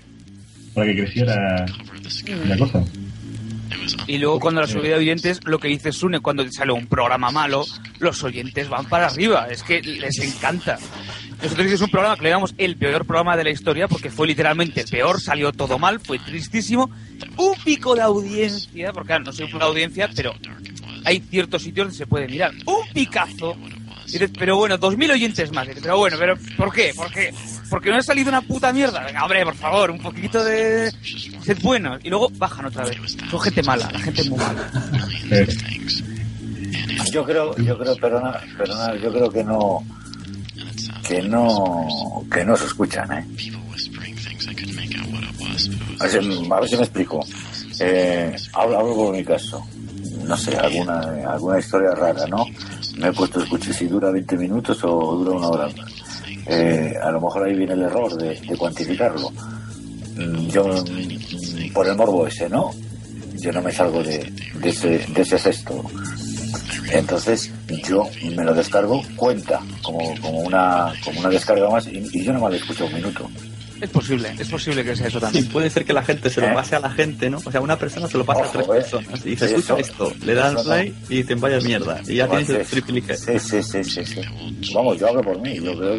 para 0.74 0.86
que 0.86 0.96
creciera 0.96 1.66
la 2.46 2.58
cosa. 2.58 2.84
Y 4.06 4.18
luego 4.18 4.40
cuando 4.40 4.60
la 4.60 4.66
subida 4.66 4.94
de 4.94 5.00
oyentes, 5.00 5.40
lo 5.44 5.58
que 5.58 5.68
dice 5.68 5.92
Sune, 5.92 6.20
cuando 6.20 6.48
sale 6.50 6.72
un 6.72 6.86
programa 6.86 7.30
malo, 7.30 7.64
los 7.98 8.22
oyentes 8.22 8.68
van 8.68 8.86
para 8.86 9.06
arriba. 9.06 9.48
Es 9.50 9.62
que 9.62 9.80
les 9.82 10.18
encanta. 10.18 10.78
Nosotros 11.42 11.66
hicimos 11.66 11.82
un 11.82 11.90
programa 11.90 12.16
que 12.16 12.22
le 12.24 12.30
llamamos 12.30 12.54
el 12.58 12.76
peor 12.76 13.06
programa 13.06 13.36
de 13.36 13.44
la 13.44 13.50
historia 13.50 13.88
porque 13.88 14.10
fue 14.10 14.26
literalmente 14.26 14.82
el 14.82 14.88
peor, 14.88 15.20
salió 15.20 15.52
todo 15.52 15.78
mal, 15.78 16.00
fue 16.00 16.18
tristísimo. 16.18 16.90
Un 17.36 17.54
pico 17.64 17.94
de 17.94 18.02
audiencia, 18.02 18.92
porque 18.92 19.08
claro, 19.08 19.24
no 19.24 19.32
soy 19.32 19.50
una 19.52 19.64
audiencia, 19.64 20.10
pero 20.14 20.34
hay 21.04 21.20
ciertos 21.20 21.62
sitios 21.62 21.86
donde 21.86 21.96
se 21.96 22.06
puede 22.06 22.28
mirar. 22.28 22.52
Un 22.66 22.92
picazo. 22.92 23.56
Y 24.08 24.12
dices, 24.12 24.30
pero 24.38 24.56
bueno, 24.56 24.76
dos 24.76 24.96
mil 24.96 25.10
oyentes 25.10 25.52
más. 25.52 25.64
Y 25.66 25.68
dices, 25.68 25.82
pero 25.82 25.98
bueno, 25.98 26.16
pero 26.18 26.36
¿por 26.56 26.72
qué? 26.72 26.92
¿Por 26.94 27.10
qué? 27.10 27.32
Porque 27.70 27.90
no 27.90 27.96
ha 27.96 28.02
salido 28.02 28.28
una 28.28 28.42
puta 28.42 28.72
mierda. 28.72 29.04
Venga, 29.04 29.22
hombre, 29.22 29.44
por 29.44 29.54
favor, 29.54 29.90
un 29.92 30.00
poquito 30.00 30.42
de... 30.44 30.92
Sed 31.44 31.58
buenos. 31.62 32.00
Y 32.04 32.10
luego 32.10 32.28
bajan 32.36 32.66
otra 32.66 32.84
vez. 32.84 32.98
Son 33.30 33.40
gente 33.40 33.62
mala, 33.62 33.88
la 33.92 33.98
gente 34.00 34.28
muy 34.28 34.38
mala. 34.38 34.70
Yo 37.12 37.24
creo, 37.24 37.56
yo 37.56 37.76
creo, 37.78 37.96
perdona, 37.96 38.40
perdona, 38.56 38.94
yo 38.96 39.10
creo 39.12 39.30
que 39.30 39.42
no, 39.42 39.82
que 41.08 41.20
no, 41.22 42.22
que 42.32 42.44
no 42.44 42.56
se 42.56 42.66
escuchan, 42.66 43.10
¿eh? 43.12 43.26
A 45.98 46.04
ver, 46.06 46.22
si- 46.22 46.48
a 46.52 46.60
ver 46.60 46.68
si 46.68 46.76
me 46.76 46.82
explico. 46.82 47.26
Eh, 47.80 48.36
hablo, 48.52 48.78
hablo 48.78 48.94
por 48.94 49.16
mi 49.16 49.24
caso. 49.24 49.66
No 50.24 50.36
sé, 50.36 50.56
alguna, 50.56 51.00
alguna 51.32 51.58
historia 51.58 51.90
rara, 51.92 52.26
¿no? 52.28 52.44
Me 52.96 53.08
he 53.08 53.12
puesto 53.12 53.40
a 53.40 53.44
escuchar 53.44 53.74
si 53.74 53.86
dura 53.86 54.10
20 54.12 54.36
minutos 54.36 54.78
o 54.84 55.16
dura 55.16 55.32
una 55.32 55.48
hora. 55.48 55.68
Eh, 56.50 56.94
a 57.00 57.10
lo 57.10 57.20
mejor 57.20 57.44
ahí 57.44 57.54
viene 57.54 57.74
el 57.74 57.82
error 57.82 58.14
de, 58.16 58.38
cuantificarlo. 58.56 59.30
Mm, 60.16 60.48
Yo, 60.48 60.64
mm, 60.64 61.72
por 61.72 61.86
el 61.86 61.96
morbo 61.96 62.26
ese, 62.26 62.48
¿no? 62.48 62.70
Yo 63.34 63.52
no 63.52 63.62
me 63.62 63.72
salgo 63.72 64.02
de, 64.02 64.30
de 64.60 64.68
ese, 64.68 64.98
de 64.98 65.22
ese 65.22 65.38
sexto. 65.38 65.82
Entonces 66.92 67.52
yo 67.84 68.08
me 68.36 68.44
lo 68.44 68.52
descargo, 68.52 69.00
cuenta 69.14 69.60
como, 69.82 69.98
como, 70.20 70.40
una, 70.40 70.92
como 71.04 71.20
una 71.20 71.28
descarga 71.28 71.70
más 71.70 71.86
y, 71.86 72.02
y 72.12 72.24
yo 72.24 72.32
no 72.32 72.40
me 72.40 72.50
lo 72.50 72.56
escucho 72.56 72.86
un 72.86 72.94
minuto. 72.94 73.30
Es 73.80 73.90
posible, 73.90 74.34
es 74.38 74.48
posible 74.48 74.84
que 74.84 74.94
sea 74.96 75.06
eso 75.08 75.18
Sí, 75.18 75.24
también. 75.24 75.48
puede 75.48 75.70
ser 75.70 75.84
que 75.84 75.92
la 75.92 76.02
gente 76.02 76.28
se 76.30 76.40
lo 76.40 76.48
¿Eh? 76.48 76.52
pase 76.54 76.76
a 76.76 76.80
la 76.80 76.90
gente, 76.90 77.30
¿no? 77.30 77.38
O 77.44 77.50
sea, 77.50 77.60
una 77.60 77.76
persona 77.78 78.06
se 78.08 78.18
lo 78.18 78.24
pasa 78.24 78.44
a 78.44 78.50
tres 78.52 78.64
eh. 78.66 78.68
personas 78.68 79.26
y 79.26 79.36
Sí, 79.36 79.44
escucha 79.44 79.76
esto, 79.78 80.12
le 80.24 80.34
dan 80.34 80.56
play 80.62 80.94
y 81.08 81.16
dicen 81.22 81.40
vaya 81.40 81.58
mierda. 81.60 82.00
Y 82.06 82.16
ya 82.16 82.28
tienes 82.28 82.48
el 82.50 82.66
triple 82.66 83.16
Sí, 83.16 83.38
sí, 83.38 83.62
sí, 83.62 83.84
sí, 83.84 84.04
sí. 84.04 84.20
Vamos, 84.74 84.98
yo 84.98 85.08
hablo 85.08 85.22
por 85.22 85.40
mí. 85.40 85.54
Yo 85.62 85.76
creo 85.78 85.98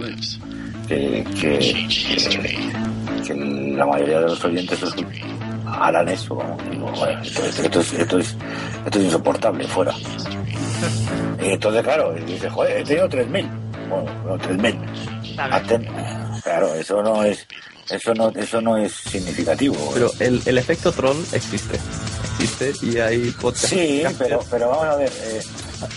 que, 0.88 1.23
que, 1.39 1.88
que, 1.89 2.69
que 3.25 3.36
la 3.75 3.86
mayoría 3.86 4.19
de 4.19 4.25
los 4.27 4.43
oyentes 4.43 4.79
harán 5.65 6.09
eso. 6.09 6.36
Bueno, 6.36 7.21
esto, 7.23 7.43
esto- 7.45 7.61
esto 7.63 7.79
es, 7.79 7.93
esto, 7.93 8.19
es, 8.19 8.36
esto 8.86 8.99
es 8.99 9.05
insoportable, 9.05 9.63
fuera. 9.67 9.93
Y 11.43 11.49
entonces, 11.51 11.82
claro, 11.84 12.13
dice, 12.25 12.49
joder, 12.49 12.77
he 12.77 12.84
tenido 12.84 13.07
3.000. 13.09 13.49
Bueno, 13.89 14.11
no, 14.25 14.38
3.000. 14.38 14.75
Claro, 16.44 16.74
eso 16.76 17.02
no 17.02 17.24
es 17.24 17.46
eso 17.89 18.14
no 18.14 18.30
eso 18.30 18.62
no 18.62 18.78
es 18.78 18.94
significativo. 18.94 19.76
Pero 19.94 20.12
el, 20.20 20.42
el 20.46 20.58
efecto 20.58 20.92
troll 20.92 21.18
existe. 21.34 21.80
Existe 22.39 22.86
y 22.86 22.98
hay 23.00 23.32
podcasts. 23.32 23.70
Sí, 23.70 24.04
pero, 24.18 24.39
pero 24.50 24.70
vamos 24.70 24.86
a 24.86 24.96
ver. 24.96 25.12
eh, 25.24 25.42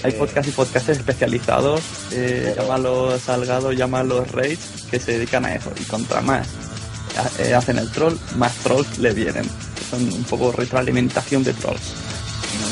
Hay 0.02 0.10
eh, 0.12 0.14
podcasts 0.14 0.48
y 0.48 0.52
podcasts 0.52 0.88
especializados, 0.90 1.80
eh, 2.12 2.42
Pero- 2.54 2.62
llámalos 2.62 3.22
Salgado, 3.22 3.72
llámalos 3.72 4.30
Rage, 4.32 4.58
que 4.90 4.98
se 4.98 5.12
dedican 5.12 5.44
a 5.44 5.54
eso. 5.54 5.72
Y 5.80 5.84
contra 5.84 6.20
más 6.20 6.46
eh, 7.38 7.54
hacen 7.54 7.78
el 7.78 7.90
troll, 7.92 8.14
más 8.36 8.52
trolls 8.56 8.98
le 8.98 9.12
vienen. 9.12 9.48
Son 9.90 10.02
un 10.12 10.24
poco 10.24 10.50
retroalimentación 10.52 11.44
de 11.44 11.52
trolls. 11.54 11.80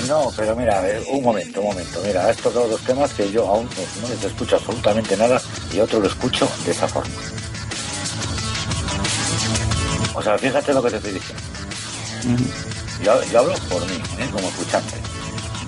No, 0.09 0.33
pero 0.37 0.55
mira, 0.57 0.83
un 1.09 1.23
momento, 1.23 1.61
un 1.61 1.69
momento. 1.69 2.01
Mira, 2.05 2.29
has 2.29 2.37
tocado 2.37 2.69
dos 2.69 2.81
temas 2.83 3.13
que 3.13 3.31
yo 3.31 3.47
aún 3.47 3.69
no, 4.01 4.09
les 4.09 4.25
escucho 4.25 4.57
absolutamente 4.57 5.17
nada 5.17 5.41
y 5.73 5.81
otro 5.81 6.01
lo 6.01 6.07
escucho 6.07 6.49
de 6.65 6.73
esa 6.73 6.89
forma. 6.89 7.15
O 10.15 10.23
sea, 10.23 10.37
fíjate 10.37 10.75
lo 10.75 10.83
que 10.83 10.91
te 10.91 10.97
estoy 10.97 11.13
diciendo. 11.13 11.43
Yo, 13.03 13.25
yo 13.33 13.39
hablo 13.41 13.55
por 13.69 13.85
mí, 13.87 13.97
¿eh? 14.19 14.29
como 14.31 14.49
escuchante. 14.49 14.95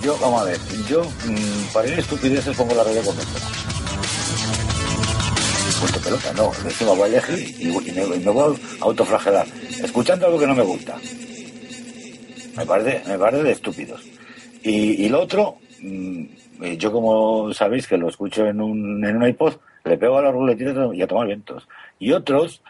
Yo, 0.03 0.19
vamos 0.19 0.43
a 0.43 0.45
ver, 0.45 0.61
yo 0.89 1.03
mm, 1.03 1.73
para 1.73 1.89
ir 1.89 1.95
a 1.95 2.01
estupideces 2.01 2.57
pongo 2.57 2.75
la 2.75 2.85
radio 2.85 3.03
convencional. 3.03 3.53
Punto 5.81 6.01
pelota, 6.01 6.33
no, 6.35 6.53
encima 6.65 6.93
voy 6.93 7.03
a 7.03 7.07
elegir 7.07 7.57
y, 7.59 7.69
y 7.69 7.93
me, 7.93 8.17
y 8.17 8.21
me 8.21 8.31
voy 8.31 8.55
a 8.55 8.85
autoflagelar, 8.85 9.47
escuchando 9.83 10.27
algo 10.27 10.39
que 10.39 10.47
no 10.47 10.55
me 10.55 10.63
gusta. 10.63 10.97
Me 12.57 12.67
parece, 12.67 13.09
me 13.09 13.19
parece 13.19 13.43
de 13.43 13.53
estúpidos. 13.53 14.03
Y, 14.63 15.05
y 15.05 15.09
lo 15.09 15.23
otro, 15.23 15.57
mm, 15.81 16.25
eh, 16.63 16.77
yo 16.77 16.93
como 16.93 17.53
sabéis 17.53 17.87
que 17.87 17.97
lo 17.99 18.09
escucho 18.09 18.47
en 18.47 18.61
un, 18.61 19.05
en 19.05 19.17
un 19.17 19.27
iPod, 19.27 19.55
le 19.85 19.99
pego 19.99 20.19
a 20.19 20.23
la 20.23 20.31
ruletita 20.31 20.89
y 20.95 21.03
a 21.03 21.07
tomar 21.07 21.27
vientos. 21.27 21.69
Y 21.99 22.13
otros, 22.13 22.63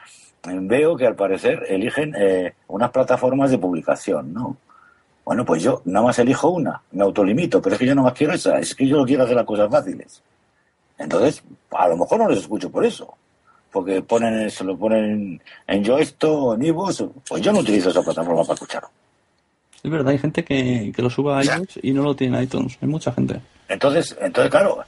eh, 0.49 0.59
veo 0.61 0.97
que 0.97 1.07
al 1.07 1.14
parecer 1.14 1.64
eligen 1.68 2.14
eh, 2.16 2.55
unas 2.68 2.91
plataformas 2.91 3.51
de 3.51 3.59
publicación, 3.59 4.32
¿no? 4.32 4.57
Bueno, 5.24 5.45
pues 5.45 5.62
yo 5.62 5.80
nada 5.87 6.07
más 6.07 6.18
elijo 6.18 6.51
una, 6.51 6.82
me 6.93 7.03
autolimito, 7.03 7.62
pero 7.62 7.74
es 7.74 7.80
que 7.80 7.87
yo 7.87 7.95
no 7.95 8.03
más 8.03 8.12
quiero 8.12 8.35
esa, 8.35 8.59
es 8.59 8.74
que 8.74 8.87
yo 8.87 8.99
no 8.99 9.07
quiero 9.07 9.24
hacer 9.24 9.37
las 9.37 9.47
cosas 9.47 9.70
fáciles. 9.70 10.22
Entonces, 10.99 11.43
a 11.70 11.89
lo 11.89 11.97
mejor 11.97 12.18
no 12.18 12.28
les 12.28 12.41
escucho 12.41 12.70
por 12.70 12.85
eso, 12.85 13.14
porque 13.72 14.03
ponen, 14.03 14.51
se 14.51 14.64
lo 14.64 14.76
ponen 14.76 15.41
en 15.66 15.85
yo 15.85 15.99
esto, 15.99 16.55
en 16.55 16.64
iVoox, 16.64 17.05
pues 17.26 17.43
yo 17.43 17.53
no 17.53 17.61
utilizo 17.61 17.89
esa 17.89 18.03
plataforma 18.03 18.43
para 18.43 18.55
escucharlo. 18.55 18.91
Es 19.85 19.91
verdad, 19.91 20.09
hay 20.12 20.18
gente 20.18 20.43
que, 20.45 20.93
que 20.97 21.03
lo 21.03 21.11
sube 21.11 21.32
a 21.35 21.43
iTunes 21.45 21.78
y 21.82 21.93
no 21.93 22.03
lo 22.03 22.16
tiene 22.16 22.39
en 22.39 22.45
iTunes. 22.45 22.76
Hay 22.80 22.89
mucha 22.89 23.12
gente. 23.12 23.41
Entonces, 23.68 24.16
entonces 24.20 24.51
claro, 24.51 24.82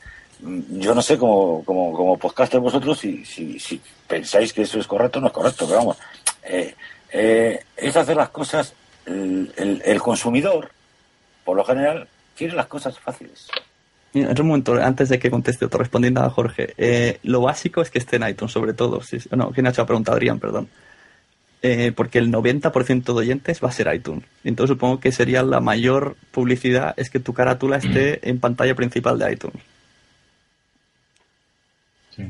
yo 0.71 0.95
no 0.95 1.03
sé 1.03 1.17
como, 1.19 1.63
como, 1.65 1.93
como 1.93 2.17
podcaster 2.19 2.59
vosotros 2.61 2.99
si, 2.99 3.25
si, 3.25 3.59
si 3.61 3.81
pensáis 4.09 4.53
que 4.53 4.63
eso 4.63 4.79
es 4.81 4.87
correcto 4.87 5.19
o 5.19 5.23
no 5.23 5.29
es 5.29 5.33
correcto, 5.35 5.67
pero 5.67 5.79
vamos, 5.79 5.99
eh, 6.45 6.75
eh, 7.13 7.61
es 7.77 7.97
hacer 7.97 8.17
las 8.17 8.31
cosas, 8.31 8.73
el, 9.05 9.53
el- 9.57 9.83
el 9.85 10.01
consumidor, 10.03 10.71
por 11.45 11.57
lo 11.57 11.65
general, 11.65 12.09
quiere 12.37 12.55
las 12.55 12.67
cosas 12.67 12.99
fáciles. 12.99 13.49
Mira, 14.15 14.31
en 14.31 14.41
un 14.41 14.47
momento, 14.49 14.75
antes 14.83 15.11
de 15.11 15.19
que 15.19 15.31
conteste 15.31 15.67
otro, 15.67 15.79
respondiendo 15.79 16.23
a 16.23 16.31
Jorge, 16.31 16.73
eh, 16.79 17.19
lo 17.23 17.43
básico 17.43 17.83
es 17.83 17.91
que 17.91 17.99
esté 17.99 18.17
en 18.17 18.27
iTunes, 18.29 18.51
sobre 18.53 18.73
todo. 18.73 19.03
Si, 19.03 19.19
no, 19.33 19.51
¿quién 19.51 19.67
ha 19.67 19.71
hecho 19.71 19.83
la 19.83 19.87
pregunta? 19.87 20.13
Adrián, 20.13 20.39
perdón. 20.41 20.69
Eh, 21.63 21.93
porque 21.97 22.19
el 22.19 22.31
90% 22.31 23.05
de 23.05 23.13
oyentes 23.13 23.63
va 23.65 23.69
a 23.69 23.73
ser 23.73 23.93
iTunes. 23.93 24.25
Entonces 24.45 24.75
supongo 24.75 25.01
que 25.01 25.11
sería 25.11 25.43
la 25.43 25.61
mayor 25.61 26.17
publicidad 26.31 26.95
es 26.97 27.11
que 27.11 27.19
tu 27.19 27.33
carátula 27.33 27.79
esté 27.79 28.29
en 28.29 28.39
pantalla 28.39 28.75
principal 28.75 29.19
de 29.19 29.33
iTunes. 29.33 29.63
Sí. 32.15 32.23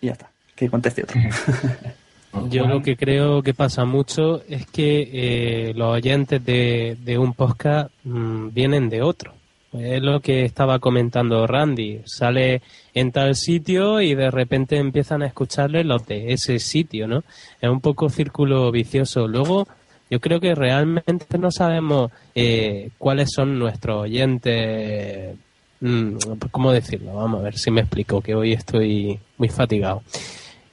Y 0.00 0.06
ya 0.06 0.12
está. 0.12 0.30
Que 0.54 0.68
conteste 0.68 1.02
otro. 1.02 1.20
Yo 2.50 2.66
lo 2.66 2.82
que 2.82 2.96
creo 2.96 3.42
que 3.42 3.54
pasa 3.54 3.84
mucho 3.86 4.42
es 4.46 4.66
que 4.66 5.08
eh, 5.12 5.74
los 5.74 5.94
oyentes 5.94 6.44
de, 6.44 6.96
de 7.02 7.18
un 7.18 7.32
podcast 7.32 7.90
mm, 8.04 8.50
vienen 8.52 8.90
de 8.90 9.02
otro. 9.02 9.34
Es 9.72 10.02
lo 10.02 10.20
que 10.20 10.44
estaba 10.44 10.78
comentando 10.78 11.46
Randy. 11.46 12.00
Sale 12.04 12.62
en 12.94 13.12
tal 13.12 13.34
sitio 13.34 14.00
y 14.00 14.14
de 14.14 14.30
repente 14.30 14.76
empiezan 14.76 15.22
a 15.22 15.26
escucharle 15.26 15.84
los 15.84 16.06
de 16.06 16.32
ese 16.32 16.58
sitio, 16.58 17.06
¿no? 17.06 17.24
Es 17.60 17.68
un 17.68 17.80
poco 17.80 18.08
círculo 18.08 18.70
vicioso. 18.70 19.26
Luego, 19.26 19.66
yo 20.08 20.20
creo 20.20 20.40
que 20.40 20.54
realmente 20.54 21.38
no 21.38 21.50
sabemos 21.50 22.10
eh, 22.34 22.90
cuáles 22.96 23.30
son 23.32 23.58
nuestros 23.58 24.02
oyentes. 24.02 25.36
Mm, 25.80 26.16
¿Cómo 26.50 26.72
decirlo? 26.72 27.14
Vamos 27.14 27.40
a 27.40 27.44
ver 27.44 27.58
si 27.58 27.70
me 27.70 27.82
explico, 27.82 28.20
que 28.20 28.34
hoy 28.34 28.52
estoy 28.52 29.18
muy 29.36 29.48
fatigado. 29.48 30.02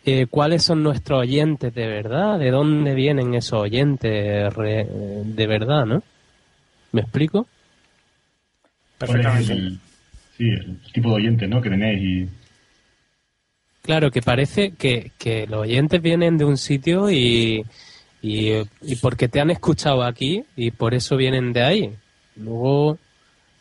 Eh, 0.06 0.28
¿Cuáles 0.30 0.64
son 0.64 0.84
nuestros 0.84 1.22
oyentes 1.22 1.74
de 1.74 1.88
verdad? 1.88 2.38
¿De 2.38 2.52
dónde 2.52 2.94
vienen 2.94 3.34
esos 3.34 3.62
oyentes 3.62 4.54
de 4.56 5.48
verdad, 5.48 5.86
no? 5.86 6.04
¿Me 6.92 7.02
explico? 7.02 7.48
Perfectamente. 9.06 9.54
El, 9.54 9.80
sí, 10.38 10.50
el 10.50 10.80
tipo 10.94 11.10
de 11.10 11.16
oyente, 11.16 11.48
¿no? 11.48 11.62
Que 11.62 11.70
tenéis 11.70 12.02
y... 12.02 12.30
Claro, 13.82 14.12
que 14.12 14.22
parece 14.22 14.72
que, 14.72 15.12
que 15.18 15.46
los 15.46 15.62
oyentes 15.62 16.02
vienen 16.02 16.38
de 16.38 16.46
un 16.46 16.58
sitio 16.58 17.12
y, 17.12 17.66
y, 18.22 18.54
y 18.82 18.96
porque 19.02 19.28
te 19.28 19.42
han 19.42 19.52
escuchado 19.52 20.04
aquí 20.04 20.46
y 20.56 20.72
por 20.72 20.94
eso 20.94 21.18
vienen 21.18 21.52
de 21.52 21.64
ahí. 21.64 21.96
Luego, 22.38 22.98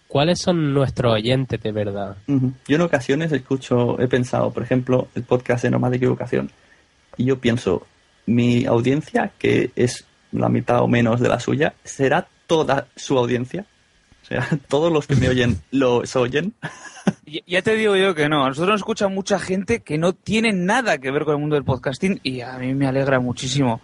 ¿cuáles 0.06 0.38
son 0.40 0.72
nuestros 0.72 1.14
oyentes 1.14 1.60
de 1.60 1.72
verdad? 1.72 2.16
Yo 2.28 2.76
en 2.76 2.80
ocasiones 2.82 3.32
escucho, 3.32 3.98
he 4.00 4.06
pensado, 4.06 4.52
por 4.52 4.62
ejemplo, 4.62 5.08
el 5.16 5.24
podcast 5.24 5.64
de 5.64 5.70
Normal 5.70 5.90
de 5.90 5.96
Equivocación, 5.96 6.50
y 7.16 7.24
yo 7.24 7.40
pienso, 7.40 7.86
mi 8.26 8.64
audiencia, 8.64 9.32
que 9.38 9.72
es 9.74 10.04
la 10.30 10.48
mitad 10.48 10.82
o 10.82 10.88
menos 10.88 11.20
de 11.20 11.28
la 11.28 11.40
suya, 11.40 11.74
¿será 11.82 12.28
toda 12.46 12.86
su 12.94 13.18
audiencia? 13.18 13.66
Sea, 14.32 14.48
todos 14.68 14.90
los 14.92 15.06
que 15.06 15.16
me 15.16 15.28
oyen 15.28 15.60
los 15.70 16.16
oyen. 16.16 16.54
Ya 17.46 17.62
te 17.62 17.76
digo 17.76 17.96
yo 17.96 18.14
que 18.14 18.28
no. 18.28 18.44
A 18.44 18.48
nosotros 18.48 18.70
nos 18.70 18.80
escucha 18.80 19.08
mucha 19.08 19.38
gente 19.38 19.80
que 19.80 19.98
no 19.98 20.12
tiene 20.12 20.52
nada 20.52 20.98
que 20.98 21.10
ver 21.10 21.24
con 21.24 21.34
el 21.34 21.40
mundo 21.40 21.54
del 21.54 21.64
podcasting 21.64 22.20
y 22.22 22.40
a 22.40 22.56
mí 22.58 22.74
me 22.74 22.86
alegra 22.86 23.20
muchísimo. 23.20 23.80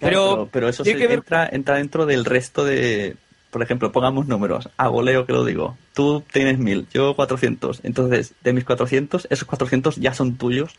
Pero, 0.00 0.30
Pero, 0.30 0.48
pero, 0.52 0.68
eso 0.68 0.84
se 0.84 0.94
que 0.94 1.06
ver 1.06 1.18
entra, 1.18 1.48
entra 1.50 1.76
dentro 1.76 2.06
del 2.06 2.24
resto 2.24 2.64
de, 2.64 3.16
por 3.50 3.62
ejemplo, 3.62 3.90
pongamos 3.90 4.28
números, 4.28 4.68
a 4.76 4.86
goleo 4.88 5.26
que 5.26 5.32
lo 5.32 5.44
digo, 5.44 5.76
tú 5.92 6.22
tienes 6.32 6.58
mil, 6.58 6.86
yo 6.92 7.16
400, 7.16 7.80
entonces 7.82 8.34
de 8.44 8.52
mis 8.52 8.64
400, 8.64 9.26
esos 9.28 9.48
400 9.48 9.96
ya 9.96 10.14
son 10.14 10.36
tuyos 10.36 10.74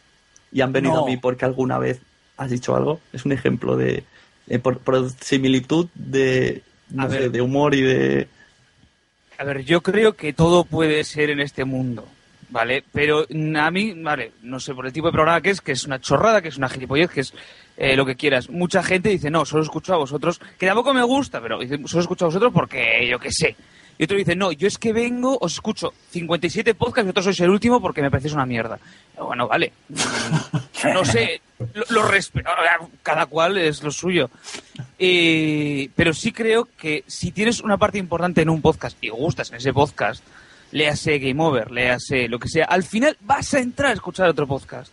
y 0.54 0.62
han 0.62 0.72
venido 0.72 0.96
No. 0.96 1.04
a 1.04 1.06
mí 1.06 1.18
porque 1.18 1.44
alguna 1.44 1.78
vez 1.80 2.00
has 2.38 2.50
dicho 2.50 2.76
algo, 2.76 3.02
es 3.12 3.26
un 3.26 3.34
ejemplo 3.34 3.76
de, 3.76 4.04
eh, 4.48 4.60
por, 4.60 4.80
por 4.80 5.10
similitud 5.12 5.90
de, 5.96 6.64
no 6.90 7.10
sé, 7.10 7.30
de 7.30 7.42
humor 7.42 7.76
y 7.76 7.82
de... 7.82 8.28
A 9.40 9.46
ver, 9.46 9.64
yo 9.64 9.80
creo 9.80 10.18
que 10.18 10.34
todo 10.34 10.66
puede 10.66 11.02
ser 11.06 11.30
en 11.30 11.40
este 11.40 11.64
mundo, 11.64 12.06
¿vale? 12.50 12.84
Pero 12.92 13.26
mm, 13.30 13.56
a 13.56 13.72
mí, 13.72 13.94
vale, 13.96 14.34
no 14.42 14.60
sé, 14.60 14.74
por 14.74 14.86
el 14.86 14.92
tipo 14.92 15.08
de 15.08 15.14
programa 15.14 15.40
que 15.40 15.52
es, 15.52 15.62
que 15.62 15.72
es 15.72 15.86
una 15.86 16.02
chorrada, 16.02 16.42
que 16.42 16.50
es 16.50 16.58
una 16.58 16.68
gilipollez, 16.68 17.10
que 17.10 17.22
es 17.22 17.34
eh, 17.78 17.96
lo 17.96 18.06
que 18.06 18.18
quieras. 18.18 18.50
Mucha 18.50 18.84
gente 18.84 19.08
dice, 19.08 19.30
no, 19.30 19.46
solo 19.46 19.64
escucho 19.64 19.94
a 19.94 19.98
vosotros, 19.98 20.42
que 20.58 20.66
tampoco 20.66 20.94
me 20.94 21.04
gusta, 21.04 21.40
pero 21.40 21.58
dice, 21.58 21.80
solo 21.86 22.02
escucho 22.02 22.26
a 22.26 22.28
vosotros 22.28 22.52
porque 22.54 23.08
yo 23.10 23.18
qué 23.18 23.32
sé. 23.32 23.56
Y 23.98 24.04
otro 24.04 24.18
dice, 24.18 24.36
no, 24.36 24.52
yo 24.52 24.68
es 24.68 24.78
que 24.78 24.92
vengo, 24.92 25.38
os 25.40 25.54
escucho 25.54 25.94
57 26.10 26.74
podcasts 26.74 27.04
y 27.04 27.08
vosotros 27.08 27.24
sois 27.24 27.40
el 27.40 27.50
último 27.50 27.80
porque 27.80 28.02
me 28.02 28.12
parecéis 28.12 28.34
una 28.34 28.46
mierda. 28.46 28.78
Bueno, 29.18 29.48
vale. 29.48 29.72
No 30.94 31.04
sé, 31.04 31.42
lo, 31.74 31.84
lo 31.90 32.08
respe- 32.10 32.44
cada 33.04 33.26
cual 33.26 33.58
es 33.58 33.84
lo 33.84 33.92
suyo. 33.92 34.30
Eh, 34.98 35.90
pero 35.96 36.14
sí 36.14 36.32
creo 36.32 36.68
que 36.78 37.04
si 37.08 37.32
tienes 37.32 37.62
una 37.62 37.78
parte 37.78 37.98
importante 37.98 38.42
en 38.42 38.50
un 38.50 38.62
podcast 38.62 38.98
y 39.02 39.10
gustas 39.10 39.50
en 39.52 39.58
ese 39.58 39.74
podcast, 39.74 40.24
léase 40.72 41.20
Game 41.20 41.42
Over, 41.44 41.72
léase 41.72 42.28
lo 42.28 42.40
que 42.40 42.50
sea, 42.50 42.66
al 42.66 42.84
final 42.84 43.18
vas 43.22 43.54
a 43.54 43.60
entrar 43.60 43.92
a 43.92 43.94
escuchar 43.94 44.30
otro 44.30 44.48
podcast. 44.48 44.92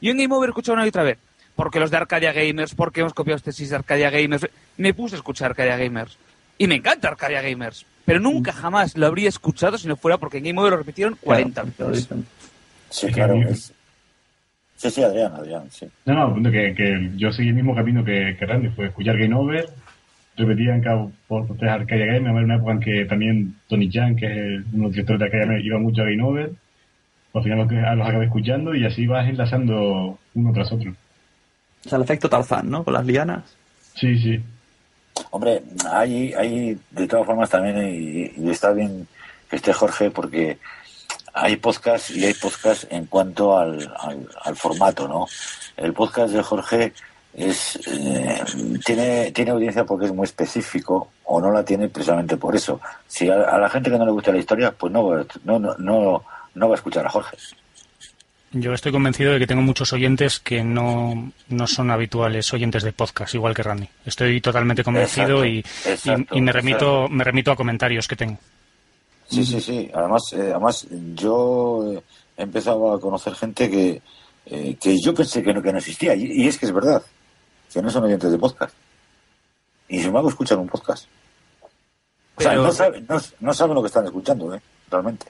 Yo 0.00 0.10
en 0.12 0.18
Game 0.18 0.34
Over 0.34 0.48
he 0.48 0.50
escuchado 0.50 0.74
una 0.74 0.84
y 0.86 0.88
otra 0.90 1.02
vez, 1.02 1.18
porque 1.56 1.80
los 1.80 1.90
de 1.90 1.96
Arcadia 1.96 2.32
Gamers, 2.32 2.74
porque 2.74 3.00
hemos 3.00 3.14
copiado 3.14 3.36
este 3.36 3.50
tesis 3.50 3.70
de 3.70 3.76
Arcadia 3.76 4.10
Gamers, 4.10 4.46
me 4.76 4.94
puse 4.94 5.16
a 5.16 5.18
escuchar 5.18 5.50
Arcadia 5.50 5.76
Gamers. 5.76 6.16
Y 6.56 6.66
me 6.66 6.76
encanta 6.76 7.08
Arcadia 7.08 7.40
Gamers, 7.42 7.84
pero 8.04 8.18
nunca 8.20 8.52
jamás 8.52 8.96
lo 8.96 9.06
habría 9.06 9.28
escuchado 9.28 9.78
si 9.78 9.86
no 9.86 9.96
fuera 9.96 10.18
porque 10.18 10.38
en 10.38 10.44
Game 10.44 10.60
Over 10.60 10.72
lo 10.72 10.76
repitieron 10.78 11.16
40 11.20 11.62
veces. 11.78 12.08
Sí, 12.90 13.06
claro. 13.12 13.34
es- 13.48 13.72
Sí, 14.78 14.90
sí, 14.90 15.02
Adrián, 15.02 15.32
Adrián, 15.34 15.64
sí. 15.70 15.86
No, 16.06 16.14
no, 16.14 16.34
punto 16.34 16.50
que, 16.52 16.72
que 16.74 17.10
yo 17.16 17.32
seguí 17.32 17.48
el 17.48 17.54
mismo 17.56 17.74
camino 17.74 18.04
que, 18.04 18.36
que 18.38 18.46
Randy, 18.46 18.68
fue 18.70 18.86
escuchar 18.86 19.18
Game 19.18 19.34
Over, 19.34 19.68
repetía 20.36 20.74
en 20.76 20.80
cada 20.82 21.06
por 21.26 21.46
tres 21.58 21.70
Arcadia 21.72 22.06
Gamer, 22.06 22.28
había 22.30 22.44
una 22.44 22.54
época 22.56 22.72
en 22.72 22.80
que 22.80 23.04
también 23.04 23.56
Tony 23.68 23.90
Chan, 23.90 24.14
que 24.16 24.26
es 24.26 24.32
el- 24.36 24.64
uno 24.72 24.76
de 24.76 24.82
los 24.84 24.92
directores 24.92 25.18
de 25.18 25.24
Arcadia 25.26 25.46
Gamer, 25.46 25.66
iba 25.66 25.78
mucho 25.80 26.02
a 26.02 26.04
Game 26.04 26.22
Over, 26.22 26.52
al 27.34 27.42
final 27.42 27.58
los, 27.58 27.68
los 27.98 28.08
acabé 28.08 28.24
escuchando 28.26 28.74
y 28.74 28.86
así 28.86 29.06
vas 29.06 29.28
enlazando 29.28 30.18
uno 30.34 30.52
tras 30.52 30.72
otro. 30.72 30.94
O 31.84 31.88
sea, 31.88 31.96
el 31.96 32.04
efecto 32.04 32.28
Tarzán, 32.28 32.70
¿no? 32.70 32.84
Con 32.84 32.94
las 32.94 33.04
lianas. 33.04 33.42
Sí, 33.94 34.16
sí. 34.18 34.40
Hombre, 35.30 35.60
hay, 35.90 36.32
hay 36.34 36.78
de 36.92 37.08
todas 37.08 37.26
formas 37.26 37.50
también, 37.50 37.76
y, 37.78 38.32
y 38.40 38.50
está 38.50 38.72
bien 38.72 39.08
que 39.50 39.56
esté 39.56 39.72
Jorge, 39.72 40.10
porque 40.12 40.58
hay 41.40 41.56
podcast 41.56 42.10
y 42.10 42.24
hay 42.24 42.34
podcast 42.34 42.84
en 42.90 43.06
cuanto 43.06 43.56
al, 43.58 43.92
al, 43.98 44.28
al 44.44 44.56
formato, 44.56 45.06
¿no? 45.08 45.26
El 45.76 45.92
podcast 45.92 46.32
de 46.32 46.42
Jorge 46.42 46.92
es 47.34 47.78
eh, 47.86 48.42
tiene, 48.84 49.30
tiene 49.32 49.50
audiencia 49.52 49.84
porque 49.84 50.06
es 50.06 50.12
muy 50.12 50.24
específico 50.24 51.10
o 51.24 51.40
no 51.40 51.52
la 51.52 51.64
tiene 51.64 51.88
precisamente 51.88 52.36
por 52.36 52.56
eso. 52.56 52.80
Si 53.06 53.28
a, 53.28 53.42
a 53.42 53.58
la 53.58 53.68
gente 53.70 53.90
que 53.90 53.98
no 53.98 54.04
le 54.06 54.10
gusta 54.12 54.32
la 54.32 54.38
historia, 54.38 54.72
pues 54.72 54.92
no, 54.92 55.06
va- 55.06 55.24
no, 55.44 55.58
no, 55.58 55.74
no, 55.78 56.24
no 56.54 56.68
va 56.68 56.74
a 56.74 56.76
escuchar 56.76 57.06
a 57.06 57.10
Jorge. 57.10 57.36
Yo 58.50 58.72
estoy 58.72 58.92
convencido 58.92 59.34
de 59.34 59.38
que 59.38 59.46
tengo 59.46 59.60
muchos 59.60 59.92
oyentes 59.92 60.40
que 60.40 60.64
no, 60.64 61.30
no 61.48 61.66
son 61.66 61.90
habituales 61.90 62.50
oyentes 62.54 62.82
de 62.82 62.92
podcast, 62.92 63.34
igual 63.34 63.54
que 63.54 63.62
Randy. 63.62 63.88
Estoy 64.06 64.40
totalmente 64.40 64.82
convencido 64.82 65.44
Exacto, 65.44 66.24
y, 66.34 66.36
y- 66.38 66.40
me 66.40 66.50
remito 66.50 66.94
exacto. 67.04 67.08
me 67.14 67.24
remito 67.24 67.52
a 67.52 67.56
comentarios 67.56 68.08
que 68.08 68.16
tengo. 68.16 68.38
Sí, 69.28 69.44
sí, 69.44 69.60
sí. 69.60 69.90
Además, 69.94 70.22
eh, 70.32 70.50
además 70.50 70.86
yo 71.14 71.92
eh, 71.92 72.02
he 72.36 72.42
empezado 72.42 72.92
a 72.92 73.00
conocer 73.00 73.34
gente 73.34 73.70
que, 73.70 74.02
eh, 74.46 74.76
que 74.80 74.98
yo 74.98 75.14
pensé 75.14 75.42
que 75.42 75.52
no, 75.52 75.62
que 75.62 75.72
no 75.72 75.78
existía. 75.78 76.14
Y, 76.14 76.42
y 76.42 76.48
es 76.48 76.58
que 76.58 76.66
es 76.66 76.72
verdad. 76.72 77.02
Que 77.72 77.82
no 77.82 77.90
son 77.90 78.04
oyentes 78.04 78.30
de 78.30 78.38
podcast. 78.38 78.74
Y 79.88 79.98
sin 79.98 80.08
embargo 80.08 80.30
escuchan 80.30 80.58
un 80.58 80.68
podcast. 80.68 81.06
O 82.36 82.40
sea, 82.40 82.54
no 82.54 82.72
saben, 82.72 83.04
no, 83.08 83.20
no 83.40 83.52
saben 83.52 83.74
lo 83.74 83.82
que 83.82 83.88
están 83.88 84.04
escuchando, 84.06 84.54
¿eh? 84.54 84.60
Realmente. 84.90 85.26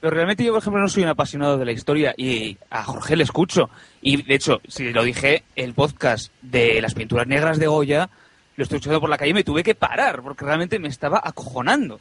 Pero 0.00 0.14
realmente 0.14 0.44
yo, 0.44 0.52
por 0.52 0.60
ejemplo, 0.60 0.80
no 0.80 0.88
soy 0.88 1.02
un 1.02 1.08
apasionado 1.08 1.58
de 1.58 1.64
la 1.64 1.72
historia 1.72 2.14
y 2.16 2.56
a 2.70 2.84
Jorge 2.84 3.16
le 3.16 3.24
escucho. 3.24 3.68
Y 4.00 4.22
de 4.22 4.34
hecho, 4.34 4.60
si 4.68 4.92
lo 4.92 5.02
dije, 5.02 5.44
el 5.56 5.74
podcast 5.74 6.32
de 6.40 6.80
las 6.80 6.94
pinturas 6.94 7.26
negras 7.26 7.58
de 7.58 7.66
Goya 7.66 8.08
lo 8.56 8.62
estoy 8.62 8.76
escuchando 8.76 9.00
por 9.00 9.10
la 9.10 9.18
calle 9.18 9.30
y 9.30 9.34
me 9.34 9.44
tuve 9.44 9.62
que 9.62 9.74
parar 9.74 10.22
porque 10.22 10.44
realmente 10.44 10.78
me 10.78 10.88
estaba 10.88 11.20
acojonando. 11.22 12.00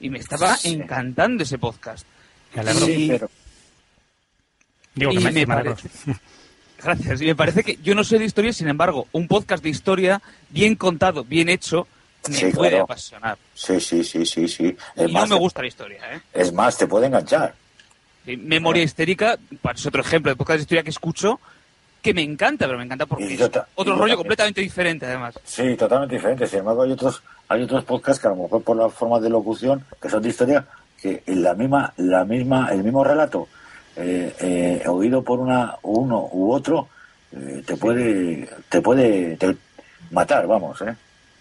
Y 0.00 0.10
me 0.10 0.18
estaba 0.18 0.56
Sí. 0.56 0.74
encantando 0.74 1.42
ese 1.42 1.58
podcast. 1.58 2.06
Me 2.54 2.60
alegro. 2.62 2.86
Sí, 2.86 3.08
pero 3.10 3.30
Digo 4.94 5.10
que 5.12 5.16
Y 5.16 5.24
me, 5.24 5.32
me 5.32 5.46
parece- 5.46 5.88
Gracias. 6.82 7.20
Y 7.22 7.26
me 7.26 7.34
parece 7.36 7.64
que 7.64 7.76
yo 7.82 7.94
no 7.94 8.04
sé 8.04 8.18
de 8.18 8.24
historia, 8.24 8.52
sin 8.52 8.68
embargo, 8.68 9.08
un 9.12 9.26
podcast 9.26 9.62
de 9.62 9.68
historia 9.70 10.22
bien 10.50 10.76
contado, 10.76 11.24
bien 11.24 11.48
hecho, 11.48 11.86
me 12.28 12.34
Sí, 12.36 12.46
puede 12.54 12.70
claro. 12.70 12.84
apasionar. 12.84 13.38
sí, 13.54 13.80
sí, 13.80 14.04
sí, 14.04 14.24
sí, 14.24 14.46
sí. 14.48 14.76
Es 14.96 15.08
Y 15.08 15.12
no 15.12 15.26
me 15.26 15.34
gusta 15.36 15.60
la 15.62 15.68
historia, 15.68 16.00
¿eh? 16.14 16.20
es 16.32 16.52
más, 16.52 16.76
te 16.78 16.86
puede 16.86 17.06
enganchar. 17.06 17.54
Memoria 18.26 18.82
histérica 18.82 19.38
es 19.74 19.86
otro 19.86 20.02
ejemplo 20.02 20.30
de 20.30 20.36
podcast 20.36 20.58
de 20.58 20.62
historia 20.62 20.82
que 20.82 20.90
escucho 20.90 21.40
que 22.02 22.12
me 22.14 22.22
encanta, 22.22 22.66
pero 22.66 22.78
me 22.78 22.84
encanta 22.84 23.06
porque 23.06 23.34
es 23.34 23.40
otro 23.74 23.96
rollo 23.96 24.16
completamente 24.16 24.60
diferente, 24.60 25.06
además. 25.06 25.38
Sí, 25.44 25.74
totalmente 25.76 26.14
diferente. 26.16 26.46
Sin 26.46 26.60
embargo, 26.60 26.82
hay 26.82 26.92
otros, 26.92 27.22
hay 27.48 27.62
otros 27.62 27.84
podcasts 27.84 28.20
que 28.20 28.28
a 28.28 28.30
lo 28.30 28.42
mejor 28.42 28.62
por 28.62 28.76
la 28.76 28.88
forma 28.88 29.20
de 29.20 29.30
locución, 29.30 29.84
que 30.00 30.08
son 30.10 30.22
de 30.22 30.28
historia, 30.28 30.66
que 31.00 31.22
en 31.26 31.42
la 31.42 31.54
misma, 31.54 31.92
la 31.96 32.24
misma, 32.24 32.68
el 32.72 32.82
mismo 32.84 33.04
relato, 33.04 33.48
eh, 33.96 34.34
eh, 34.40 34.82
oído 34.88 35.22
por 35.22 35.40
una, 35.40 35.76
uno 35.82 36.28
u 36.32 36.52
otro, 36.52 36.88
eh, 37.32 37.62
te 37.66 37.76
puede, 37.76 38.48
te 38.68 38.80
puede 38.80 39.36
te- 39.36 39.56
matar, 40.10 40.46
vamos, 40.46 40.80
¿eh? 40.82 40.94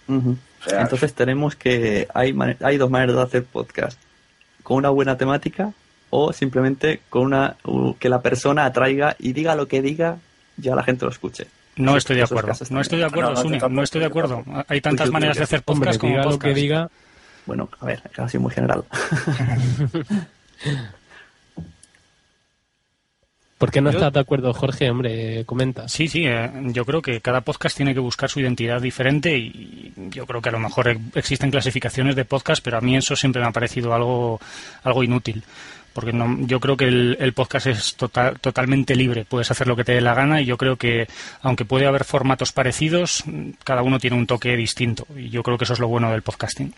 Ujú. 0.07 0.37
O 0.65 0.69
sea, 0.69 0.81
Entonces 0.81 1.13
tenemos 1.13 1.55
que... 1.55 2.07
Hay, 2.13 2.35
hay 2.61 2.77
dos 2.77 2.89
maneras 2.89 3.15
de 3.15 3.21
hacer 3.21 3.43
podcast. 3.43 3.99
Con 4.63 4.77
una 4.77 4.89
buena 4.89 5.17
temática 5.17 5.71
o 6.09 6.33
simplemente 6.33 7.01
con 7.09 7.23
una... 7.25 7.57
que 7.99 8.09
la 8.09 8.21
persona 8.21 8.65
atraiga 8.65 9.15
y 9.19 9.33
diga 9.33 9.55
lo 9.55 9.67
que 9.67 9.81
diga, 9.81 10.17
ya 10.57 10.75
la 10.75 10.83
gente 10.83 11.05
lo 11.05 11.11
escuche. 11.11 11.47
No 11.77 11.95
estoy 11.97 12.15
de 12.17 12.23
acuerdo. 12.23 12.51
No 12.69 12.81
estoy 12.81 12.99
de 12.99 13.05
acuerdo, 13.05 13.29
No, 13.29 13.35
no, 13.35 13.41
Sune, 13.41 13.57
tampoco, 13.59 13.75
no 13.75 13.83
estoy 13.83 14.01
de 14.01 14.07
acuerdo. 14.07 14.43
Hay 14.67 14.81
tantas 14.81 15.09
maneras 15.11 15.37
de 15.37 15.43
hacer 15.43 15.61
podcast 15.61 15.99
como 15.99 16.17
lo 16.17 16.23
que 16.23 16.29
podcast. 16.29 16.55
diga. 16.55 16.89
Bueno, 17.45 17.69
a 17.79 17.85
ver, 17.85 18.01
casi 18.13 18.37
muy 18.37 18.51
general. 18.51 18.83
¿Por 23.57 23.71
qué 23.71 23.81
no 23.81 23.89
estás 23.89 24.13
de 24.13 24.19
acuerdo, 24.19 24.53
Jorge? 24.53 24.89
Hombre, 24.89 25.43
comenta. 25.45 25.87
Sí, 25.87 26.07
sí, 26.07 26.25
eh, 26.27 26.51
yo 26.65 26.85
creo 26.85 27.01
que 27.01 27.21
cada 27.21 27.41
podcast 27.41 27.75
tiene 27.75 27.95
que 27.95 27.99
buscar 27.99 28.29
su 28.29 28.39
identidad 28.39 28.79
diferente 28.79 29.35
y 29.35 29.76
yo 30.09 30.25
creo 30.25 30.41
que 30.41 30.49
a 30.49 30.51
lo 30.51 30.59
mejor 30.59 30.97
existen 31.15 31.51
clasificaciones 31.51 32.15
de 32.15 32.25
podcast, 32.25 32.63
pero 32.63 32.77
a 32.77 32.81
mí 32.81 32.95
eso 32.95 33.15
siempre 33.15 33.41
me 33.41 33.47
ha 33.47 33.51
parecido 33.51 33.93
algo, 33.93 34.39
algo 34.83 35.03
inútil. 35.03 35.43
Porque 35.93 36.13
no, 36.13 36.45
yo 36.45 36.59
creo 36.59 36.77
que 36.77 36.85
el, 36.85 37.33
podcast 37.33 37.65
es 37.65 37.95
total, 37.95 38.39
totalmente 38.39 38.95
libre, 38.95 39.25
puedes 39.25 39.49
hacer 39.49 39.67
lo 39.67 39.75
que 39.75 39.83
te 39.83 39.93
dé 39.93 40.01
la 40.01 40.13
gana 40.13 40.39
y 40.41 40.45
yo 40.45 40.55
creo 40.55 40.75
que, 40.75 41.07
aunque 41.41 41.65
puede 41.65 41.87
haber 41.87 42.03
formatos 42.03 42.51
parecidos, 42.51 43.23
cada 43.63 43.81
uno 43.81 43.97
tiene 43.97 44.15
un 44.15 44.27
toque 44.27 44.55
distinto 44.55 45.07
y 45.15 45.29
yo 45.29 45.41
creo 45.41 45.57
que 45.57 45.63
eso 45.63 45.73
es 45.73 45.79
lo 45.79 45.87
bueno 45.87 46.11
del 46.11 46.21
podcasting. 46.21 46.71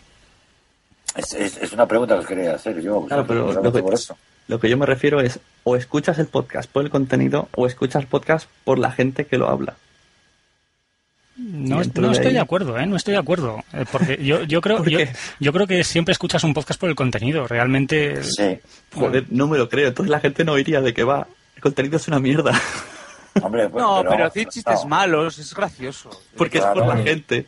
Es, 1.16 1.34
es, 1.34 1.72
una 1.72 1.86
pregunta 1.86 2.18
que 2.20 2.26
quería 2.26 2.54
hacer 2.54 2.80
yo. 2.80 3.04
Claro, 3.04 3.26
pero 3.26 3.52
lo 3.52 3.72
que, 3.72 3.82
por 3.82 3.92
eso. 3.92 4.16
lo 4.48 4.58
que 4.58 4.70
yo 4.70 4.78
me 4.78 4.86
refiero 4.86 5.20
es 5.20 5.38
o 5.64 5.76
escuchas 5.76 6.18
el 6.18 6.26
podcast 6.26 6.70
por 6.70 6.84
el 6.84 6.90
contenido 6.90 7.48
o 7.56 7.66
escuchas 7.66 8.02
el 8.02 8.08
podcast 8.08 8.48
por 8.64 8.78
la 8.78 8.90
gente 8.90 9.26
que 9.26 9.36
lo 9.36 9.50
habla. 9.50 9.76
No, 11.40 11.80
no 11.94 12.12
estoy 12.12 12.32
de 12.32 12.38
acuerdo, 12.38 12.78
¿eh? 12.78 12.86
No 12.86 12.96
estoy 12.96 13.12
de 13.12 13.20
acuerdo. 13.20 13.64
Eh, 13.72 13.84
porque 13.90 14.22
yo, 14.22 14.42
yo, 14.42 14.60
creo, 14.60 14.84
yo, 14.84 14.98
yo, 15.38 15.52
creo 15.52 15.66
que 15.66 15.82
siempre 15.84 16.12
escuchas 16.12 16.44
un 16.44 16.52
podcast 16.52 16.78
por 16.78 16.90
el 16.90 16.94
contenido. 16.94 17.46
Realmente. 17.48 18.22
Sí. 18.22 18.58
Joder, 18.94 19.24
no 19.30 19.48
me 19.48 19.56
lo 19.56 19.68
creo. 19.68 19.88
Entonces 19.88 20.10
la 20.10 20.20
gente 20.20 20.44
no 20.44 20.58
iría 20.58 20.80
de 20.80 20.92
que 20.92 21.02
va. 21.02 21.26
El 21.56 21.62
contenido 21.62 21.96
es 21.96 22.08
una 22.08 22.20
mierda. 22.20 22.52
Hombre, 23.42 23.68
pues, 23.68 23.82
no, 23.82 24.02
pero, 24.08 24.24
decir 24.24 24.48
chistes 24.48 24.84
malos 24.86 25.38
es 25.38 25.54
gracioso. 25.54 26.10
Porque 26.36 26.58
es 26.58 26.64
por 26.64 26.86
la 26.86 26.96
gente. 26.98 27.46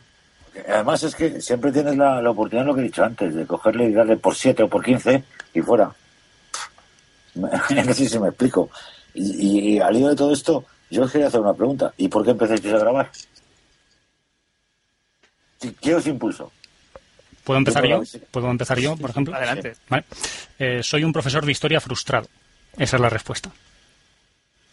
Además 0.67 1.03
es 1.03 1.15
que 1.15 1.41
siempre 1.41 1.71
tienes 1.71 1.97
la, 1.97 2.21
la, 2.21 2.29
oportunidad, 2.29 2.65
lo 2.65 2.75
que 2.75 2.81
he 2.81 2.85
dicho 2.85 3.03
antes, 3.03 3.33
de 3.33 3.45
cogerle 3.45 3.85
y 3.85 3.93
darle 3.93 4.17
por 4.17 4.35
7 4.35 4.63
o 4.63 4.69
por 4.69 4.83
15 4.83 5.23
y 5.53 5.61
fuera. 5.61 5.91
no 7.35 7.93
sé 7.93 8.07
si 8.07 8.19
me 8.19 8.29
explico. 8.29 8.69
Y, 9.13 9.79
al 9.79 9.95
hilo 9.95 10.09
de 10.09 10.15
todo 10.15 10.31
esto, 10.31 10.65
yo 10.89 11.03
os 11.03 11.11
quería 11.11 11.27
hacer 11.27 11.39
una 11.39 11.53
pregunta. 11.53 11.93
¿Y 11.97 12.07
por 12.07 12.23
qué 12.23 12.31
empezaste 12.31 12.71
a 12.71 12.77
grabar? 12.77 13.09
¿Qué 15.71 15.95
os 15.95 16.07
impulso? 16.07 16.51
¿Puedo 17.43 17.57
empezar 17.57 17.85
yo? 17.85 18.01
¿Puedo 18.31 18.49
empezar 18.49 18.79
yo, 18.79 18.95
por 18.95 19.09
ejemplo? 19.09 19.35
Adelante. 19.35 19.75
Eh, 20.59 20.81
soy 20.81 21.03
un 21.03 21.11
profesor 21.11 21.45
de 21.45 21.51
historia 21.51 21.81
frustrado. 21.81 22.27
Esa 22.77 22.97
es 22.97 23.01
la 23.01 23.09
respuesta. 23.09 23.51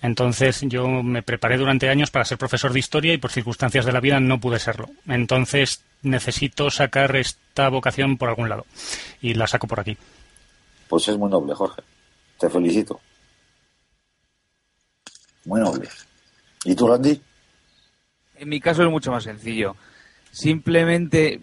Entonces 0.03 0.61
yo 0.63 0.89
me 1.03 1.23
preparé 1.23 1.59
durante 1.59 1.91
años 1.91 2.11
para 2.11 2.25
ser 2.25 2.39
profesor 2.39 2.73
de 2.73 2.79
historia 2.79 3.13
y 3.13 3.19
por 3.19 3.31
circunstancias 3.31 3.85
de 3.85 3.93
la 3.93 4.01
vida 4.01 4.19
no 4.19 4.41
pude 4.41 4.59
serlo. 4.59 4.89
Entonces 5.07 5.83
necesito 6.03 6.71
sacar 6.71 7.15
esta 7.17 7.69
vocación 7.69 8.17
por 8.17 8.31
algún 8.31 8.49
lado 8.49 8.65
y 9.21 9.35
la 9.35 9.47
saco 9.47 9.67
por 9.67 9.81
aquí. 9.81 9.99
Pues 10.89 11.07
es 11.09 11.19
muy 11.19 11.31
noble, 11.31 11.55
Jorge. 11.55 11.83
Te 12.39 12.49
felicito. 12.49 13.01
Muy 15.45 15.61
noble. 15.61 15.89
¿Y 16.65 16.75
tú, 16.75 16.89
Randy? 16.89 17.21
En 18.37 18.49
mi 18.49 18.61
caso 18.61 18.83
es 18.83 18.91
mucho 18.91 19.11
más 19.11 19.25
sencillo. 19.25 19.77
Simplemente 20.31 21.41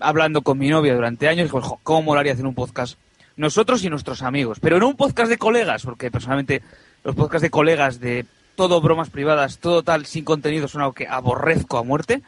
hablando 0.00 0.42
con 0.42 0.58
mi 0.58 0.68
novia 0.68 0.94
durante 0.94 1.28
años, 1.28 1.50
¿cómo 1.82 2.02
molaría 2.02 2.32
hacer 2.32 2.46
un 2.46 2.54
podcast? 2.54 2.98
Nosotros 3.36 3.84
y 3.84 3.90
nuestros 3.90 4.22
amigos, 4.22 4.58
pero 4.60 4.78
no 4.78 4.88
un 4.88 4.96
podcast 4.96 5.30
de 5.30 5.38
colegas, 5.38 5.84
porque 5.84 6.10
personalmente 6.10 6.62
los 7.04 7.14
podcasts 7.14 7.42
de 7.42 7.50
colegas 7.50 8.00
de 8.00 8.26
todo 8.56 8.80
bromas 8.80 9.10
privadas, 9.10 9.58
todo 9.58 9.82
tal, 9.82 10.06
sin 10.06 10.24
contenido, 10.24 10.66
son 10.66 10.80
algo 10.80 10.92
que 10.92 11.06
aborrezco 11.06 11.78
a 11.78 11.84
muerte. 11.84 12.22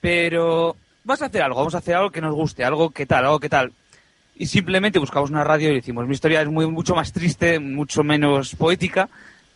Pero 0.00 0.76
vas 1.02 1.22
a 1.22 1.26
hacer 1.26 1.42
algo, 1.42 1.58
vamos 1.58 1.74
a 1.74 1.78
hacer 1.78 1.96
algo 1.96 2.10
que 2.10 2.20
nos 2.20 2.34
guste, 2.34 2.64
algo 2.64 2.90
que 2.90 3.06
tal, 3.06 3.24
algo 3.24 3.40
que 3.40 3.48
tal. 3.48 3.72
Y 4.36 4.46
simplemente 4.46 4.98
buscamos 4.98 5.30
una 5.30 5.42
radio 5.42 5.70
y 5.70 5.76
decimos, 5.76 6.06
mi 6.06 6.14
historia 6.14 6.42
es 6.42 6.48
muy, 6.48 6.66
mucho 6.66 6.94
más 6.94 7.12
triste, 7.12 7.58
mucho 7.58 8.04
menos 8.04 8.54
poética, 8.54 9.08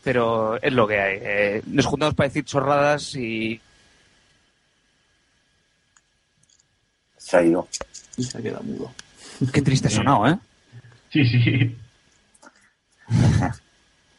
pero 0.02 0.60
es 0.60 0.72
lo 0.72 0.88
que 0.88 1.00
hay. 1.00 1.18
Eh, 1.22 1.62
nos 1.66 1.86
juntamos 1.86 2.14
para 2.14 2.28
decir 2.28 2.44
chorradas 2.44 3.14
y... 3.14 3.60
Se 7.30 7.36
ha 7.36 7.42
ido. 7.44 7.68
Y 8.16 8.24
se 8.24 8.38
ha 8.38 8.42
quedado 8.42 8.64
mudo. 8.64 8.92
Qué 9.52 9.62
triste 9.62 9.88
sonado, 9.88 10.26
¿eh? 10.26 10.36
Sí, 11.12 11.24
sí. 11.24 11.76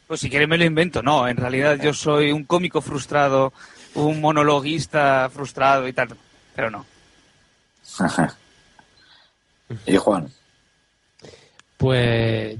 Pues 0.06 0.20
si 0.20 0.28
quieres 0.28 0.46
me 0.46 0.58
lo 0.58 0.64
invento. 0.64 1.02
No, 1.02 1.26
en 1.26 1.38
realidad 1.38 1.78
yo 1.82 1.94
soy 1.94 2.32
un 2.32 2.44
cómico 2.44 2.82
frustrado, 2.82 3.54
un 3.94 4.20
monologuista 4.20 5.30
frustrado 5.32 5.88
y 5.88 5.94
tal. 5.94 6.08
Pero 6.54 6.70
no. 6.70 6.84
¿Y 9.86 9.96
Juan? 9.96 10.28
Pues 11.78 12.58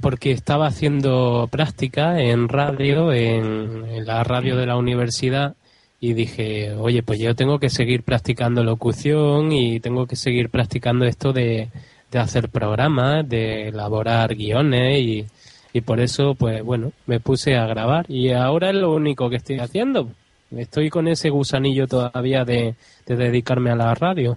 porque 0.00 0.32
estaba 0.32 0.66
haciendo 0.66 1.48
práctica 1.50 2.20
en 2.20 2.48
radio, 2.48 3.12
en, 3.12 4.04
la 4.04 4.22
radio 4.22 4.56
de 4.56 4.66
la 4.66 4.76
universidad, 4.76 5.56
y 6.04 6.12
dije, 6.12 6.74
oye, 6.74 7.02
pues 7.02 7.18
yo 7.18 7.34
tengo 7.34 7.58
que 7.58 7.70
seguir 7.70 8.02
practicando 8.02 8.62
locución 8.62 9.52
y 9.52 9.80
tengo 9.80 10.06
que 10.06 10.16
seguir 10.16 10.50
practicando 10.50 11.06
esto 11.06 11.32
de, 11.32 11.70
de 12.10 12.18
hacer 12.18 12.50
programas, 12.50 13.26
de 13.26 13.68
elaborar 13.68 14.34
guiones 14.34 15.00
y, 15.00 15.26
y 15.72 15.80
por 15.80 16.00
eso, 16.00 16.34
pues 16.34 16.62
bueno, 16.62 16.92
me 17.06 17.20
puse 17.20 17.56
a 17.56 17.64
grabar 17.66 18.04
y 18.10 18.32
ahora 18.32 18.68
es 18.68 18.76
lo 18.76 18.92
único 18.92 19.30
que 19.30 19.36
estoy 19.36 19.60
haciendo. 19.60 20.10
Estoy 20.54 20.90
con 20.90 21.08
ese 21.08 21.30
gusanillo 21.30 21.86
todavía 21.86 22.44
de, 22.44 22.74
dedicarme 23.06 23.70
a 23.70 23.76
la 23.76 23.94
radio. 23.94 24.36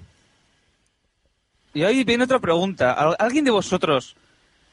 Y 1.74 1.84
ahí 1.84 2.06
viene 2.06 2.24
otra 2.24 2.40
pregunta. 2.40 2.94
¿Alguien 3.20 3.44
de 3.44 3.52
vosotros 3.52 4.16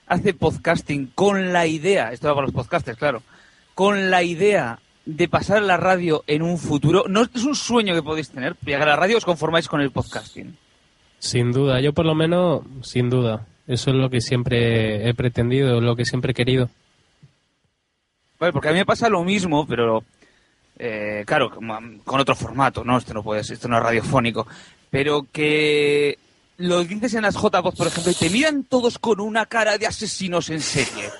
hace 0.06 0.32
podcasting 0.32 1.10
con 1.12 1.52
la 1.52 1.66
idea, 1.66 2.12
esto 2.12 2.28
va 2.28 2.36
para 2.36 2.46
los 2.46 2.54
podcasters, 2.54 2.96
claro, 2.96 3.20
con 3.74 4.12
la 4.12 4.22
idea 4.22 4.78
de 5.06 5.28
pasar 5.28 5.62
la 5.62 5.76
radio 5.76 6.24
en 6.26 6.42
un 6.42 6.58
futuro? 6.58 7.04
¿No 7.08 7.22
es 7.22 7.44
un 7.44 7.54
sueño 7.54 7.94
que 7.94 8.02
podéis 8.02 8.30
tener? 8.30 8.56
Llegar 8.64 8.88
a 8.88 8.92
la 8.92 8.96
radio 8.96 9.16
os 9.16 9.24
conformáis 9.24 9.68
con 9.68 9.80
el 9.80 9.90
podcasting. 9.90 10.56
Sin 11.18 11.52
duda, 11.52 11.80
yo 11.80 11.92
por 11.92 12.06
lo 12.06 12.14
menos, 12.14 12.62
sin 12.82 13.10
duda. 13.10 13.46
Eso 13.66 13.90
es 13.90 13.96
lo 13.96 14.10
que 14.10 14.20
siempre 14.20 15.08
he 15.08 15.14
pretendido, 15.14 15.80
lo 15.80 15.96
que 15.96 16.04
siempre 16.04 16.32
he 16.32 16.34
querido. 16.34 16.68
Vale, 18.38 18.52
porque 18.52 18.68
a 18.68 18.72
mí 18.72 18.78
me 18.78 18.84
pasa 18.84 19.08
lo 19.08 19.24
mismo, 19.24 19.66
pero 19.66 20.04
eh, 20.78 21.22
claro, 21.26 21.50
con 21.50 22.20
otro 22.20 22.34
formato, 22.34 22.84
¿no? 22.84 22.98
Esto 22.98 23.14
no 23.14 23.22
puede 23.22 23.44
ser, 23.44 23.54
esto 23.54 23.68
no 23.68 23.78
es 23.78 23.82
radiofónico. 23.82 24.46
Pero 24.90 25.26
que 25.32 26.18
lo 26.58 26.84
dices 26.84 27.14
en 27.14 27.22
las 27.22 27.36
J-Voz, 27.36 27.74
por 27.74 27.86
ejemplo, 27.86 28.12
y 28.12 28.14
te 28.14 28.30
miran 28.30 28.64
todos 28.64 28.98
con 28.98 29.20
una 29.20 29.46
cara 29.46 29.78
de 29.78 29.86
asesinos 29.86 30.50
en 30.50 30.60
serie. 30.60 31.10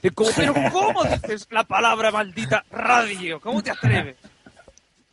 Pero 0.00 0.54
¿cómo 0.72 1.04
dices 1.04 1.46
la 1.50 1.64
palabra 1.64 2.10
maldita 2.10 2.64
radio? 2.70 3.40
¿Cómo 3.40 3.62
te 3.62 3.70
atreves? 3.70 4.16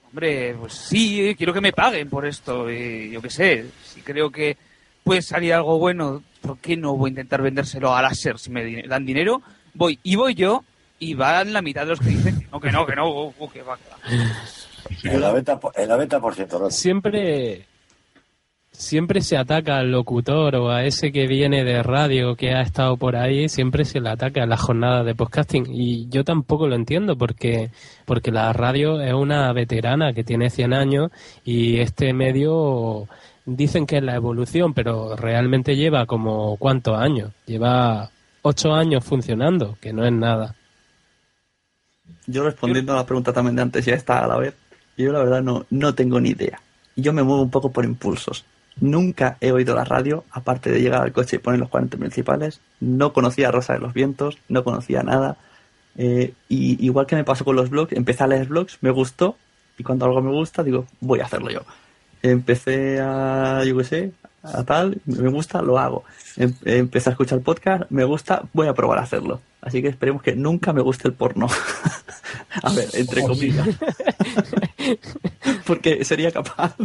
Hombre, 0.07 0.55
pues 0.59 0.73
sí, 0.73 1.35
quiero 1.37 1.53
que 1.53 1.61
me 1.61 1.73
paguen 1.73 2.09
por 2.09 2.25
esto. 2.25 2.71
Y 2.71 3.11
yo 3.11 3.21
qué 3.21 3.29
sé, 3.29 3.65
si 3.83 4.01
creo 4.01 4.31
que 4.31 4.57
puede 5.03 5.21
salir 5.21 5.53
algo 5.53 5.77
bueno 5.77 6.23
¿por 6.47 6.57
qué 6.59 6.77
no 6.77 6.95
voy 6.95 7.09
a 7.09 7.11
intentar 7.11 7.41
vendérselo 7.41 7.95
a 7.95 8.01
láser 8.01 8.39
si 8.39 8.49
me 8.49 8.83
dan 8.83 9.05
dinero? 9.05 9.41
Voy, 9.73 9.99
y 10.01 10.15
voy 10.15 10.33
yo, 10.33 10.63
y 10.97 11.13
van 11.13 11.53
la 11.53 11.61
mitad 11.61 11.81
de 11.81 11.89
los 11.89 11.99
que 11.99 12.09
dicen 12.09 12.39
que 12.39 12.47
no, 12.47 12.59
que 12.59 12.71
no, 12.71 12.85
que 12.85 12.95
no, 12.95 13.09
uh, 13.09 13.33
uh, 13.37 13.49
que 13.49 13.61
va, 13.61 13.77
En 15.03 15.21
la 15.21 15.31
beta, 15.31 15.59
en 15.75 15.89
la 15.89 15.97
beta 15.97 16.19
por 16.19 16.33
ciento. 16.33 16.71
Siempre, 16.71 17.65
siempre 18.77 19.21
se 19.21 19.37
ataca 19.37 19.79
al 19.79 19.91
locutor 19.91 20.55
o 20.55 20.69
a 20.69 20.85
ese 20.85 21.11
que 21.11 21.25
viene 21.25 21.63
de 21.63 21.81
radio 21.81 22.35
que 22.35 22.51
ha 22.53 22.61
estado 22.61 22.95
por 22.95 23.15
ahí, 23.15 23.49
siempre 23.49 23.85
se 23.85 23.99
le 23.99 24.09
ataca 24.09 24.43
a 24.43 24.45
la 24.45 24.55
jornada 24.55 25.03
de 25.03 25.15
podcasting. 25.15 25.65
Y 25.71 26.07
yo 26.09 26.23
tampoco 26.23 26.67
lo 26.67 26.75
entiendo 26.75 27.17
porque, 27.17 27.71
porque 28.05 28.31
la 28.31 28.53
radio 28.53 29.01
es 29.01 29.13
una 29.13 29.51
veterana 29.51 30.13
que 30.13 30.23
tiene 30.23 30.51
100 30.51 30.73
años 30.73 31.11
y 31.43 31.79
este 31.79 32.13
medio 32.13 33.07
dicen 33.45 33.87
que 33.87 33.97
es 33.97 34.03
la 34.03 34.15
evolución, 34.15 34.75
pero 34.75 35.15
realmente 35.15 35.75
lleva 35.75 36.05
como 36.05 36.55
cuántos 36.57 36.99
años. 36.99 37.31
Lleva 37.47 38.11
ocho 38.43 38.73
años 38.73 39.03
funcionando, 39.03 39.75
que 39.81 39.91
no 39.91 40.05
es 40.05 40.13
nada. 40.13 40.55
Yo 42.27 42.43
respondiendo 42.43 42.93
a 42.93 42.97
la 42.97 43.05
pregunta 43.07 43.33
también 43.33 43.55
de 43.55 43.63
antes, 43.63 43.85
ya 43.85 43.95
está 43.95 44.23
a 44.23 44.27
la 44.27 44.37
vez. 44.37 44.53
Yo 44.97 45.11
la 45.11 45.19
verdad 45.19 45.41
no, 45.41 45.65
no 45.71 45.95
tengo 45.95 46.19
ni 46.19 46.29
idea. 46.29 46.61
Yo 46.95 47.11
me 47.11 47.23
muevo 47.23 47.41
un 47.41 47.51
poco 47.51 47.71
por 47.71 47.83
impulsos. 47.83 48.45
Nunca 48.79 49.37
he 49.41 49.51
oído 49.51 49.75
la 49.75 49.83
radio, 49.83 50.23
aparte 50.31 50.71
de 50.71 50.81
llegar 50.81 51.01
al 51.01 51.11
coche 51.11 51.37
y 51.37 51.39
poner 51.39 51.59
los 51.59 51.69
40 51.69 51.97
principales. 51.97 52.61
No 52.79 53.13
conocía 53.13 53.49
a 53.49 53.51
Rosa 53.51 53.73
de 53.73 53.79
los 53.79 53.93
Vientos, 53.93 54.37
no 54.49 54.63
conocía 54.63 55.03
nada. 55.03 55.37
Eh, 55.97 56.33
y 56.47 56.85
igual 56.85 57.07
que 57.07 57.15
me 57.15 57.23
pasó 57.23 57.43
con 57.43 57.55
los 57.55 57.69
blogs, 57.69 57.93
empecé 57.93 58.23
a 58.23 58.27
leer 58.27 58.47
blogs, 58.47 58.77
me 58.81 58.91
gustó, 58.91 59.35
y 59.77 59.83
cuando 59.83 60.05
algo 60.05 60.21
me 60.21 60.31
gusta, 60.31 60.63
digo, 60.63 60.85
voy 60.99 61.19
a 61.19 61.25
hacerlo 61.25 61.49
yo 61.49 61.61
empecé 62.21 62.99
a, 62.99 63.63
yo 63.63 63.77
qué 63.77 63.83
sé, 63.83 64.11
a 64.43 64.63
tal, 64.63 65.01
me 65.05 65.29
gusta, 65.29 65.61
lo 65.61 65.77
hago. 65.77 66.03
Em, 66.35 66.53
empecé 66.65 67.09
a 67.09 67.13
escuchar 67.13 67.41
podcast, 67.41 67.83
me 67.89 68.03
gusta, 68.03 68.43
voy 68.53 68.67
a 68.67 68.73
probar 68.73 68.99
a 68.99 69.03
hacerlo. 69.03 69.41
Así 69.61 69.81
que 69.81 69.89
esperemos 69.89 70.21
que 70.21 70.35
nunca 70.35 70.73
me 70.73 70.81
guste 70.81 71.07
el 71.07 71.13
porno. 71.13 71.47
a 72.63 72.73
ver, 72.73 72.87
entre 72.93 73.23
comillas. 73.23 73.67
Porque 75.65 76.05
sería 76.05 76.31
capaz. 76.31 76.75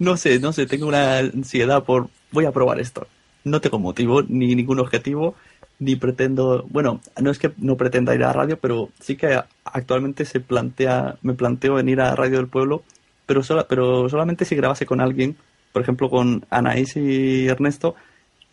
No 0.00 0.16
sé, 0.16 0.40
no 0.40 0.52
sé, 0.52 0.66
tengo 0.66 0.88
una 0.88 1.18
ansiedad 1.18 1.84
por 1.84 2.08
voy 2.32 2.46
a 2.46 2.52
probar 2.52 2.80
esto. 2.80 3.06
No 3.44 3.60
tengo 3.60 3.78
motivo 3.78 4.22
ni 4.22 4.54
ningún 4.56 4.80
objetivo 4.80 5.36
ni 5.78 5.96
pretendo, 5.96 6.66
bueno, 6.68 7.00
no 7.20 7.30
es 7.30 7.38
que 7.38 7.52
no 7.58 7.76
pretenda 7.76 8.14
ir 8.14 8.22
a 8.24 8.28
la 8.28 8.32
radio, 8.32 8.58
pero 8.58 8.90
sí 9.00 9.16
que 9.16 9.40
actualmente 9.64 10.24
se 10.24 10.40
plantea, 10.40 11.16
me 11.22 11.34
planteo 11.34 11.78
en 11.78 11.88
ir 11.88 12.00
a 12.00 12.14
Radio 12.14 12.36
del 12.36 12.48
Pueblo, 12.48 12.82
pero, 13.26 13.42
sola, 13.42 13.66
pero 13.68 14.08
solamente 14.08 14.44
si 14.44 14.56
grabase 14.56 14.84
con 14.84 15.00
alguien, 15.00 15.36
por 15.72 15.82
ejemplo 15.82 16.10
con 16.10 16.44
Anaís 16.50 16.96
y 16.96 17.46
Ernesto, 17.48 17.94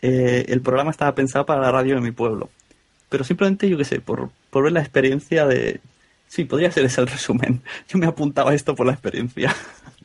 eh, 0.01 0.45
el 0.47 0.61
programa 0.61 0.91
estaba 0.91 1.15
pensado 1.15 1.45
para 1.45 1.61
la 1.61 1.71
radio 1.71 1.95
de 1.95 2.01
mi 2.01 2.11
pueblo. 2.11 2.49
Pero 3.09 3.23
simplemente, 3.23 3.69
yo 3.69 3.77
qué 3.77 3.85
sé, 3.85 3.99
por, 4.01 4.29
por 4.49 4.63
ver 4.63 4.73
la 4.73 4.81
experiencia 4.81 5.45
de... 5.45 5.81
Sí, 6.27 6.43
podría 6.45 6.71
ser 6.71 6.85
ese 6.85 7.01
el 7.01 7.07
resumen. 7.07 7.61
Yo 7.89 7.97
me 7.97 8.05
apuntaba 8.05 8.51
a 8.51 8.53
esto 8.53 8.75
por 8.75 8.85
la 8.85 8.93
experiencia. 8.93 9.55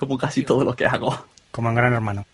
Como 0.00 0.16
casi 0.16 0.42
todo 0.42 0.64
lo 0.64 0.74
que 0.74 0.86
hago. 0.86 1.26
Como 1.50 1.68
en 1.68 1.74
Gran 1.74 1.92
Hermano. 1.92 2.24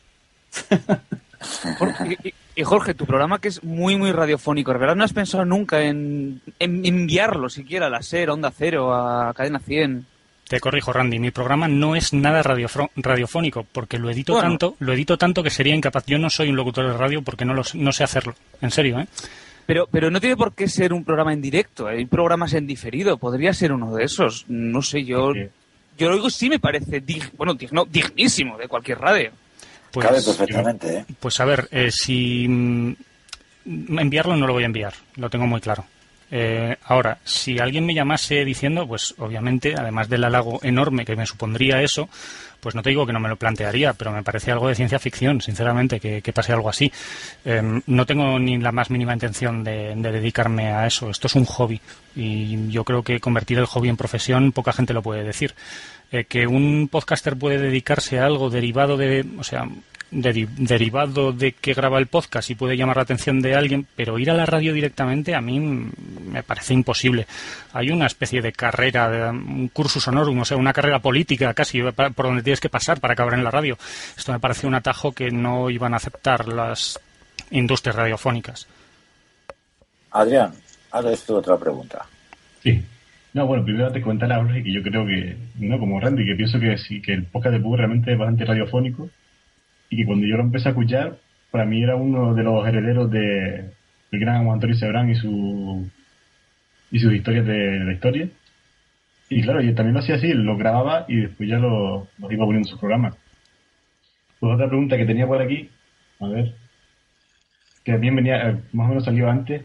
y, 2.22 2.34
y, 2.54 2.62
Jorge, 2.62 2.94
tu 2.94 3.06
programa 3.06 3.40
que 3.40 3.48
es 3.48 3.64
muy, 3.64 3.96
muy 3.96 4.12
radiofónico, 4.12 4.72
¿verdad? 4.72 4.94
¿No 4.94 5.02
has 5.02 5.12
pensado 5.12 5.44
nunca 5.44 5.82
en, 5.82 6.40
en 6.60 6.86
enviarlo 6.86 7.48
siquiera 7.48 7.86
a 7.86 7.90
la 7.90 8.02
SER, 8.02 8.28
a 8.28 8.34
Onda 8.34 8.52
Cero, 8.56 8.94
a 8.94 9.34
Cadena 9.34 9.58
100? 9.58 10.06
Te 10.48 10.60
corrijo, 10.60 10.92
Randy, 10.92 11.18
mi 11.18 11.32
programa 11.32 11.66
no 11.66 11.96
es 11.96 12.12
nada 12.12 12.40
radiofónico 12.40 13.66
porque 13.72 13.98
lo 13.98 14.10
edito 14.10 14.40
tanto, 14.40 14.76
lo 14.78 14.92
edito 14.92 15.18
tanto 15.18 15.42
que 15.42 15.50
sería 15.50 15.74
incapaz. 15.74 16.06
Yo 16.06 16.18
no 16.18 16.30
soy 16.30 16.50
un 16.50 16.56
locutor 16.56 16.86
de 16.86 16.96
radio 16.96 17.22
porque 17.22 17.44
no, 17.44 17.52
lo, 17.52 17.62
no 17.74 17.90
sé 17.90 18.04
hacerlo. 18.04 18.32
En 18.60 18.70
serio, 18.70 19.00
¿eh? 19.00 19.08
Pero, 19.66 19.88
pero 19.90 20.08
no 20.12 20.20
tiene 20.20 20.36
por 20.36 20.54
qué 20.54 20.68
ser 20.68 20.92
un 20.92 21.04
programa 21.04 21.32
en 21.32 21.42
directo. 21.42 21.88
Hay 21.88 22.06
programas 22.06 22.54
en 22.54 22.68
diferido. 22.68 23.18
Podría 23.18 23.52
ser 23.52 23.72
uno 23.72 23.92
de 23.96 24.04
esos. 24.04 24.44
No 24.48 24.82
sé, 24.82 25.04
yo, 25.04 25.32
yo 25.96 26.08
lo 26.08 26.16
digo 26.16 26.30
sí 26.30 26.48
me 26.48 26.58
parece 26.58 27.02
bueno, 27.36 27.54
digno, 27.54 27.84
dignísimo 27.84 28.56
de 28.56 28.68
cualquier 28.68 28.98
radio. 28.98 29.30
Pues, 29.92 30.06
Cabe 30.06 30.22
perfectamente, 30.22 30.98
¿eh? 30.98 31.04
Pues 31.18 31.40
a 31.40 31.44
ver, 31.44 31.68
eh, 31.70 31.90
si 31.90 32.46
mm, 32.48 32.94
enviarlo 33.98 34.36
no 34.36 34.46
lo 34.46 34.52
voy 34.52 34.64
a 34.64 34.66
enviar. 34.66 34.94
Lo 35.16 35.30
tengo 35.30 35.46
muy 35.46 35.60
claro. 35.60 35.84
Eh, 36.30 36.76
ahora, 36.84 37.18
si 37.24 37.58
alguien 37.58 37.86
me 37.86 37.94
llamase 37.94 38.44
diciendo, 38.44 38.86
pues 38.86 39.14
obviamente, 39.18 39.74
además 39.76 40.08
del 40.08 40.24
halago 40.24 40.58
enorme 40.62 41.04
que 41.04 41.14
me 41.14 41.24
supondría 41.24 41.80
eso, 41.82 42.08
pues 42.60 42.74
no 42.74 42.82
te 42.82 42.90
digo 42.90 43.06
que 43.06 43.12
no 43.12 43.20
me 43.20 43.28
lo 43.28 43.36
plantearía, 43.36 43.92
pero 43.92 44.12
me 44.12 44.22
parece 44.22 44.52
algo 44.52 44.68
de 44.68 44.74
ciencia 44.74 44.98
ficción, 44.98 45.40
sinceramente, 45.40 46.00
que, 46.00 46.32
pase 46.32 46.52
algo 46.52 46.68
así. 46.68 46.92
Em, 47.44 47.80
no 47.86 48.06
tengo 48.06 48.38
ni 48.38 48.58
la 48.58 48.72
más 48.72 48.90
mínima 48.90 49.12
intención 49.12 49.64
de, 49.64 49.94
dedicarme 49.96 50.72
a 50.72 50.86
eso. 50.86 51.10
Esto 51.10 51.26
es 51.26 51.34
un 51.34 51.44
hobby 51.44 51.80
y 52.14 52.68
yo 52.70 52.84
creo 52.84 53.02
que 53.02 53.20
convertir 53.20 53.58
el 53.58 53.66
hobby 53.66 53.88
en 53.88 53.96
profesión 53.96 54.52
poca 54.52 54.72
gente 54.72 54.92
lo 54.92 55.02
puede 55.02 55.24
decir. 55.24 55.54
Eh, 56.12 56.24
que 56.24 56.46
un 56.46 56.88
podcaster 56.88 57.36
puede 57.36 57.58
dedicarse 57.58 58.20
a 58.20 58.26
algo 58.26 58.48
derivado 58.48 58.96
de, 58.96 59.26
o 59.38 59.42
sea, 59.42 59.66
derivado 60.22 61.32
de 61.32 61.52
que 61.52 61.74
graba 61.74 61.98
el 61.98 62.06
podcast 62.06 62.50
y 62.50 62.54
puede 62.54 62.76
llamar 62.76 62.96
la 62.96 63.02
atención 63.02 63.40
de 63.40 63.54
alguien, 63.54 63.86
pero 63.96 64.18
ir 64.18 64.30
a 64.30 64.34
la 64.34 64.46
radio 64.46 64.72
directamente 64.72 65.34
a 65.34 65.40
mí 65.40 65.60
me 65.60 66.42
parece 66.42 66.74
imposible. 66.74 67.26
Hay 67.72 67.90
una 67.90 68.06
especie 68.06 68.40
de 68.40 68.52
carrera, 68.52 69.30
un 69.30 69.68
cursus 69.68 70.08
honorum, 70.08 70.40
o 70.40 70.44
sea, 70.44 70.56
una 70.56 70.72
carrera 70.72 71.00
política 71.00 71.52
casi 71.54 71.82
por 71.82 72.26
donde 72.26 72.42
tienes 72.42 72.60
que 72.60 72.68
pasar 72.68 73.00
para 73.00 73.12
acabar 73.12 73.34
en 73.34 73.44
la 73.44 73.50
radio. 73.50 73.76
Esto 74.16 74.32
me 74.32 74.40
parece 74.40 74.66
un 74.66 74.74
atajo 74.74 75.12
que 75.12 75.30
no 75.30 75.70
iban 75.70 75.92
a 75.92 75.98
aceptar 75.98 76.48
las 76.48 76.98
industrias 77.50 77.96
radiofónicas. 77.96 78.66
Adrián, 80.12 80.52
ahora 80.90 81.12
esto 81.12 81.36
otra 81.36 81.58
pregunta. 81.58 82.06
Sí. 82.62 82.82
No, 83.34 83.46
bueno, 83.46 83.64
primero 83.64 83.92
te 83.92 84.00
comentar 84.00 84.32
a 84.32 84.36
Jorge 84.36 84.62
que 84.62 84.72
yo 84.72 84.82
creo 84.82 85.06
que, 85.06 85.36
no 85.58 85.78
como 85.78 86.00
Randy, 86.00 86.24
que 86.24 86.36
pienso 86.36 86.58
que 86.58 86.78
sí, 86.78 87.02
que 87.02 87.12
el 87.12 87.24
podcast 87.24 87.52
de 87.52 87.60
Pug 87.60 87.76
realmente 87.76 88.10
es 88.10 88.18
bastante 88.18 88.46
radiofónico 88.46 89.10
y 89.90 89.96
que 89.96 90.06
cuando 90.06 90.26
yo 90.26 90.36
lo 90.36 90.42
empecé 90.42 90.68
a 90.68 90.72
escuchar, 90.72 91.18
para 91.50 91.64
mí 91.64 91.82
era 91.82 91.96
uno 91.96 92.34
de 92.34 92.42
los 92.42 92.66
herederos 92.66 93.10
de 93.10 93.70
el 94.12 94.20
gran 94.20 94.44
Juan 94.44 94.54
Antonio 94.54 94.76
Sebrán 94.76 95.10
y 95.10 95.14
su 95.14 95.88
y 96.90 96.98
sus 96.98 97.12
historias 97.12 97.46
de, 97.46 97.84
la 97.84 97.92
historia. 97.92 98.28
Y 99.28 99.42
claro, 99.42 99.60
yo 99.60 99.74
también 99.74 99.94
lo 99.94 100.00
hacía 100.00 100.16
así, 100.16 100.32
lo 100.32 100.56
grababa 100.56 101.04
y 101.08 101.16
después 101.16 101.48
ya 101.48 101.58
lo, 101.58 102.06
iba 102.30 102.44
poniendo 102.44 102.68
en 102.68 102.72
su 102.72 102.78
programa. 102.78 103.14
Pues 104.38 104.54
otra 104.54 104.68
pregunta 104.68 104.96
que 104.96 105.06
tenía 105.06 105.26
por 105.26 105.42
aquí, 105.42 105.68
a 106.20 106.28
ver, 106.28 106.54
que 107.82 107.92
también 107.92 108.14
venía, 108.14 108.50
eh, 108.50 108.56
más 108.72 108.86
o 108.86 108.88
menos 108.90 109.04
salió 109.04 109.28
antes, 109.28 109.62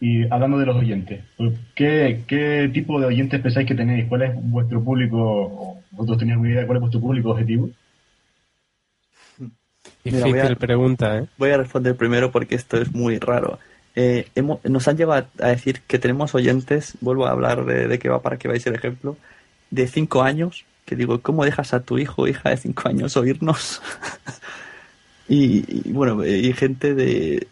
y 0.00 0.24
hablando 0.32 0.58
de 0.58 0.66
los 0.66 0.76
oyentes, 0.76 1.22
pues, 1.36 1.58
¿qué, 1.74 2.22
¿qué 2.26 2.70
tipo 2.72 2.98
de 2.98 3.06
oyentes 3.06 3.40
pensáis 3.40 3.68
que 3.68 3.74
tenéis? 3.74 4.06
¿Cuál 4.08 4.22
es 4.22 4.30
vuestro 4.34 4.82
público? 4.82 5.82
¿Vosotros 5.90 6.18
tenéis 6.18 6.34
alguna 6.34 6.50
idea 6.50 6.60
de 6.62 6.66
cuál 6.66 6.76
es 6.78 6.80
vuestro 6.80 7.00
público 7.00 7.30
objetivo? 7.30 7.70
Difícil 10.04 10.56
pregunta, 10.56 11.18
¿eh? 11.18 11.26
Voy 11.38 11.50
a 11.50 11.58
responder 11.58 11.96
primero 11.96 12.32
porque 12.32 12.56
esto 12.56 12.76
es 12.76 12.92
muy 12.92 13.18
raro. 13.18 13.58
Eh, 13.94 14.26
nos 14.64 14.88
han 14.88 14.96
llegado 14.96 15.26
a, 15.38 15.46
decir 15.48 15.82
que 15.86 15.98
tenemos 15.98 16.34
oyentes, 16.34 16.94
vuelvo 17.00 17.26
a 17.26 17.30
hablar 17.30 17.64
de, 17.64 17.98
que 17.98 18.08
va 18.08 18.22
para 18.22 18.36
que 18.36 18.48
veáis 18.48 18.66
el 18.66 18.74
ejemplo, 18.74 19.16
de 19.70 19.86
cinco 19.86 20.22
años, 20.22 20.64
que 20.86 20.96
digo, 20.96 21.20
¿cómo 21.20 21.44
dejas 21.44 21.72
a 21.74 21.80
tu 21.80 21.98
hijo 21.98 22.22
o 22.22 22.26
hija 22.26 22.50
de 22.50 22.56
cinco 22.56 22.88
años 22.88 23.16
oírnos? 23.16 23.80
y, 25.28 25.92
bueno, 25.92 26.24
y 26.26 26.52
gente 26.52 26.94
de, 26.94 27.46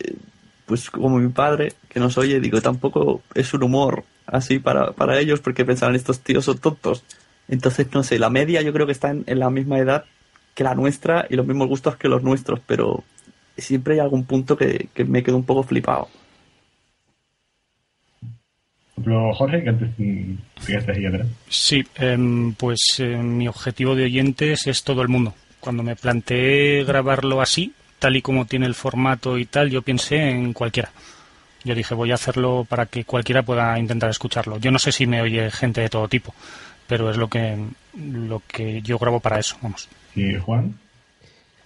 pues 0.66 0.90
como 0.90 1.18
mi 1.18 1.28
padre, 1.28 1.74
que 1.88 2.00
nos 2.00 2.18
oye, 2.18 2.40
digo, 2.40 2.60
tampoco 2.60 3.22
es 3.34 3.54
un 3.54 3.62
humor 3.62 4.04
así 4.26 4.58
para, 4.58 4.92
para 4.92 5.18
ellos 5.20 5.40
porque 5.40 5.64
pensarán 5.64 5.94
estos 5.94 6.20
tíos 6.20 6.46
son 6.46 6.58
tontos. 6.58 7.04
Entonces, 7.48 7.88
no 7.92 8.02
sé, 8.02 8.18
la 8.18 8.30
media 8.30 8.62
yo 8.62 8.72
creo 8.72 8.86
que 8.86 8.92
está 8.92 9.10
en 9.10 9.38
la 9.38 9.50
misma 9.50 9.78
edad 9.78 10.04
que 10.54 10.64
la 10.64 10.74
nuestra 10.74 11.26
y 11.28 11.36
los 11.36 11.46
mismos 11.46 11.68
gustos 11.68 11.96
que 11.96 12.08
los 12.08 12.22
nuestros, 12.22 12.60
pero 12.66 13.04
siempre 13.56 13.94
hay 13.94 14.00
algún 14.00 14.24
punto 14.24 14.56
que, 14.56 14.88
me 15.06 15.22
quedo 15.22 15.36
un 15.36 15.44
poco 15.44 15.62
flipado. 15.62 16.08
Jorge, 19.32 19.62
que 19.62 19.68
antes 19.70 20.88
ahí 20.88 21.06
atrás. 21.06 21.26
Sí, 21.48 21.82
em, 21.94 22.52
pues 22.52 22.80
em, 22.98 23.38
mi 23.38 23.48
objetivo 23.48 23.94
de 23.94 24.04
oyentes 24.04 24.66
es 24.66 24.82
todo 24.84 25.00
el 25.00 25.08
mundo. 25.08 25.34
Cuando 25.58 25.82
me 25.82 25.96
planteé 25.96 26.84
grabarlo 26.84 27.40
así, 27.40 27.72
tal 27.98 28.16
y 28.16 28.22
como 28.22 28.46
tiene 28.46 28.66
el 28.66 28.74
formato 28.74 29.38
y 29.38 29.46
tal, 29.46 29.70
yo 29.70 29.80
pensé 29.80 30.30
en 30.30 30.52
cualquiera. 30.52 30.90
Yo 31.64 31.74
dije, 31.74 31.94
voy 31.94 32.10
a 32.10 32.14
hacerlo 32.14 32.66
para 32.68 32.86
que 32.86 33.04
cualquiera 33.04 33.42
pueda 33.42 33.78
intentar 33.78 34.10
escucharlo. 34.10 34.58
Yo 34.58 34.70
no 34.70 34.78
sé 34.78 34.92
si 34.92 35.06
me 35.06 35.22
oye 35.22 35.50
gente 35.50 35.80
de 35.80 35.88
todo 35.88 36.08
tipo, 36.08 36.34
pero 36.86 37.10
es 37.10 37.16
lo 37.16 37.28
que, 37.28 37.56
lo 37.94 38.42
que 38.46 38.82
yo 38.82 38.98
grabo 38.98 39.20
para 39.20 39.38
eso, 39.38 39.56
vamos. 39.62 39.88
¿Y 40.14 40.34
Juan? 40.36 40.74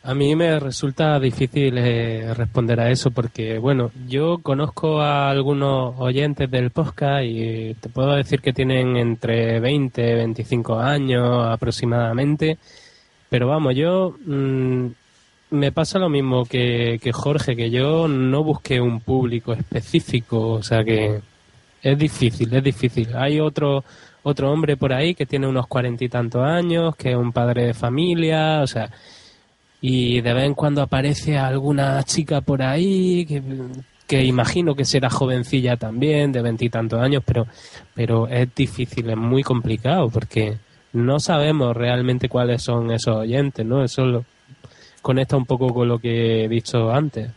A 0.07 0.15
mí 0.15 0.37
me 0.37 0.61
resulta 0.61 1.19
difícil 1.19 1.79
eh, 1.79 2.35
responder 2.35 2.79
a 2.79 2.91
eso 2.91 3.11
porque, 3.11 3.59
bueno, 3.59 3.91
yo 4.07 4.37
conozco 4.43 5.01
a 5.01 5.31
algunos 5.31 5.95
oyentes 5.99 6.51
del 6.51 6.71
podcast 6.71 7.25
y 7.25 7.73
te 7.81 7.89
puedo 7.89 8.13
decir 8.13 8.43
que 8.43 8.53
tienen 8.53 8.99
entre 8.99 9.61
20 9.61 10.11
y 10.11 10.15
25 10.15 10.79
años 10.79 11.47
aproximadamente, 11.47 12.59
pero 13.31 13.49
vamos, 13.49 13.75
yo 13.75 14.15
mm, 14.27 14.87
me 15.53 15.73
pasa 15.73 15.99
lo 15.99 16.11
mismo 16.11 16.45
que, 16.45 16.99
que 17.03 17.11
Jorge, 17.11 17.57
que 17.57 17.71
yo 17.71 18.07
no 18.07 18.45
busqué 18.45 18.83
un 18.83 19.01
público 19.01 19.55
específico, 19.55 20.51
o 20.51 20.63
sea 20.63 20.85
que 20.85 21.21
es 21.83 21.99
difícil, 21.99 22.53
es 22.55 22.63
difícil. 22.63 23.09
Hay 23.17 23.41
otro 23.41 23.85
otro 24.25 24.51
hombre 24.51 24.77
por 24.77 24.93
ahí 24.93 25.15
que 25.15 25.27
tiene 25.27 25.47
unos 25.47 25.69
cuarenta 25.69 26.03
y 26.05 26.09
tantos 26.09 26.43
años, 26.43 26.97
que 26.97 27.13
es 27.13 27.17
un 27.17 27.33
padre 27.33 27.67
de 27.67 27.75
familia, 27.75 28.63
o 28.63 28.67
sea, 28.67 28.91
y 29.81 30.21
de 30.21 30.33
vez 30.33 30.45
en 30.45 30.55
cuando 30.55 30.83
aparece 30.83 31.39
alguna 31.39 32.03
chica 32.03 32.41
por 32.41 32.63
ahí 32.63 33.27
que, 33.27 33.43
que 34.07 34.25
imagino 34.25 34.75
que 34.75 34.85
será 34.85 35.11
jovencilla 35.11 35.77
también, 35.77 36.33
de 36.33 36.43
veintitantos 36.43 37.01
años, 37.01 37.23
pero, 37.25 37.47
pero 37.95 38.27
es 38.27 38.53
difícil, 38.55 39.11
es 39.11 39.17
muy 39.17 39.43
complicado 39.43 40.09
porque 40.09 40.57
no 40.95 41.21
sabemos 41.21 41.77
realmente 41.77 42.29
cuáles 42.29 42.63
son 42.63 42.91
esos 42.91 43.17
oyentes, 43.17 43.65
¿no? 43.67 43.85
Eso 43.85 44.07
lo, 44.07 44.25
conecta 45.03 45.37
un 45.37 45.45
poco 45.45 45.69
con 45.69 45.87
lo 45.87 45.99
que 45.99 46.45
he 46.45 46.49
dicho 46.49 46.91
antes. 46.91 47.31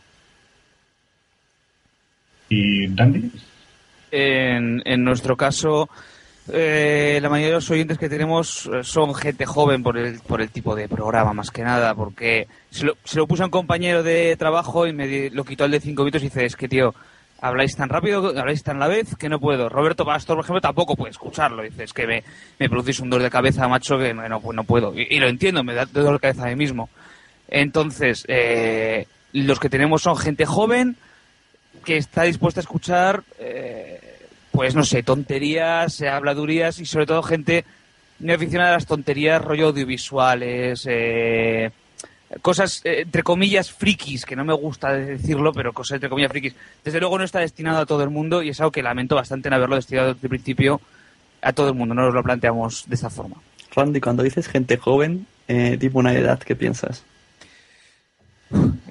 ¿Y 2.48 2.86
Dandy? 2.86 3.30
En, 4.10 4.80
en 4.86 5.04
nuestro 5.04 5.36
caso, 5.36 5.90
eh, 6.52 7.18
la 7.20 7.28
mayoría 7.28 7.48
de 7.48 7.54
los 7.54 7.70
oyentes 7.70 7.98
que 7.98 8.08
tenemos 8.08 8.66
eh, 8.66 8.82
son 8.82 9.14
gente 9.14 9.46
joven 9.46 9.82
por 9.82 9.98
el, 9.98 10.20
por 10.20 10.40
el 10.40 10.50
tipo 10.50 10.74
de 10.74 10.88
programa, 10.88 11.32
más 11.32 11.50
que 11.50 11.62
nada, 11.62 11.94
porque 11.94 12.48
se 12.70 12.86
lo, 12.86 12.96
se 13.04 13.18
lo 13.18 13.26
puse 13.26 13.42
a 13.42 13.46
un 13.46 13.50
compañero 13.50 14.02
de 14.02 14.36
trabajo 14.36 14.86
y 14.86 14.92
me 14.92 15.30
lo 15.30 15.44
quitó 15.44 15.64
el 15.64 15.72
de 15.72 15.80
cinco 15.80 16.02
minutos 16.02 16.22
y 16.22 16.26
dice, 16.26 16.44
es 16.44 16.56
que 16.56 16.68
tío, 16.68 16.94
habláis 17.40 17.76
tan 17.76 17.88
rápido, 17.88 18.28
habláis 18.38 18.62
tan 18.62 18.76
a 18.76 18.80
la 18.80 18.88
vez 18.88 19.16
que 19.16 19.28
no 19.28 19.40
puedo. 19.40 19.68
Roberto 19.68 20.04
Pastor, 20.04 20.36
por 20.36 20.44
ejemplo, 20.44 20.60
tampoco 20.60 20.96
puede 20.96 21.10
escucharlo. 21.10 21.62
Dice, 21.62 21.84
es 21.84 21.92
que 21.92 22.06
me, 22.06 22.24
me 22.58 22.68
producís 22.68 23.00
un 23.00 23.10
dolor 23.10 23.24
de 23.24 23.30
cabeza, 23.30 23.68
macho, 23.68 23.98
que 23.98 24.14
no, 24.14 24.28
no, 24.28 24.64
puedo. 24.64 24.92
Y, 24.94 25.18
lo 25.18 25.28
entiendo, 25.28 25.62
me 25.62 25.74
da 25.74 25.86
dolor 25.86 26.14
de 26.14 26.20
cabeza 26.20 26.44
a 26.44 26.48
mí 26.48 26.56
mismo. 26.56 26.88
Entonces, 27.48 28.24
eh, 28.28 29.06
los 29.32 29.60
que 29.60 29.70
tenemos 29.70 30.02
son 30.02 30.16
gente 30.16 30.46
joven 30.46 30.96
que 31.84 31.96
está 31.96 32.24
dispuesta 32.24 32.60
a 32.60 32.62
escuchar 32.62 33.22
pues 34.58 34.74
no 34.74 34.82
sé, 34.82 35.04
tonterías, 35.04 36.02
habladurías 36.02 36.80
y 36.80 36.84
sobre 36.84 37.06
todo 37.06 37.22
gente 37.22 37.64
muy 38.18 38.32
aficionada 38.32 38.70
a 38.70 38.72
las 38.72 38.86
tonterías, 38.86 39.40
rollo 39.40 39.68
audiovisuales, 39.68 40.84
eh, 40.90 41.70
cosas, 42.42 42.80
eh, 42.82 43.02
entre 43.02 43.22
comillas, 43.22 43.70
frikis, 43.70 44.26
que 44.26 44.34
no 44.34 44.44
me 44.44 44.52
gusta 44.52 44.94
decirlo, 44.94 45.52
pero 45.52 45.72
cosas 45.72 45.94
entre 45.94 46.08
comillas 46.08 46.32
frikis. 46.32 46.56
Desde 46.82 46.98
luego 46.98 47.18
no 47.18 47.24
está 47.24 47.38
destinado 47.38 47.78
a 47.78 47.86
todo 47.86 48.02
el 48.02 48.10
mundo 48.10 48.42
y 48.42 48.48
es 48.48 48.58
algo 48.58 48.72
que 48.72 48.82
lamento 48.82 49.14
bastante 49.14 49.46
en 49.46 49.54
haberlo 49.54 49.76
destinado 49.76 50.14
desde 50.14 50.26
el 50.26 50.30
principio 50.30 50.80
a 51.40 51.52
todo 51.52 51.68
el 51.68 51.74
mundo. 51.74 51.94
No 51.94 52.02
nos 52.02 52.14
lo 52.14 52.24
planteamos 52.24 52.82
de 52.88 52.96
esta 52.96 53.10
forma. 53.10 53.36
Randy, 53.76 54.00
cuando 54.00 54.24
dices 54.24 54.48
gente 54.48 54.76
joven, 54.76 55.28
eh, 55.46 55.76
tipo 55.78 56.00
una 56.00 56.14
edad, 56.14 56.40
¿qué 56.40 56.56
piensas? 56.56 57.04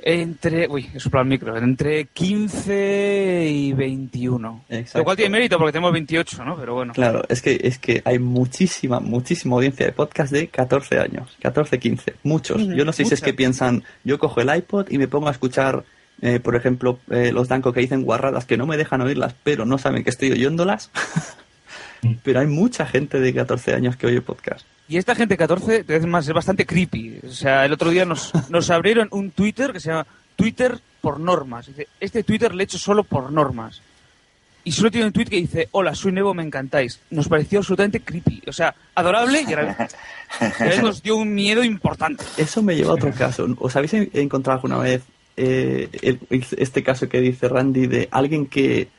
Entre, 0.09 0.69
uy, 0.69 0.89
he 0.93 1.01
soplado 1.01 1.23
el 1.23 1.27
micro, 1.27 1.57
entre 1.57 2.05
15 2.05 3.45
y 3.51 3.73
21. 3.73 4.63
Exacto. 4.69 4.99
Lo 4.99 5.03
cual 5.03 5.17
tiene 5.17 5.31
mérito 5.31 5.57
porque 5.57 5.73
tenemos 5.73 5.91
28, 5.91 6.45
¿no? 6.45 6.55
Pero 6.55 6.75
bueno. 6.75 6.93
Claro, 6.93 7.23
es 7.27 7.41
que, 7.41 7.59
es 7.61 7.77
que 7.77 8.01
hay 8.05 8.17
muchísima, 8.17 9.01
muchísima 9.01 9.57
audiencia 9.57 9.85
de 9.85 9.91
podcast 9.91 10.31
de 10.31 10.47
14 10.47 10.99
años, 10.99 11.35
14, 11.41 11.77
15, 11.77 12.13
muchos. 12.23 12.65
Yo 12.69 12.85
no 12.85 12.93
sé 12.93 13.03
si 13.03 13.15
es 13.15 13.19
que 13.19 13.33
piensan, 13.33 13.83
yo 14.05 14.17
cojo 14.17 14.39
el 14.39 14.55
iPod 14.55 14.89
y 14.89 14.97
me 14.97 15.09
pongo 15.09 15.27
a 15.27 15.31
escuchar, 15.31 15.83
eh, 16.21 16.39
por 16.39 16.55
ejemplo, 16.55 16.99
eh, 17.09 17.33
los 17.33 17.49
Danco 17.49 17.73
que 17.73 17.81
dicen 17.81 18.03
guarradas 18.03 18.45
que 18.45 18.55
no 18.55 18.65
me 18.65 18.77
dejan 18.77 19.01
oírlas, 19.01 19.35
pero 19.43 19.65
no 19.65 19.77
saben 19.77 20.05
que 20.05 20.09
estoy 20.09 20.31
oyéndolas. 20.31 20.89
pero 22.23 22.39
hay 22.39 22.47
mucha 22.47 22.85
gente 22.85 23.19
de 23.19 23.33
14 23.33 23.73
años 23.73 23.97
que 23.97 24.07
oye 24.07 24.21
podcast. 24.21 24.65
Y 24.89 24.97
esta 24.97 25.15
gente 25.15 25.35
14, 25.37 25.85
es 25.87 26.05
más, 26.05 26.27
es 26.27 26.33
bastante 26.33 26.65
creepy. 26.65 27.19
O 27.27 27.31
sea, 27.31 27.65
el 27.65 27.73
otro 27.73 27.89
día 27.89 28.05
nos, 28.05 28.31
nos 28.49 28.69
abrieron 28.69 29.07
un 29.11 29.31
Twitter 29.31 29.73
que 29.73 29.79
se 29.79 29.89
llama 29.89 30.07
Twitter 30.35 30.79
por 31.01 31.19
normas. 31.19 31.67
Dice, 31.67 31.87
este 31.99 32.23
Twitter 32.23 32.53
le 32.55 32.63
he 32.63 32.65
hecho 32.65 32.77
solo 32.77 33.03
por 33.03 33.31
normas. 33.31 33.81
Y 34.63 34.71
solo 34.73 34.91
tiene 34.91 35.07
un 35.07 35.13
tweet 35.13 35.25
que 35.27 35.37
dice, 35.37 35.69
hola, 35.71 35.95
soy 35.95 36.11
nuevo, 36.11 36.33
me 36.33 36.43
encantáis. 36.43 36.99
Nos 37.09 37.29
pareció 37.29 37.59
absolutamente 37.59 38.01
creepy. 38.01 38.43
O 38.47 38.51
sea, 38.51 38.75
adorable 38.95 39.45
y 39.47 39.53
a 39.53 39.55
la 39.55 39.63
vez, 39.63 39.77
y 40.41 40.43
a 40.43 40.49
la 40.59 40.65
vez 40.65 40.81
nos 40.83 41.01
dio 41.01 41.15
un 41.15 41.33
miedo 41.33 41.63
importante. 41.63 42.25
Eso 42.35 42.61
me 42.61 42.75
lleva 42.75 42.91
a 42.91 42.95
otro 42.95 43.11
caso. 43.13 43.47
¿Os 43.59 43.75
habéis 43.77 43.93
en- 43.93 44.09
encontrado 44.13 44.57
alguna 44.57 44.77
vez 44.79 45.03
eh, 45.37 45.87
el- 46.01 46.19
este 46.57 46.83
caso 46.83 47.07
que 47.07 47.21
dice 47.21 47.47
Randy 47.47 47.87
de 47.87 48.09
alguien 48.11 48.45
que, 48.47 48.89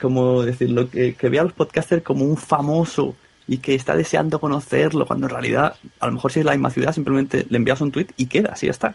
como 0.00 0.42
decirlo, 0.42 0.90
que, 0.90 1.14
que 1.14 1.28
ve 1.28 1.38
a 1.38 1.44
los 1.44 1.52
podcasters 1.52 2.02
como 2.02 2.24
un 2.24 2.36
famoso 2.36 3.14
y 3.52 3.58
que 3.58 3.74
está 3.74 3.94
deseando 3.94 4.38
conocerlo, 4.40 5.04
cuando 5.06 5.26
en 5.26 5.30
realidad, 5.30 5.74
a 6.00 6.06
lo 6.06 6.12
mejor 6.12 6.32
si 6.32 6.40
es 6.40 6.46
la 6.46 6.52
misma 6.52 6.70
ciudad, 6.70 6.92
simplemente 6.94 7.44
le 7.50 7.56
envías 7.58 7.80
un 7.82 7.90
tweet 7.92 8.06
y 8.16 8.26
queda, 8.26 8.50
así 8.52 8.66
ya 8.66 8.70
está. 8.72 8.94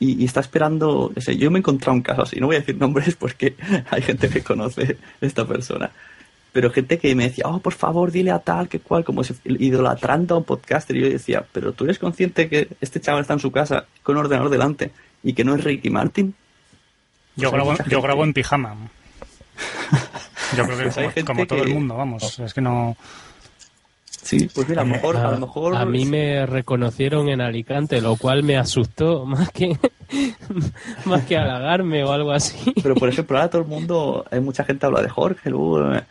Y, 0.00 0.20
y 0.22 0.24
está 0.26 0.40
esperando, 0.40 1.10
no 1.14 1.22
sé, 1.22 1.36
yo 1.38 1.50
me 1.50 1.58
he 1.58 1.60
encontrado 1.60 1.94
un 1.94 2.02
caso 2.02 2.22
así, 2.22 2.38
no 2.38 2.46
voy 2.48 2.56
a 2.56 2.60
decir 2.60 2.76
nombres 2.76 3.14
porque 3.16 3.54
hay 3.90 4.02
gente 4.02 4.28
que 4.28 4.42
conoce 4.42 4.98
esta 5.22 5.46
persona. 5.46 5.90
Pero 6.52 6.70
gente 6.70 6.98
que 6.98 7.14
me 7.14 7.24
decía, 7.28 7.44
oh, 7.46 7.60
por 7.60 7.74
favor, 7.74 8.10
dile 8.10 8.30
a 8.30 8.38
tal, 8.40 8.68
que 8.68 8.80
cual, 8.80 9.04
como 9.04 9.22
si 9.24 9.34
idolatrando 9.44 10.34
a 10.34 10.38
un 10.38 10.44
podcaster. 10.44 10.96
Y 10.96 11.00
yo 11.02 11.08
decía, 11.08 11.44
pero 11.52 11.72
tú 11.72 11.84
eres 11.84 11.98
consciente 11.98 12.48
que 12.48 12.68
este 12.80 13.00
chaval 13.00 13.22
está 13.22 13.34
en 13.34 13.40
su 13.40 13.50
casa 13.52 13.86
con 14.02 14.16
un 14.16 14.24
ordenador 14.24 14.50
delante 14.50 14.90
y 15.22 15.32
que 15.34 15.44
no 15.44 15.54
es 15.54 15.62
Ricky 15.64 15.90
Martin. 15.90 16.34
Yo, 17.36 17.50
Pues 17.50 17.62
grabo, 17.64 17.76
yo 17.88 18.02
grabo 18.02 18.24
en 18.24 18.32
pijama. 18.34 18.76
Yo 20.56 20.64
creo 20.64 20.78
que 20.78 20.84
Pues 21.02 21.24
como, 21.24 21.46
todo 21.46 21.58
que- 21.62 21.68
el 21.68 21.74
mundo, 21.74 21.96
vamos. 21.96 22.38
Es 22.38 22.54
que 22.54 22.60
no. 22.60 22.96
Sí, 24.28 24.46
pues 24.54 24.68
mira, 24.68 24.82
a 24.82 24.84
lo 24.84 24.90
mejor, 24.90 25.16
a 25.16 25.30
lo 25.30 25.38
mejor. 25.46 25.74
A 25.74 25.86
mí 25.86 26.04
me 26.04 26.44
reconocieron 26.44 27.30
en 27.30 27.40
Alicante, 27.40 28.02
lo 28.02 28.16
cual 28.16 28.42
me 28.42 28.58
asustó 28.58 29.24
más 29.26 29.50
que 29.50 29.78
más 31.06 31.24
que 31.24 31.38
halagarme 31.38 32.04
o 32.04 32.12
algo 32.12 32.32
así. 32.32 32.74
Pero 32.82 32.94
por 32.94 33.08
ejemplo, 33.08 33.38
ahora 33.38 33.48
todo 33.48 33.62
el 33.62 33.68
mundo, 33.68 34.26
hay 34.30 34.40
mucha 34.40 34.64
gente 34.64 34.84
habla 34.84 35.00
de 35.00 35.08
Jorge, 35.08 35.48
luego, 35.48 35.94
eh, 35.94 36.02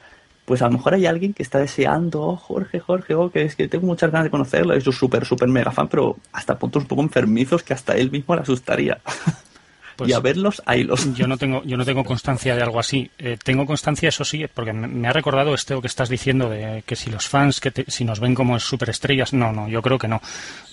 pues 0.45 0.63
a 0.63 0.65
lo 0.65 0.71
mejor 0.71 0.95
hay 0.95 1.05
alguien 1.05 1.31
que 1.31 1.43
está 1.43 1.59
deseando, 1.59 2.23
oh, 2.23 2.37
Jorge, 2.37 2.79
Jorge, 2.79 3.13
oh, 3.13 3.29
que 3.29 3.43
es 3.43 3.55
que 3.55 3.67
tengo 3.67 3.85
muchas 3.85 4.09
ganas 4.09 4.23
de 4.23 4.31
conocerlo, 4.31 4.73
es 4.73 4.87
un 4.87 4.93
súper, 4.93 5.23
súper 5.23 5.47
mega 5.47 5.69
fan, 5.69 5.87
pero 5.87 6.17
hasta 6.31 6.57
puntos 6.57 6.81
un 6.81 6.87
poco 6.87 7.03
enfermizos 7.03 7.61
que 7.61 7.75
hasta 7.75 7.93
él 7.93 8.09
mismo 8.09 8.33
le 8.33 8.41
asustaría. 8.41 8.97
Pues 9.97 10.09
y 10.09 10.13
a 10.13 10.19
verlos, 10.19 10.61
hay 10.65 10.83
los. 10.83 11.13
Yo 11.15 11.27
no 11.27 11.37
tengo, 11.37 11.63
yo 11.65 11.75
no 11.75 11.83
tengo 11.83 12.03
constancia 12.03 12.55
de 12.55 12.61
algo 12.61 12.79
así. 12.79 13.09
Eh, 13.17 13.37
tengo 13.43 13.65
constancia, 13.65 14.09
eso 14.09 14.23
sí, 14.23 14.45
porque 14.53 14.71
me, 14.71 14.87
me 14.87 15.07
ha 15.07 15.11
recordado 15.13 15.53
esto 15.53 15.81
que 15.81 15.87
estás 15.87 16.07
diciendo 16.07 16.49
de 16.49 16.83
que 16.85 16.95
si 16.95 17.09
los 17.09 17.27
fans, 17.27 17.59
que 17.59 17.71
te- 17.71 17.85
si 17.89 18.05
nos 18.05 18.19
ven 18.19 18.35
como 18.35 18.59
superestrellas, 18.59 19.33
no, 19.33 19.51
no, 19.51 19.67
yo 19.67 19.81
creo 19.81 19.97
que 19.97 20.07
no. 20.07 20.21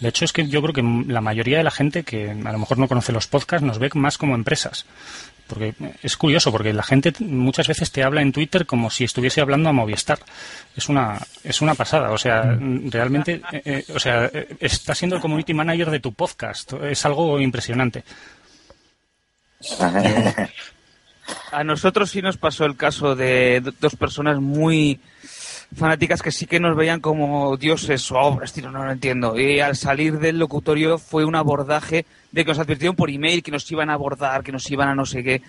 De 0.01 0.09
hecho, 0.11 0.25
es 0.25 0.33
que 0.33 0.47
yo 0.47 0.61
creo 0.63 0.75
que 0.75 0.83
la 1.11 1.21
mayoría 1.21 1.59
de 1.59 1.65
la 1.65 1.71
gente 1.71 2.03
que 2.05 2.31
a 2.31 2.53
lo 2.53 2.59
mejor 2.59 2.79
no 2.79 2.87
conoce 2.87 3.13
los 3.13 3.27
podcasts 3.27 3.67
nos 3.67 3.79
ve 3.79 3.91
más 3.95 4.19
como 4.19 4.35
empresas. 4.35 4.85
Porque 5.47 5.75
es 6.03 6.17
curioso, 6.17 6.51
porque 6.51 6.73
la 6.73 6.83
gente 6.83 7.13
muchas 7.19 7.69
veces 7.69 7.93
te 7.93 8.03
habla 8.03 8.23
en 8.23 8.33
Twitter 8.33 8.65
como 8.65 8.89
si 8.89 9.05
estuviese 9.05 9.43
hablando 9.43 9.69
a 9.69 9.73
Movistar. 9.75 10.19
Es 10.75 10.89
una, 10.89 11.19
es 11.43 11.61
una 11.61 11.75
pasada. 11.75 12.13
O 12.13 12.17
sea, 12.19 12.59
realmente, 12.91 13.43
eh, 13.53 13.63
eh, 13.67 13.85
o 13.95 13.99
sea, 13.99 14.25
eh, 14.33 14.57
está 14.61 14.95
siendo 14.95 15.17
el 15.17 15.23
community 15.23 15.53
manager 15.53 15.91
de 15.91 16.01
tu 16.01 16.15
podcast. 16.15 16.73
Es 16.85 17.05
algo 17.05 17.39
impresionante. 17.41 18.05
A 21.53 21.65
nosotros 21.65 22.11
sí 22.11 22.21
nos 22.23 22.37
pasó 22.37 22.65
el 22.67 22.77
caso 22.77 23.15
de 23.17 23.61
do- 23.61 23.73
dos 23.81 23.97
personas 23.97 24.39
muy 24.41 25.01
fanáticas 25.77 26.21
que 26.23 26.31
sí 26.31 26.47
que 26.47 26.61
nos 26.61 26.77
veían 26.77 27.01
como 27.01 27.57
dioses 27.57 28.11
o 28.13 28.19
obras, 28.19 28.53
tío, 28.53 28.71
no 28.71 28.85
lo 28.85 28.91
entiendo. 28.93 29.39
Y 29.39 29.61
al 29.61 29.77
salir 29.77 30.19
del 30.19 30.39
locutorio 30.39 30.99
fue 30.99 31.25
un 31.25 31.35
abordaje 31.35 32.05
de 32.31 32.45
que 32.45 32.51
nos 32.51 32.59
advirtieron 32.59 32.95
por 32.97 33.11
email 33.11 33.43
que 33.43 33.51
nos 33.51 33.71
iban 33.73 33.91
a 33.91 33.95
abordar, 33.95 34.43
que 34.43 34.53
nos 34.53 34.71
iban 34.71 34.89
a 34.89 34.95
no 34.95 35.07
sé 35.07 35.23
qué. 35.25 35.43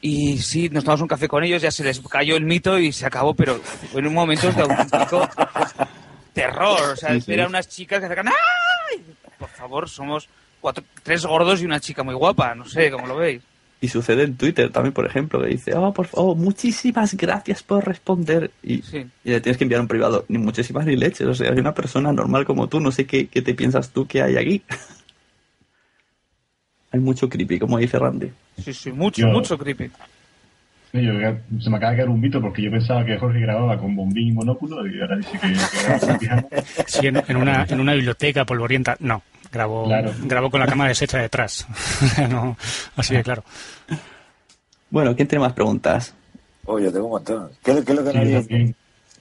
Y 0.00 0.38
sí, 0.38 0.68
nos 0.68 0.84
tomamos 0.84 1.00
un 1.02 1.08
café 1.08 1.26
con 1.28 1.42
ellos, 1.44 1.62
ya 1.62 1.70
se 1.70 1.82
les 1.82 1.98
cayó 2.00 2.36
el 2.36 2.44
mito 2.44 2.78
y 2.78 2.92
se 2.92 3.06
acabó, 3.06 3.34
pero 3.34 3.58
en 3.94 4.06
un 4.06 4.14
momento 4.14 4.52
de 4.52 4.62
auténtico 4.62 5.26
terror. 6.34 6.90
O 6.92 6.96
sea, 6.96 7.16
eran 7.26 7.48
unas 7.48 7.68
chicas 7.68 8.00
que 8.00 8.08
sacan 8.08 8.28
¡ay! 8.28 9.02
Por 9.38 9.48
favor, 9.48 9.88
somos 9.88 10.28
cuatro, 10.64 10.82
tres 11.02 11.26
gordos 11.26 11.60
y 11.60 11.66
una 11.66 11.78
chica 11.78 12.02
muy 12.02 12.14
guapa, 12.14 12.54
no 12.54 12.64
sé, 12.64 12.90
¿cómo 12.90 13.06
lo 13.06 13.16
veis? 13.16 13.42
Y 13.82 13.88
sucede 13.88 14.22
en 14.22 14.34
Twitter 14.38 14.72
también, 14.72 14.94
por 14.94 15.04
ejemplo, 15.04 15.42
que 15.42 15.48
dice, 15.48 15.74
oh, 15.74 15.92
por 15.92 16.06
favor, 16.06 16.34
muchísimas 16.34 17.12
gracias 17.14 17.62
por 17.62 17.86
responder. 17.86 18.50
Y, 18.62 18.80
Sí. 18.80 19.04
y 19.24 19.30
le 19.30 19.42
tienes 19.42 19.58
que 19.58 19.64
enviar 19.64 19.82
un 19.82 19.88
privado, 19.88 20.24
ni 20.28 20.38
muchísimas 20.38 20.86
ni 20.86 20.96
leches. 20.96 21.26
O 21.26 21.34
sea, 21.34 21.52
hay 21.52 21.58
una 21.58 21.74
persona 21.74 22.14
normal 22.14 22.46
como 22.46 22.66
tú, 22.66 22.80
no 22.80 22.90
sé 22.90 23.04
qué, 23.04 23.26
qué 23.26 23.42
te 23.42 23.52
piensas 23.52 23.90
tú 23.90 24.06
que 24.06 24.22
hay 24.22 24.38
aquí. 24.38 24.62
hay 26.92 27.00
mucho 27.00 27.28
creepy, 27.28 27.58
como 27.58 27.76
dice 27.76 27.98
Randy. 27.98 28.30
Sí, 28.64 28.72
sí, 28.72 28.90
mucho, 28.90 29.20
Yo- 29.20 29.28
mucho 29.28 29.58
creepy. 29.58 29.90
Sí, 30.92 31.02
yo- 31.02 31.12
se 31.60 31.68
me 31.70 31.76
acaba 31.76 31.90
de 31.92 31.98
caer 31.98 32.08
un 32.08 32.20
mito 32.20 32.40
porque 32.40 32.62
yo 32.62 32.70
pensaba 32.70 33.04
que 33.04 33.18
Jorge 33.18 33.40
grababa 33.40 33.76
con 33.78 33.94
bombín 33.96 34.28
y 34.28 34.32
monóculo 34.32 34.86
y 34.86 34.98
ahora 35.00 35.16
dice 35.18 35.38
que. 35.40 36.84
Sí, 36.86 37.06
en, 37.08 37.20
en 37.28 37.36
una, 37.36 37.66
en 37.68 37.80
una 37.80 37.92
biblioteca 37.94 38.44
polvorienta, 38.46 38.96
no. 39.00 39.22
Grabo, 39.54 39.84
Claro. 39.84 40.12
grabo 40.24 40.50
con 40.50 40.58
la 40.60 40.66
cámara 40.66 40.88
deshecha 40.88 41.18
detrás. 41.18 41.64
no, 42.28 42.56
así 42.96 43.14
de 43.14 43.22
claro. 43.22 43.44
Bueno, 44.90 45.14
¿quién 45.14 45.28
tiene 45.28 45.44
más 45.44 45.52
preguntas? 45.52 46.12
Oye, 46.66 46.90
tengo 46.90 47.06
un 47.06 47.12
montón. 47.12 47.50
¿Qué, 47.62 47.70
es 47.70 47.76
lo- 47.78 47.84
qué 47.84 47.92
es 47.92 47.98
lo 47.98 48.04
que 48.04 48.12
no 48.12 48.20
haríais, 48.20 48.48
también. 48.48 48.74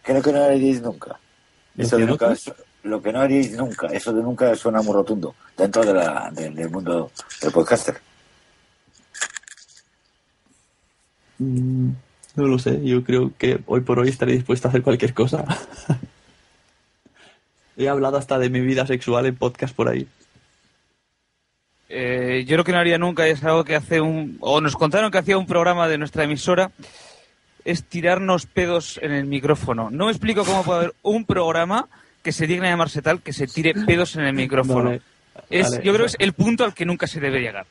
qué 0.03 0.11
es 0.11 0.17
lo 0.17 0.23
que 0.23 0.31
no 0.33 0.43
haríais 0.43 0.81
nunca? 0.81 1.19
¿Lo 1.75 1.83
Eso 1.83 1.97
que 1.97 2.01
de 2.01 2.05
no 2.07 2.11
nunca 2.13 2.31
es- 2.31 2.51
lo 2.83 3.01
que 3.01 3.13
no 3.13 3.21
haríais 3.21 3.51
nunca. 3.51 3.87
Eso 3.87 4.11
de 4.11 4.23
nunca 4.23 4.55
suena 4.55 4.81
muy 4.81 4.93
rotundo 4.93 5.35
dentro 5.55 5.83
de 5.85 5.93
la, 5.93 6.31
del- 6.33 6.55
del 6.55 6.69
mundo 6.71 7.11
del 7.41 7.51
podcaster. 7.51 7.95
Mm, 11.39 11.89
no 12.35 12.47
lo 12.47 12.59
sé, 12.59 12.83
yo 12.83 13.03
creo 13.03 13.31
que 13.37 13.59
hoy 13.67 13.81
por 13.81 13.99
hoy 13.99 14.09
estaré 14.09 14.33
dispuesto 14.33 14.67
a 14.67 14.69
hacer 14.69 14.81
cualquier 14.81 15.13
cosa. 15.13 15.45
He 17.77 17.89
hablado 17.89 18.17
hasta 18.17 18.37
de 18.37 18.49
mi 18.49 18.61
vida 18.61 18.85
sexual 18.85 19.25
en 19.25 19.35
podcast 19.35 19.75
por 19.75 19.89
ahí. 19.89 20.07
Eh, 21.95 22.43
yo 22.47 22.57
lo 22.57 22.63
que 22.63 22.71
no 22.71 22.79
haría 22.79 22.97
nunca 22.97 23.27
es 23.27 23.43
algo 23.43 23.63
que 23.63 23.75
hace 23.75 24.01
un... 24.01 24.37
O 24.39 24.59
nos 24.61 24.75
contaron 24.75 25.11
que 25.11 25.19
hacía 25.19 25.37
un 25.37 25.45
programa 25.45 25.87
de 25.87 25.99
nuestra 25.99 26.23
emisora, 26.23 26.71
es 27.65 27.83
tirarnos 27.83 28.47
pedos 28.47 28.99
en 29.03 29.11
el 29.11 29.25
micrófono. 29.25 29.91
No 29.91 30.05
me 30.07 30.11
explico 30.11 30.43
cómo 30.43 30.63
puede 30.63 30.79
haber 30.79 30.93
un 31.03 31.23
programa 31.25 31.87
que 32.23 32.31
se 32.31 32.47
digne 32.47 32.67
llamarse 32.67 33.03
tal 33.03 33.21
que 33.21 33.31
se 33.31 33.45
tire 33.45 33.73
pedos 33.85 34.15
en 34.15 34.23
el 34.25 34.33
micrófono. 34.33 34.85
Vale, 34.85 35.01
Es, 35.51 35.69
vale. 35.69 35.83
yo 35.83 35.93
creo 35.93 36.05
que 36.05 36.09
es 36.11 36.15
el 36.17 36.33
punto 36.33 36.63
al 36.63 36.73
que 36.73 36.83
nunca 36.85 37.05
se 37.05 37.19
debe 37.19 37.41
llegar. 37.41 37.67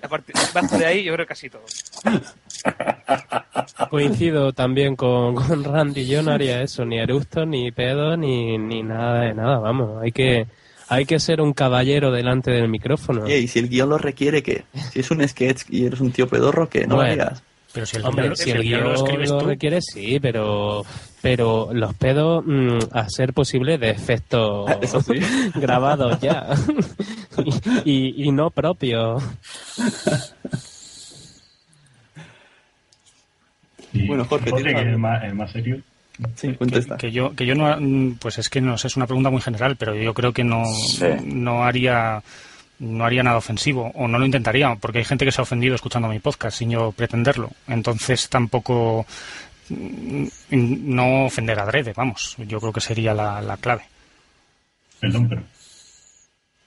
Aparte, 0.00 0.32
bajo 0.54 0.78
de 0.78 0.86
ahí, 0.86 1.04
yo 1.04 1.12
creo 1.12 1.26
que 1.26 1.28
casi 1.28 1.50
todo. 1.50 1.64
Coincido 3.90 4.52
también 4.52 4.96
con, 4.96 5.34
con 5.34 5.62
Randy. 5.62 6.06
Yo 6.06 6.22
no 6.22 6.32
haría 6.32 6.62
eso, 6.62 6.86
ni 6.86 6.98
eructo, 6.98 7.44
ni 7.44 7.70
pedo, 7.70 8.16
ni, 8.16 8.56
ni 8.56 8.82
nada 8.82 9.20
de 9.22 9.34
nada. 9.34 9.58
Vamos, 9.58 10.02
hay 10.02 10.12
que, 10.12 10.46
hay 10.88 11.04
que 11.06 11.18
ser 11.20 11.40
un 11.40 11.52
caballero 11.52 12.10
delante 12.10 12.50
del 12.50 12.68
micrófono. 12.68 13.28
Y 13.28 13.46
si 13.48 13.58
el 13.58 13.68
guion 13.68 13.88
lo 13.90 13.98
requiere, 13.98 14.42
¿qué? 14.42 14.64
Si 14.92 15.00
es 15.00 15.10
un 15.10 15.26
sketch 15.28 15.62
y 15.68 15.84
eres 15.86 16.00
un 16.00 16.12
tío 16.12 16.28
pedorro, 16.28 16.68
¿qué? 16.68 16.82
No 16.86 16.90
lo 16.90 16.96
Bueno. 16.96 17.22
harías. 17.24 17.42
Pero 17.72 17.84
si 17.84 17.96
el, 17.98 18.06
Hombre, 18.06 18.28
guión- 18.30 18.36
si 18.36 18.50
el 18.50 18.62
guion 18.62 18.82
lo 18.84 18.94
escribes 18.94 19.30
lo 19.30 19.38
tú, 19.40 19.46
requiere, 19.46 19.80
sí, 19.82 20.18
pero, 20.20 20.84
pero 21.20 21.68
los 21.72 21.94
pedos, 21.94 22.42
mm, 22.46 22.78
a 22.92 23.08
ser 23.10 23.34
posible, 23.34 23.76
de 23.76 23.90
efectos 23.90 24.70
sí. 25.06 25.12
grabados 25.54 26.18
ya. 26.20 26.46
y, 27.84 27.90
y- 27.92 28.24
y 28.28 28.32
no 28.32 28.48
propios. 28.50 29.22
Y 33.92 34.06
Bueno, 34.06 34.24
Jorge, 34.24 34.50
Jorge, 34.50 34.64
¿tienes 34.64 34.82
que 34.82 34.88
es 34.88 34.94
el 34.94 34.98
más, 34.98 35.24
el 35.24 35.34
más 35.34 35.50
serio. 35.52 35.80
Sí, 36.34 36.48
que, 36.48 36.56
contesta. 36.56 36.96
que 36.96 37.12
yo, 37.12 37.34
que 37.34 37.46
yo 37.46 37.54
no, 37.54 38.16
pues 38.18 38.38
es 38.38 38.48
que 38.48 38.60
no 38.60 38.76
sé, 38.76 38.88
es 38.88 38.96
una 38.96 39.06
pregunta 39.06 39.30
muy 39.30 39.40
general, 39.40 39.76
pero 39.76 39.94
yo 39.94 40.14
creo 40.14 40.32
que 40.32 40.44
no, 40.44 40.64
Sí. 40.64 41.06
no 41.24 41.64
haría 41.64 42.22
no 42.80 43.04
haría 43.04 43.22
nada 43.22 43.38
ofensivo 43.38 43.90
o 43.94 44.06
no 44.06 44.18
lo 44.18 44.26
intentaría, 44.26 44.74
porque 44.76 44.98
hay 44.98 45.04
gente 45.04 45.24
que 45.24 45.32
se 45.32 45.40
ha 45.40 45.42
ofendido 45.42 45.74
escuchando 45.74 46.08
mi 46.08 46.20
podcast 46.20 46.58
sin 46.58 46.70
yo 46.70 46.92
pretenderlo. 46.92 47.50
Entonces 47.66 48.28
tampoco 48.28 49.04
mm, 49.68 50.26
no 50.50 51.24
ofender 51.24 51.58
a 51.58 51.62
adrede, 51.62 51.92
vamos, 51.96 52.36
yo 52.46 52.60
creo 52.60 52.72
que 52.72 52.80
sería 52.80 53.14
la, 53.14 53.56
clave. 53.60 53.82
Perdón, 55.00 55.28
pero 55.28 55.42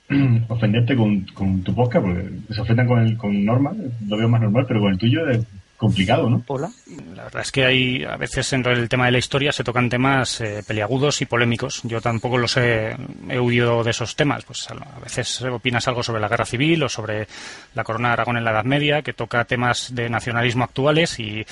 ofenderte 0.49 0.95
con, 0.95 1.64
tu 1.64 1.74
podcast, 1.74 2.06
porque 2.06 2.30
se 2.54 2.62
ofendan 2.62 2.88
con, 2.88 2.99
el, 2.99 3.18
con 3.18 3.45
norma, 3.45 3.72
lo 4.08 4.18
veo 4.18 4.28
más 4.28 4.41
normal, 4.41 4.66
pero 4.68 4.82
con 4.82 4.91
el 4.91 4.97
tuyo 4.97 5.30
es 5.30 5.45
complicado, 5.82 6.30
¿no? 6.30 6.44
Hola. 6.46 6.70
La 7.16 7.24
verdad 7.24 7.42
es 7.42 7.52
que 7.52 7.66
hay 7.66 8.04
a 8.04 8.16
veces 8.16 8.54
en 8.54 8.64
el 8.68 8.88
tema 8.88 9.08
de 9.08 9.14
la 9.14 9.18
historia 9.18 9.52
se 9.52 9.64
tocan 9.64 9.90
temas 9.90 10.40
eh, 10.40 10.62
peliagudos 10.66 11.24
y 11.24 11.26
polémicos. 11.26 11.82
Yo 11.84 12.00
tampoco 12.00 12.38
los 12.38 12.56
he, 12.58 12.96
he, 13.28 13.40
huido 13.40 13.84
de 13.84 13.90
esos 13.90 14.16
temas. 14.16 14.46
Pues 14.46 14.70
a 14.70 15.00
veces 15.00 15.42
opinas 15.42 15.88
algo 15.88 16.04
sobre 16.04 16.22
la 16.22 16.28
guerra 16.28 16.46
civil 16.46 16.84
o 16.84 16.90
sobre 16.90 17.28
la 17.74 17.84
corona 17.84 18.10
de 18.10 18.14
Aragón 18.14 18.38
en 18.38 18.44
la 18.44 18.52
Edad 18.52 18.64
Media, 18.64 19.02
que 19.02 19.14
toca 19.14 19.44
temas 19.46 19.96
de 19.96 20.08
nacionalismo 20.08 20.64
actuales 20.64 21.20
y, 21.20 21.44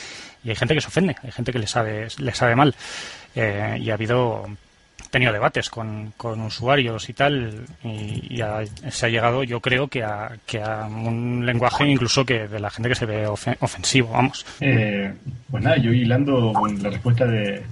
hay 0.45 0.55
gente 0.55 0.75
que 0.75 0.81
se 0.81 0.87
ofende, 0.87 1.15
hay 1.23 1.31
gente 1.31 1.51
que 1.51 1.59
le 1.59 1.67
sabe, 1.67 2.07
le 2.19 2.33
sabe 2.33 2.55
mal. 2.55 2.75
Eh, 3.35 3.79
y 3.81 3.89
ha 3.89 3.95
habido 3.95 4.45
tenido 5.09 5.33
debates 5.33 5.69
con, 5.69 6.13
con 6.17 6.41
usuarios 6.41 7.09
y 7.09 7.13
tal, 7.13 7.65
y, 7.83 8.41
se 8.89 9.05
ha 9.05 9.09
llegado, 9.09 9.43
yo 9.43 9.59
creo, 9.59 9.87
que 9.87 10.03
a, 10.03 10.37
que 10.45 10.61
a 10.61 10.85
un 10.85 11.45
lenguaje 11.45 11.87
incluso 11.87 12.25
que 12.25 12.47
de 12.47 12.59
la 12.59 12.69
gente 12.69 12.89
que 12.89 12.95
se 12.95 13.05
ve 13.05 13.27
ofensivo, 13.27 14.11
vamos. 14.11 14.45
Eh, 14.59 15.13
pues 15.49 15.63
nada, 15.63 15.77
yo 15.77 15.91
hilando 15.91 16.53
con 16.53 16.81
la 16.81 16.89
respuesta 16.89 17.25
de, 17.25 17.63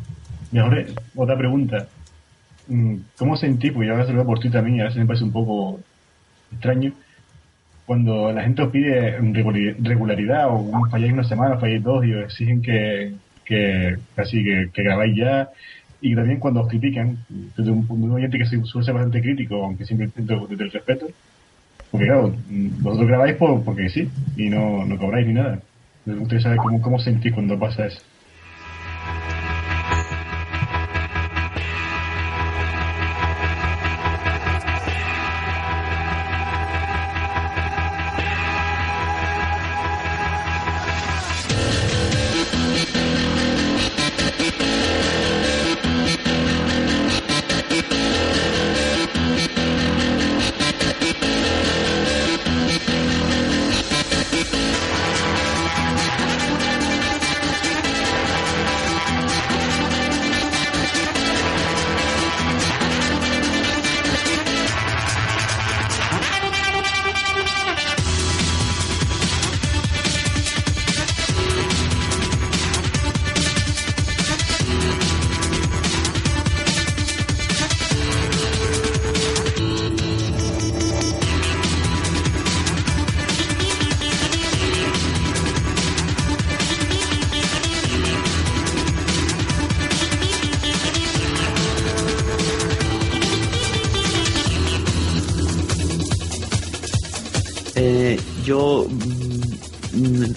de 0.52 0.96
otra 1.16 1.38
pregunta. 1.38 1.88
Mm, 2.68 2.96
¿Cómo 3.18 3.38
sentí, 3.38 3.72
porque 3.72 3.88
yo 3.88 3.94
a 3.94 3.98
veces 3.98 4.12
lo 4.12 4.18
veo 4.18 4.28
por 4.28 4.40
ti 4.40 4.50
también, 4.50 4.82
a 4.82 4.86
veces 4.86 5.00
me 5.00 5.06
parece 5.06 5.24
un 5.24 5.32
poco 5.32 5.80
extraño, 6.52 6.94
cuando 7.86 8.34
la 8.34 8.44
gente 8.44 8.64
os 8.64 8.72
pide 8.72 9.18
regularidad 9.80 10.48
o 10.50 10.90
falláis 10.92 11.14
una 11.14 11.24
semana, 11.24 11.58
falláis 11.58 11.82
dos 11.82 12.06
y 12.06 12.14
os 12.14 12.26
exigen 12.26 12.62
que, 12.62 13.14
que 13.46 13.96
casi 14.14 14.44
que, 14.44 14.70
que 14.74 14.84
grabáis 14.84 15.16
ya 15.16 15.50
y 16.02 16.16
también 16.16 16.40
cuando 16.40 16.62
os 16.62 16.68
critican, 16.68 17.18
desde 17.30 17.72
un, 17.72 17.86
un 17.90 18.12
oyente 18.12 18.38
que 18.38 18.46
suele 18.46 18.86
ser 18.86 18.94
bastante 18.94 19.22
crítico, 19.22 19.64
aunque 19.64 19.86
siempre 19.86 20.08
intento 20.08 20.48
desde 20.48 20.64
el 20.64 20.72
respeto, 20.72 21.08
porque 21.92 22.06
claro, 22.06 22.34
vosotros 22.82 23.08
grabáis 23.08 23.36
por, 23.36 23.64
porque 23.64 23.90
sí, 23.90 24.10
y 24.36 24.50
no, 24.50 24.86
no 24.86 24.98
cobráis 24.98 25.28
ni 25.28 25.34
nada. 25.34 25.60
Me 26.06 26.16
gustaría 26.16 26.44
saber 26.44 26.58
cómo, 26.58 26.82
cómo 26.82 27.00
sentís 27.00 27.34
cuando 27.34 27.58
pasa 27.58 27.88
eso. 27.88 28.02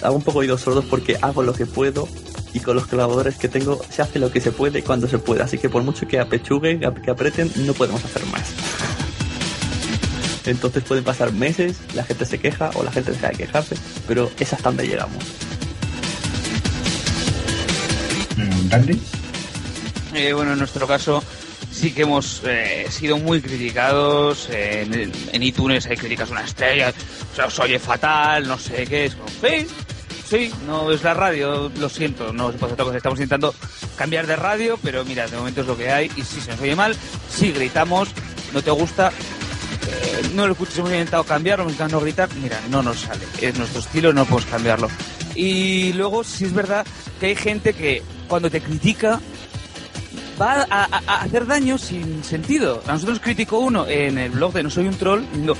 Hago 0.01 0.15
un 0.15 0.23
poco 0.23 0.39
oídos 0.39 0.61
sordos 0.61 0.85
porque 0.85 1.17
hago 1.21 1.43
lo 1.43 1.53
que 1.53 1.65
puedo 1.65 2.07
y 2.53 2.59
con 2.59 2.75
los 2.75 2.87
colaboradores 2.87 3.37
que 3.37 3.47
tengo 3.47 3.81
se 3.89 4.01
hace 4.01 4.19
lo 4.19 4.31
que 4.31 4.41
se 4.41 4.51
puede 4.51 4.83
cuando 4.83 5.07
se 5.07 5.19
puede. 5.19 5.43
Así 5.43 5.57
que 5.57 5.69
por 5.69 5.83
mucho 5.83 6.07
que 6.07 6.19
apechuguen, 6.19 6.79
que 6.79 7.11
aprieten, 7.11 7.51
no 7.57 7.73
podemos 7.73 8.03
hacer 8.03 8.25
más. 8.27 8.51
Entonces 10.45 10.83
pueden 10.83 11.03
pasar 11.03 11.31
meses, 11.31 11.77
la 11.93 12.03
gente 12.03 12.25
se 12.25 12.39
queja 12.39 12.71
o 12.75 12.83
la 12.83 12.91
gente 12.91 13.11
deja 13.11 13.29
de 13.29 13.35
quejarse, 13.35 13.75
pero 14.07 14.31
es 14.39 14.51
hasta 14.53 14.69
donde 14.69 14.87
llegamos. 14.87 15.23
¿Dante? 18.65 18.97
Eh, 20.13 20.33
bueno, 20.33 20.53
en 20.53 20.59
nuestro 20.59 20.87
caso 20.87 21.23
sí 21.71 21.91
que 21.91 22.01
hemos 22.03 22.41
eh, 22.45 22.87
sido 22.89 23.17
muy 23.17 23.41
criticados. 23.41 24.49
en, 24.51 25.11
en, 25.31 25.43
iTunes 25.43 25.85
hay 25.85 25.97
críticas 25.97 26.29
una 26.29 26.43
estrella, 26.43 26.93
o 27.31 27.35
sea, 27.35 27.45
os 27.45 27.59
oye 27.59 27.79
fatal, 27.79 28.47
no 28.47 28.57
sé 28.57 28.85
qué. 28.87 29.05
Es 29.05 29.15
como, 29.15 29.29
Sí, 29.29 29.67
no 30.65 30.91
es 30.91 31.03
la 31.03 31.13
radio, 31.13 31.69
lo 31.77 31.89
siento, 31.89 32.31
no 32.31 32.51
es 32.51 32.55
cosa. 32.55 32.75
Estamos 32.95 33.19
intentando 33.19 33.53
cambiar 33.97 34.27
de 34.27 34.37
radio, 34.37 34.79
pero 34.81 35.03
mira, 35.03 35.27
de 35.27 35.35
momento 35.35 35.61
es 35.61 35.67
lo 35.67 35.77
que 35.77 35.91
hay. 35.91 36.09
Y 36.15 36.21
si 36.21 36.39
se 36.39 36.51
nos 36.51 36.61
oye 36.61 36.75
mal, 36.75 36.95
si 37.29 37.51
gritamos, 37.51 38.09
no 38.53 38.61
te 38.61 38.71
gusta, 38.71 39.09
eh, 39.09 40.29
no 40.33 40.47
lo 40.47 40.53
escuches, 40.53 40.77
hemos 40.77 40.91
intentado 40.91 41.25
cambiarlo, 41.25 41.63
hemos 41.63 41.73
intentado 41.73 41.99
no 41.99 42.03
gritar, 42.03 42.29
mira, 42.41 42.59
no 42.69 42.81
nos 42.81 43.01
sale. 43.01 43.25
Es 43.41 43.57
nuestro 43.57 43.81
estilo, 43.81 44.13
no 44.13 44.23
podemos 44.23 44.45
cambiarlo. 44.45 44.87
Y 45.35 45.91
luego, 45.93 46.23
sí 46.23 46.45
es 46.45 46.53
verdad 46.53 46.85
que 47.19 47.27
hay 47.27 47.35
gente 47.35 47.73
que 47.73 48.01
cuando 48.29 48.49
te 48.49 48.61
critica 48.61 49.19
va 50.41 50.65
a, 50.69 51.23
hacer 51.23 51.45
daño 51.45 51.77
sin 51.77 52.23
sentido. 52.23 52.81
A 52.87 52.93
nosotros 52.93 53.19
criticó 53.19 53.59
uno 53.59 53.85
en 53.85 54.17
el 54.17 54.31
blog 54.31 54.53
de 54.53 54.63
No 54.63 54.69
Soy 54.69 54.87
un 54.87 54.95
Troll 54.95 55.21
diciendo, 55.21 55.57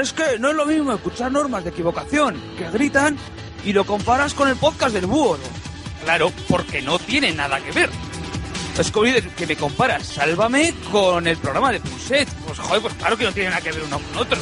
es 0.00 0.12
que 0.12 0.38
no 0.38 0.50
es 0.50 0.56
lo 0.56 0.64
mismo 0.64 0.92
escuchar 0.92 1.30
normas 1.30 1.64
de 1.64 1.70
equivocación 1.70 2.40
que 2.56 2.70
gritan 2.70 3.18
y 3.64 3.72
lo 3.72 3.84
comparas 3.84 4.34
con 4.34 4.48
el 4.48 4.56
podcast 4.56 4.94
del 4.94 5.06
búho. 5.06 5.38
Claro, 6.04 6.32
porque 6.48 6.80
no 6.82 6.98
tiene 6.98 7.32
nada 7.32 7.60
que 7.60 7.72
ver. 7.72 7.90
Es 8.78 8.90
como 8.90 9.06
que 9.36 9.46
me 9.46 9.56
comparas 9.56 10.06
Sálvame 10.06 10.72
con 10.90 11.26
el 11.26 11.36
programa 11.36 11.70
de 11.70 11.80
Puset. 11.80 12.28
Pues 12.46 12.58
joder, 12.58 12.80
pues 12.80 12.94
claro 12.94 13.16
que 13.18 13.24
no 13.24 13.32
tiene 13.32 13.50
nada 13.50 13.60
que 13.60 13.72
ver 13.72 13.82
uno 13.82 13.98
con 13.98 14.22
otro. 14.22 14.40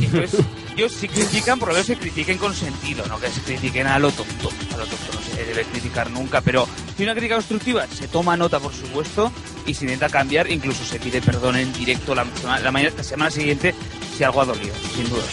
Entonces, 0.00 0.40
ellos 0.76 0.92
si 0.92 1.08
critican, 1.08 1.58
por 1.58 1.68
lo 1.68 1.74
menos 1.74 1.88
se 1.88 1.96
critiquen 1.96 2.38
con 2.38 2.54
sentido, 2.54 3.04
no 3.06 3.18
que 3.18 3.28
se 3.28 3.40
critiquen 3.40 3.88
a 3.88 3.98
lo 3.98 4.12
tonto. 4.12 4.50
A 4.72 4.76
lo 4.76 4.86
tonto 4.86 5.12
no 5.12 5.20
se 5.34 5.44
debe 5.44 5.64
criticar 5.64 6.08
nunca, 6.10 6.40
pero 6.40 6.68
si 6.96 7.02
una 7.02 7.14
crítica 7.14 7.34
constructiva 7.34 7.86
se 7.88 8.06
toma 8.06 8.36
nota, 8.36 8.60
por 8.60 8.72
supuesto, 8.72 9.32
y 9.66 9.74
se 9.74 9.86
intenta 9.86 10.08
cambiar, 10.08 10.48
incluso 10.48 10.84
se 10.84 11.00
pide 11.00 11.20
perdón 11.20 11.56
en 11.56 11.72
directo 11.72 12.14
la, 12.14 12.24
la, 12.44 12.70
la 12.70 13.02
semana 13.02 13.30
siguiente 13.30 13.74
si 14.16 14.22
algo 14.22 14.40
ha 14.40 14.44
dolido, 14.44 14.74
sin 14.94 15.08
duda. 15.08 15.24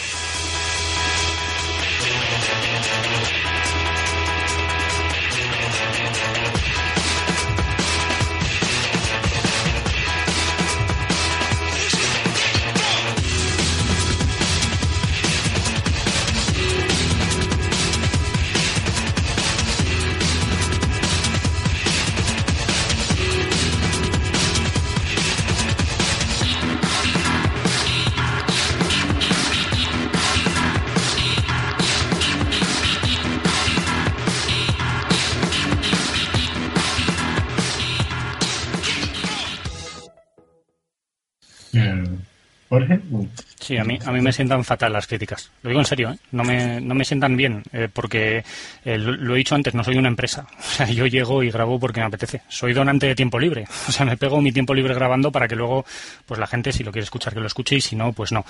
Sí, 43.65 43.79
a 43.79 43.83
mí, 43.83 43.97
a 44.05 44.11
mí 44.11 44.21
me 44.21 44.31
sientan 44.31 44.63
fatal 44.63 44.93
las 44.93 45.07
críticas. 45.07 45.49
Lo 45.63 45.69
digo 45.69 45.81
en 45.81 45.87
serio, 45.87 46.11
¿eh? 46.11 46.19
no, 46.33 46.43
me, 46.43 46.79
no 46.79 46.93
me 46.93 47.03
sientan 47.03 47.35
bien, 47.35 47.63
eh, 47.73 47.89
porque 47.91 48.43
eh, 48.85 48.97
lo, 48.99 49.13
lo 49.13 49.33
he 49.33 49.39
dicho 49.39 49.55
antes, 49.55 49.73
no 49.73 49.83
soy 49.83 49.97
una 49.97 50.07
empresa. 50.07 50.45
O 50.59 50.77
sea, 50.77 50.87
yo 50.87 51.07
llego 51.07 51.41
y 51.41 51.49
grabo 51.49 51.79
porque 51.79 51.99
me 51.99 52.05
apetece. 52.05 52.41
Soy 52.47 52.73
donante 52.73 53.07
de 53.07 53.15
tiempo 53.15 53.39
libre. 53.39 53.65
O 53.87 53.91
sea, 53.91 54.05
me 54.05 54.17
pego 54.17 54.39
mi 54.39 54.51
tiempo 54.51 54.75
libre 54.75 54.93
grabando 54.93 55.31
para 55.31 55.47
que 55.47 55.55
luego, 55.55 55.83
pues 56.27 56.39
la 56.39 56.45
gente, 56.45 56.71
si 56.71 56.83
lo 56.83 56.91
quiere 56.91 57.05
escuchar, 57.05 57.33
que 57.33 57.39
lo 57.39 57.47
escuche 57.47 57.77
y 57.77 57.81
si 57.81 57.95
no, 57.95 58.13
pues 58.13 58.31
no. 58.31 58.45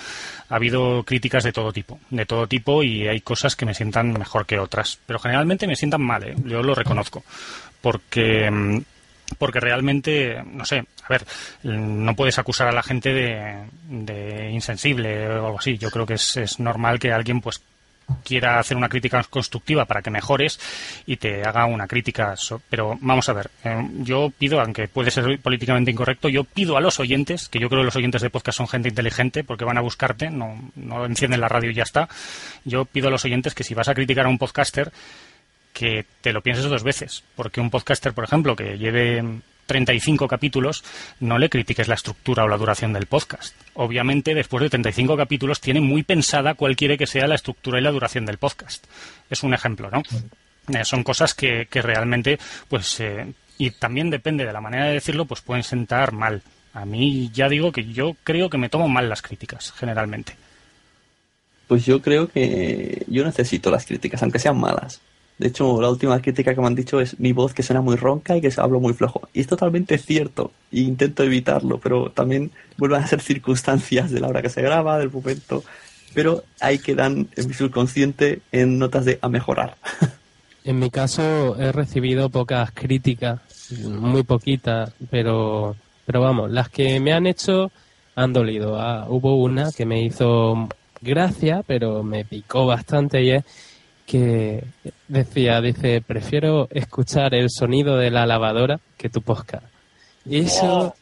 Ha 0.50 0.56
habido 0.56 1.02
críticas 1.04 1.44
de 1.44 1.52
todo 1.52 1.72
tipo, 1.72 1.98
de 2.10 2.26
todo 2.26 2.46
tipo 2.46 2.82
y 2.82 3.08
hay 3.08 3.22
cosas 3.22 3.56
que 3.56 3.64
me 3.64 3.72
sientan 3.72 4.12
mejor 4.12 4.44
que 4.44 4.58
otras. 4.58 4.98
Pero 5.06 5.18
generalmente 5.18 5.66
me 5.66 5.76
sientan 5.76 6.02
mal, 6.02 6.24
¿eh? 6.24 6.34
yo 6.44 6.62
lo 6.62 6.74
reconozco. 6.74 7.24
Porque. 7.80 8.82
Porque 9.38 9.60
realmente, 9.60 10.42
no 10.44 10.64
sé, 10.64 10.84
a 11.02 11.08
ver, 11.08 11.26
no 11.62 12.14
puedes 12.14 12.38
acusar 12.38 12.68
a 12.68 12.72
la 12.72 12.82
gente 12.82 13.12
de, 13.12 13.66
de 13.88 14.50
insensible 14.50 15.28
o 15.28 15.46
algo 15.46 15.58
así. 15.58 15.78
Yo 15.78 15.90
creo 15.90 16.06
que 16.06 16.14
es, 16.14 16.36
es 16.36 16.60
normal 16.60 16.98
que 16.98 17.12
alguien 17.12 17.40
pues 17.40 17.60
quiera 18.24 18.58
hacer 18.58 18.76
una 18.76 18.88
crítica 18.88 19.22
constructiva 19.28 19.84
para 19.84 20.02
que 20.02 20.10
mejores 20.10 20.58
y 21.06 21.16
te 21.16 21.42
haga 21.42 21.66
una 21.66 21.86
crítica. 21.86 22.34
pero 22.68 22.96
vamos 23.00 23.28
a 23.28 23.32
ver, 23.32 23.50
eh, 23.64 23.88
yo 23.98 24.32
pido, 24.36 24.60
aunque 24.60 24.88
puede 24.88 25.10
ser 25.10 25.38
políticamente 25.40 25.90
incorrecto, 25.90 26.28
yo 26.28 26.44
pido 26.44 26.76
a 26.76 26.80
los 26.80 27.00
oyentes, 27.00 27.48
que 27.48 27.58
yo 27.58 27.68
creo 27.68 27.82
que 27.82 27.86
los 27.86 27.96
oyentes 27.96 28.22
de 28.22 28.30
podcast 28.30 28.58
son 28.58 28.68
gente 28.68 28.88
inteligente 28.88 29.44
porque 29.44 29.64
van 29.64 29.78
a 29.78 29.82
buscarte, 29.82 30.30
no, 30.30 30.70
no 30.76 31.04
encienden 31.04 31.40
la 31.40 31.48
radio 31.48 31.70
y 31.70 31.74
ya 31.74 31.82
está. 31.82 32.08
Yo 32.64 32.84
pido 32.84 33.08
a 33.08 33.10
los 33.10 33.24
oyentes 33.24 33.54
que 33.54 33.64
si 33.64 33.74
vas 33.74 33.88
a 33.88 33.94
criticar 33.94 34.26
a 34.26 34.28
un 34.28 34.38
podcaster, 34.38 34.92
que 35.76 36.06
te 36.22 36.32
lo 36.32 36.40
pienses 36.40 36.64
dos 36.64 36.82
veces, 36.82 37.22
porque 37.34 37.60
un 37.60 37.68
podcaster, 37.68 38.14
por 38.14 38.24
ejemplo, 38.24 38.56
que 38.56 38.78
lleve 38.78 39.22
35 39.66 40.26
capítulos, 40.26 40.82
no 41.20 41.38
le 41.38 41.50
critiques 41.50 41.86
la 41.86 41.96
estructura 41.96 42.44
o 42.44 42.48
la 42.48 42.56
duración 42.56 42.94
del 42.94 43.04
podcast. 43.04 43.54
Obviamente, 43.74 44.34
después 44.34 44.62
de 44.62 44.70
35 44.70 45.18
capítulos, 45.18 45.60
tiene 45.60 45.82
muy 45.82 46.02
pensada 46.02 46.54
cuál 46.54 46.76
quiere 46.76 46.96
que 46.96 47.06
sea 47.06 47.26
la 47.26 47.34
estructura 47.34 47.78
y 47.78 47.82
la 47.82 47.90
duración 47.90 48.24
del 48.24 48.38
podcast. 48.38 48.86
Es 49.28 49.42
un 49.42 49.52
ejemplo, 49.52 49.90
¿no? 49.90 50.02
Eh, 50.74 50.82
son 50.86 51.02
cosas 51.02 51.34
que, 51.34 51.66
que 51.70 51.82
realmente, 51.82 52.38
pues, 52.68 52.98
eh, 53.00 53.30
y 53.58 53.70
también 53.72 54.08
depende 54.08 54.46
de 54.46 54.54
la 54.54 54.62
manera 54.62 54.86
de 54.86 54.94
decirlo, 54.94 55.26
pues 55.26 55.42
pueden 55.42 55.62
sentar 55.62 56.12
mal. 56.12 56.40
A 56.72 56.86
mí 56.86 57.30
ya 57.34 57.50
digo 57.50 57.70
que 57.70 57.84
yo 57.84 58.16
creo 58.24 58.48
que 58.48 58.56
me 58.56 58.70
tomo 58.70 58.88
mal 58.88 59.10
las 59.10 59.20
críticas, 59.20 59.72
generalmente. 59.72 60.36
Pues 61.68 61.84
yo 61.84 62.00
creo 62.00 62.28
que 62.28 63.04
yo 63.08 63.26
necesito 63.26 63.70
las 63.70 63.84
críticas, 63.84 64.22
aunque 64.22 64.38
sean 64.38 64.58
malas. 64.58 65.02
De 65.38 65.48
hecho, 65.48 65.80
la 65.82 65.90
última 65.90 66.20
crítica 66.20 66.54
que 66.54 66.60
me 66.60 66.66
han 66.66 66.74
dicho 66.74 67.00
es 67.00 67.20
mi 67.20 67.32
voz 67.32 67.52
que 67.52 67.62
suena 67.62 67.82
muy 67.82 67.96
ronca 67.96 68.36
y 68.36 68.40
que 68.40 68.50
hablo 68.56 68.80
muy 68.80 68.94
flojo. 68.94 69.28
Y 69.34 69.40
es 69.40 69.46
totalmente 69.46 69.98
cierto. 69.98 70.52
E 70.72 70.80
intento 70.80 71.22
evitarlo, 71.22 71.78
pero 71.78 72.10
también 72.10 72.50
vuelven 72.78 73.02
a 73.02 73.06
ser 73.06 73.20
circunstancias 73.20 74.10
de 74.10 74.20
la 74.20 74.28
hora 74.28 74.40
que 74.40 74.48
se 74.48 74.62
graba, 74.62 74.98
del 74.98 75.10
momento. 75.10 75.62
Pero 76.14 76.44
ahí 76.60 76.78
quedan 76.78 77.28
en 77.36 77.48
mi 77.48 77.52
subconsciente 77.52 78.40
en 78.50 78.78
notas 78.78 79.04
de 79.04 79.18
a 79.20 79.28
mejorar. 79.28 79.76
En 80.64 80.80
mi 80.80 80.90
caso 80.90 81.56
he 81.60 81.70
recibido 81.70 82.28
pocas 82.28 82.72
críticas, 82.72 83.38
muy 83.84 84.24
poquitas, 84.24 84.92
pero, 85.12 85.76
pero 86.04 86.20
vamos, 86.20 86.50
las 86.50 86.68
que 86.70 86.98
me 86.98 87.12
han 87.12 87.28
hecho 87.28 87.70
han 88.16 88.32
dolido. 88.32 88.76
Ah, 88.76 89.06
hubo 89.08 89.36
una 89.36 89.70
que 89.70 89.86
me 89.86 90.02
hizo 90.02 90.68
gracia, 91.00 91.62
pero 91.64 92.02
me 92.02 92.24
picó 92.24 92.66
bastante 92.66 93.22
y 93.22 93.30
es 93.30 93.44
que 94.06 94.64
decía, 95.08 95.60
dice, 95.60 96.00
prefiero 96.00 96.68
escuchar 96.70 97.34
el 97.34 97.50
sonido 97.50 97.96
de 97.96 98.10
la 98.10 98.24
lavadora 98.26 98.78
que 98.96 99.08
tu 99.08 99.20
podcast. 99.20 99.64
Y 100.24 100.38
eso, 100.38 100.94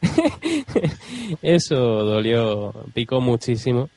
eso 1.42 1.76
dolió, 1.76 2.72
picó 2.94 3.20
muchísimo. 3.20 3.88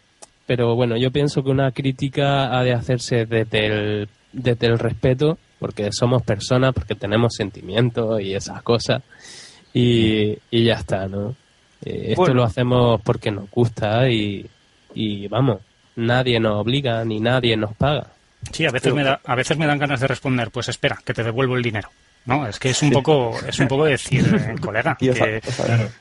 Pero 0.46 0.76
bueno, 0.76 0.96
yo 0.98 1.12
pienso 1.12 1.44
que 1.44 1.50
una 1.50 1.72
crítica 1.72 2.58
ha 2.58 2.64
de 2.64 2.74
hacerse 2.74 3.26
desde 3.26 3.66
el, 3.66 4.10
desde 4.32 4.68
el 4.68 4.78
respeto, 4.80 5.38
porque 5.60 5.90
somos 5.92 6.22
personas, 6.24 6.74
porque 6.74 6.96
tenemos 6.96 7.34
sentimientos 7.36 8.22
y 8.22 8.36
esas 8.36 8.62
cosas. 8.62 9.02
Y, 9.74 10.38
y 10.52 10.64
ya 10.66 10.76
está, 10.76 11.08
¿no? 11.08 11.36
Eh, 11.84 12.08
esto 12.10 12.22
Bueno. 12.22 12.36
lo 12.36 12.44
hacemos 12.44 13.02
porque 13.02 13.32
nos 13.32 13.50
gusta 13.50 14.10
y, 14.10 14.46
y 14.94 15.28
vamos, 15.28 15.60
nadie 15.96 16.40
nos 16.40 16.62
obliga 16.62 17.04
ni 17.06 17.20
nadie 17.20 17.58
nos 17.58 17.74
paga. 17.76 18.08
Sí, 18.52 18.66
a 18.66 18.72
veces, 18.72 18.94
me 18.94 19.04
da, 19.04 19.20
a 19.26 19.36
veces 19.36 19.58
me 19.58 19.66
dan 19.66 19.80
ganas 19.80 20.00
de 20.00 20.08
responder, 20.08 20.52
pues 20.52 20.70
espera, 20.70 20.98
que 21.04 21.14
te 21.14 21.24
devuelvo 21.24 21.56
el 21.58 21.64
dinero. 21.64 21.90
No, 22.26 22.48
es 22.48 22.58
que 22.60 22.70
es 22.72 22.82
un 22.82 22.92
poco, 22.92 23.36
es 23.48 23.60
un 23.60 23.68
poco 23.68 23.86
decir, 23.86 24.26
eh, 24.34 24.56
colega, 24.62 24.98
Y 25.00 25.10
os, 25.10 25.18
que, 25.18 25.42
os 25.46 25.60
habéis- 25.60 25.92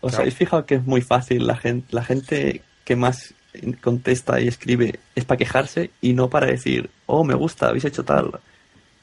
¿os 0.00 0.14
habéis 0.14 0.34
fijado 0.34 0.66
que 0.66 0.76
es 0.76 0.84
muy 0.84 1.02
fácil 1.02 1.46
la 1.46 1.56
gente, 1.56 1.86
la 1.90 2.04
gente 2.04 2.62
que 2.84 2.96
más 2.96 3.34
contesta 3.80 4.40
y 4.40 4.48
escribe 4.48 4.98
es 5.14 5.24
para 5.24 5.38
quejarse 5.38 5.90
y 6.00 6.14
no 6.14 6.28
para 6.30 6.46
decir, 6.46 6.90
oh, 7.06 7.22
me 7.24 7.34
gusta, 7.34 7.68
habéis 7.68 7.84
hecho 7.84 8.02
tal. 8.04 8.30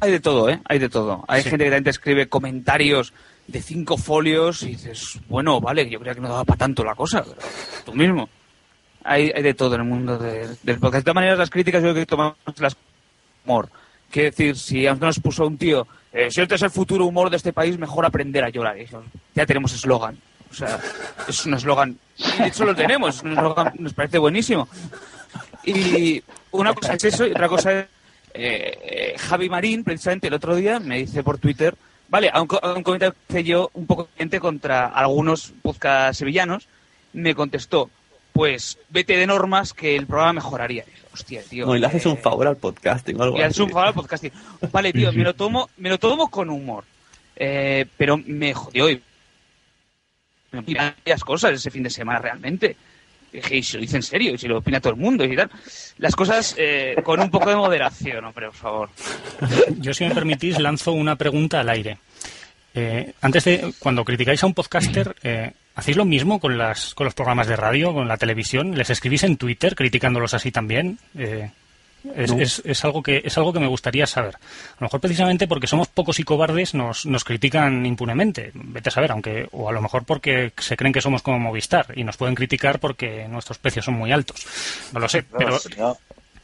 Hay 0.01 0.11
de 0.11 0.19
todo, 0.19 0.49
¿eh? 0.49 0.59
Hay 0.65 0.79
de 0.79 0.89
todo. 0.89 1.23
Hay 1.27 1.43
Sí. 1.43 1.49
gente 1.49 1.65
que 1.65 1.69
también 1.69 1.83
te 1.83 1.89
escribe 1.91 2.27
comentarios 2.27 3.13
de 3.47 3.61
cinco 3.61 3.97
folios 3.97 4.63
y 4.63 4.69
dices, 4.69 5.19
bueno, 5.27 5.59
vale, 5.61 5.89
yo 5.89 5.99
creía 5.99 6.15
que 6.15 6.21
no 6.21 6.29
daba 6.29 6.45
para 6.45 6.57
tanto 6.57 6.83
la 6.83 6.95
cosa, 6.95 7.23
pero 7.23 7.37
tú 7.85 7.93
mismo. 7.93 8.27
Hay, 9.09 9.31
hay 9.35 9.41
de 9.41 9.53
todo 9.55 9.73
en 9.75 9.81
el 9.81 9.87
mundo 9.87 10.17
de- 10.19 10.55
del 10.61 10.77
podcast. 10.79 11.01
De 11.01 11.03
todas 11.03 11.15
maneras, 11.15 11.39
las 11.39 11.49
críticas 11.49 11.81
yo 11.81 11.89
creo 11.91 12.03
que 12.03 12.05
tomamos 12.05 12.35
las 12.57 12.75
humor. 13.43 13.69
Quiere 14.11 14.29
decir, 14.29 14.55
si 14.55 14.85
nos 14.85 15.19
puso 15.19 15.47
un 15.47 15.57
tío, 15.57 15.87
eh, 16.13 16.29
si 16.29 16.41
este 16.41 16.55
es 16.55 16.61
el 16.61 16.69
futuro 16.69 17.05
humor 17.05 17.29
de 17.29 17.37
este 17.37 17.51
país, 17.53 17.77
mejor 17.77 18.05
aprender 18.05 18.43
a 18.43 18.49
llorar. 18.49 18.77
Ya 19.33 19.45
tenemos 19.45 19.73
eslogan. 19.73 20.17
O 20.51 20.53
sea, 20.53 20.79
es 21.27 21.45
un 21.45 21.53
eslogan. 21.55 21.97
De 22.37 22.47
hecho 22.47 22.65
lo 22.65 22.75
tenemos, 22.75 23.21
un 23.23 23.31
eslogan, 23.31 23.73
nos 23.79 23.93
parece 23.93 24.17
buenísimo. 24.17 24.67
Y 25.63 26.23
una 26.51 26.73
cosa 26.73 26.93
es 26.93 27.03
eso 27.03 27.27
y 27.27 27.31
otra 27.31 27.47
cosa 27.47 27.79
es 27.79 27.85
eh, 28.33 29.15
Javi 29.17 29.49
Marín, 29.49 29.83
precisamente 29.83 30.27
el 30.27 30.33
otro 30.33 30.55
día, 30.55 30.79
me 30.79 30.99
dice 30.99 31.23
por 31.23 31.37
Twitter, 31.37 31.75
vale, 32.09 32.29
a 32.33 32.41
un, 32.41 32.47
comentario 32.47 33.15
que 33.27 33.43
yo 33.43 33.69
un 33.73 33.85
poco 33.85 34.09
contra 34.39 34.87
algunos 34.87 35.53
podcast 35.61 36.19
sevillanos, 36.19 36.67
me 37.13 37.35
contestó, 37.35 37.89
pues 38.39 38.77
vete 38.87 39.17
de 39.17 39.27
normas 39.27 39.73
que 39.73 39.97
el 39.97 40.07
programa 40.07 40.31
mejoraría. 40.31 40.85
Y 40.87 41.13
Hostia, 41.13 41.41
tío. 41.43 41.65
No, 41.65 41.75
y 41.75 41.79
le 41.79 41.87
haces 41.87 42.05
eh, 42.05 42.09
un 42.09 42.17
favor 42.17 42.47
al 42.47 42.55
podcasting 42.55 43.19
o 43.19 43.23
algo 43.23 43.37
y 43.37 43.41
haces 43.41 43.57
así. 43.57 43.63
un 43.63 43.69
favor 43.69 43.87
al 43.89 43.93
podcasting. 43.93 44.31
Vale, 44.71 44.93
tío, 44.93 45.11
me 45.11 45.23
lo 45.25 45.33
tomo, 45.33 45.69
me 45.75 45.89
lo 45.89 45.97
tomo 45.97 46.31
con 46.31 46.49
humor. 46.49 46.85
Eh, 47.35 47.85
pero 47.97 48.15
me 48.17 48.53
jodió 48.53 48.89
y 48.89 49.01
me 50.53 50.59
opina 50.59 50.95
varias 51.03 51.21
cosas 51.25 51.51
ese 51.51 51.69
fin 51.69 51.83
de 51.83 51.89
semana 51.89 52.19
realmente. 52.19 52.77
Dije, 53.33 53.57
y 53.57 53.61
si 53.61 53.75
lo 53.75 53.81
dice 53.81 53.97
en 53.97 54.03
serio, 54.03 54.33
y 54.33 54.37
si 54.37 54.47
lo 54.47 54.59
opina 54.59 54.79
todo 54.79 54.93
el 54.93 54.99
mundo 54.99 55.25
y 55.25 55.35
tal. 55.35 55.51
Las 55.97 56.15
cosas 56.15 56.55
eh, 56.57 56.95
con 57.03 57.19
un 57.19 57.29
poco 57.29 57.49
de 57.49 57.57
moderación, 57.57 58.23
hombre, 58.23 58.45
por 58.45 58.55
favor. 58.55 58.89
yo 59.79 59.93
si 59.93 60.05
me 60.05 60.15
permitís 60.15 60.57
lanzo 60.59 60.93
una 60.93 61.17
pregunta 61.17 61.59
al 61.59 61.67
aire. 61.67 61.97
Eh, 62.73 63.11
antes 63.19 63.43
de, 63.43 63.73
cuando 63.79 64.05
criticáis 64.05 64.41
a 64.43 64.47
un 64.47 64.53
podcaster, 64.53 65.13
eh, 65.23 65.51
¿hacéis 65.79 65.97
lo 65.97 66.05
mismo 66.05 66.39
con, 66.39 66.57
las, 66.57 66.93
con 66.93 67.05
los 67.05 67.13
programas 67.13 67.47
de 67.47 67.55
radio, 67.55 67.93
con 67.93 68.07
la 68.07 68.17
televisión? 68.17 68.77
¿Les 68.77 68.89
escribís 68.89 69.23
en 69.23 69.37
Twitter 69.37 69.75
criticándolos 69.75 70.33
así 70.33 70.51
también? 70.51 70.99
Eh, 71.17 71.49
es, 72.15 72.31
No. 72.33 72.39
es- 72.41 72.61
es 72.63 72.85
algo 72.85 73.03
que, 73.03 73.21
es 73.25 73.37
algo 73.37 73.51
que 73.51 73.59
me 73.59 73.67
gustaría 73.67 74.07
saber. 74.07 74.35
A 74.35 74.75
lo 74.79 74.85
mejor 74.85 75.01
precisamente 75.01 75.47
porque 75.47 75.67
somos 75.67 75.87
pocos 75.89 76.17
y 76.19 76.23
cobardes 76.23 76.73
nos, 76.73 77.05
nos 77.05 77.23
critican 77.25 77.85
impunemente. 77.85 78.51
Vete 78.53 78.87
a 78.87 78.91
saber, 78.91 79.11
aunque, 79.11 79.49
o 79.51 79.67
a 79.67 79.73
lo 79.73 79.81
mejor 79.81 80.05
porque 80.05 80.53
se 80.57 80.77
creen 80.77 80.93
que 80.93 81.01
somos 81.01 81.21
como 81.21 81.39
Movistar 81.39 81.87
y 81.95 82.03
nos 82.05 82.15
pueden 82.15 82.35
criticar 82.35 82.79
porque 82.79 83.27
nuestros 83.27 83.57
precios 83.57 83.83
son 83.85 83.95
muy 83.95 84.11
altos. 84.13 84.45
No 84.93 84.99
lo 85.01 85.09
sé, 85.09 85.25
No, 85.31 85.37
pero 85.37 85.59
no, 85.77 85.97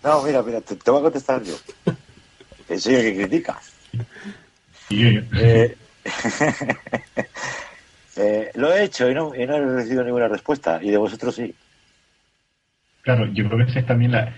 no, 0.04 0.24
mira, 0.24 0.42
mira, 0.44 0.60
te, 0.62 0.76
te 0.76 0.92
voy 0.92 1.00
a 1.00 1.04
contestar 1.04 1.42
yo. 1.44 1.56
Que 2.68 2.78
soy 2.78 2.96
el 2.96 3.02
que 3.04 3.16
critica. 3.28 3.58
Eh, 4.90 5.78
eh, 8.18 8.51
lo 8.55 8.74
he 8.74 8.84
hecho 8.84 9.09
y 9.09 9.13
no, 9.13 9.36
y 9.36 9.45
no 9.45 9.55
he 9.55 9.61
recibido 9.61 10.03
ninguna 10.03 10.28
respuesta. 10.28 10.80
Y 10.82 10.91
de 10.91 10.97
vosotros 10.97 11.36
sí. 11.36 11.53
Claro, 13.01 13.28
yo 13.28 13.47
creo 13.47 13.66
que 13.66 13.72
esa 13.72 13.80
es 13.80 13.86
también 13.86 14.11
la, 14.11 14.34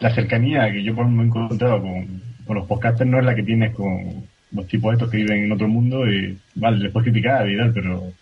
la 0.00 0.14
cercanía 0.14 0.70
que 0.72 0.82
yo 0.82 0.94
por 0.94 1.04
ejemplo, 1.04 1.22
he 1.22 1.26
encontrado 1.44 1.80
con, 1.80 2.22
con 2.46 2.56
los 2.56 2.66
podcasters, 2.66 3.08
no 3.10 3.18
es 3.18 3.24
la 3.24 3.34
que 3.34 3.42
tienes 3.42 3.74
con 3.74 4.26
los 4.52 4.66
tipos 4.66 4.92
estos 4.94 5.10
que 5.10 5.18
viven 5.18 5.44
en 5.44 5.52
otro 5.52 5.68
mundo 5.68 6.08
y, 6.08 6.36
vale, 6.56 6.78
les 6.78 6.92
puedes 6.92 7.10
criticar 7.10 7.48
y 7.48 7.56
tal, 7.56 7.72
pero... 7.72 8.12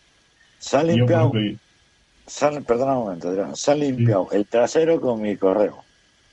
Se 0.58 0.76
han 0.76 0.88
yo, 0.88 0.96
limpiado, 0.96 1.28
ejemplo, 1.34 1.58
se 2.26 2.44
han- 2.46 2.64
perdona 2.64 2.98
un 2.98 3.04
momento, 3.04 3.28
Adrián, 3.28 3.56
se 3.56 3.70
han 3.72 3.80
limpiado 3.80 4.28
el 4.32 4.44
trasero 4.46 5.00
con 5.00 5.22
mi 5.22 5.36
correo. 5.36 5.82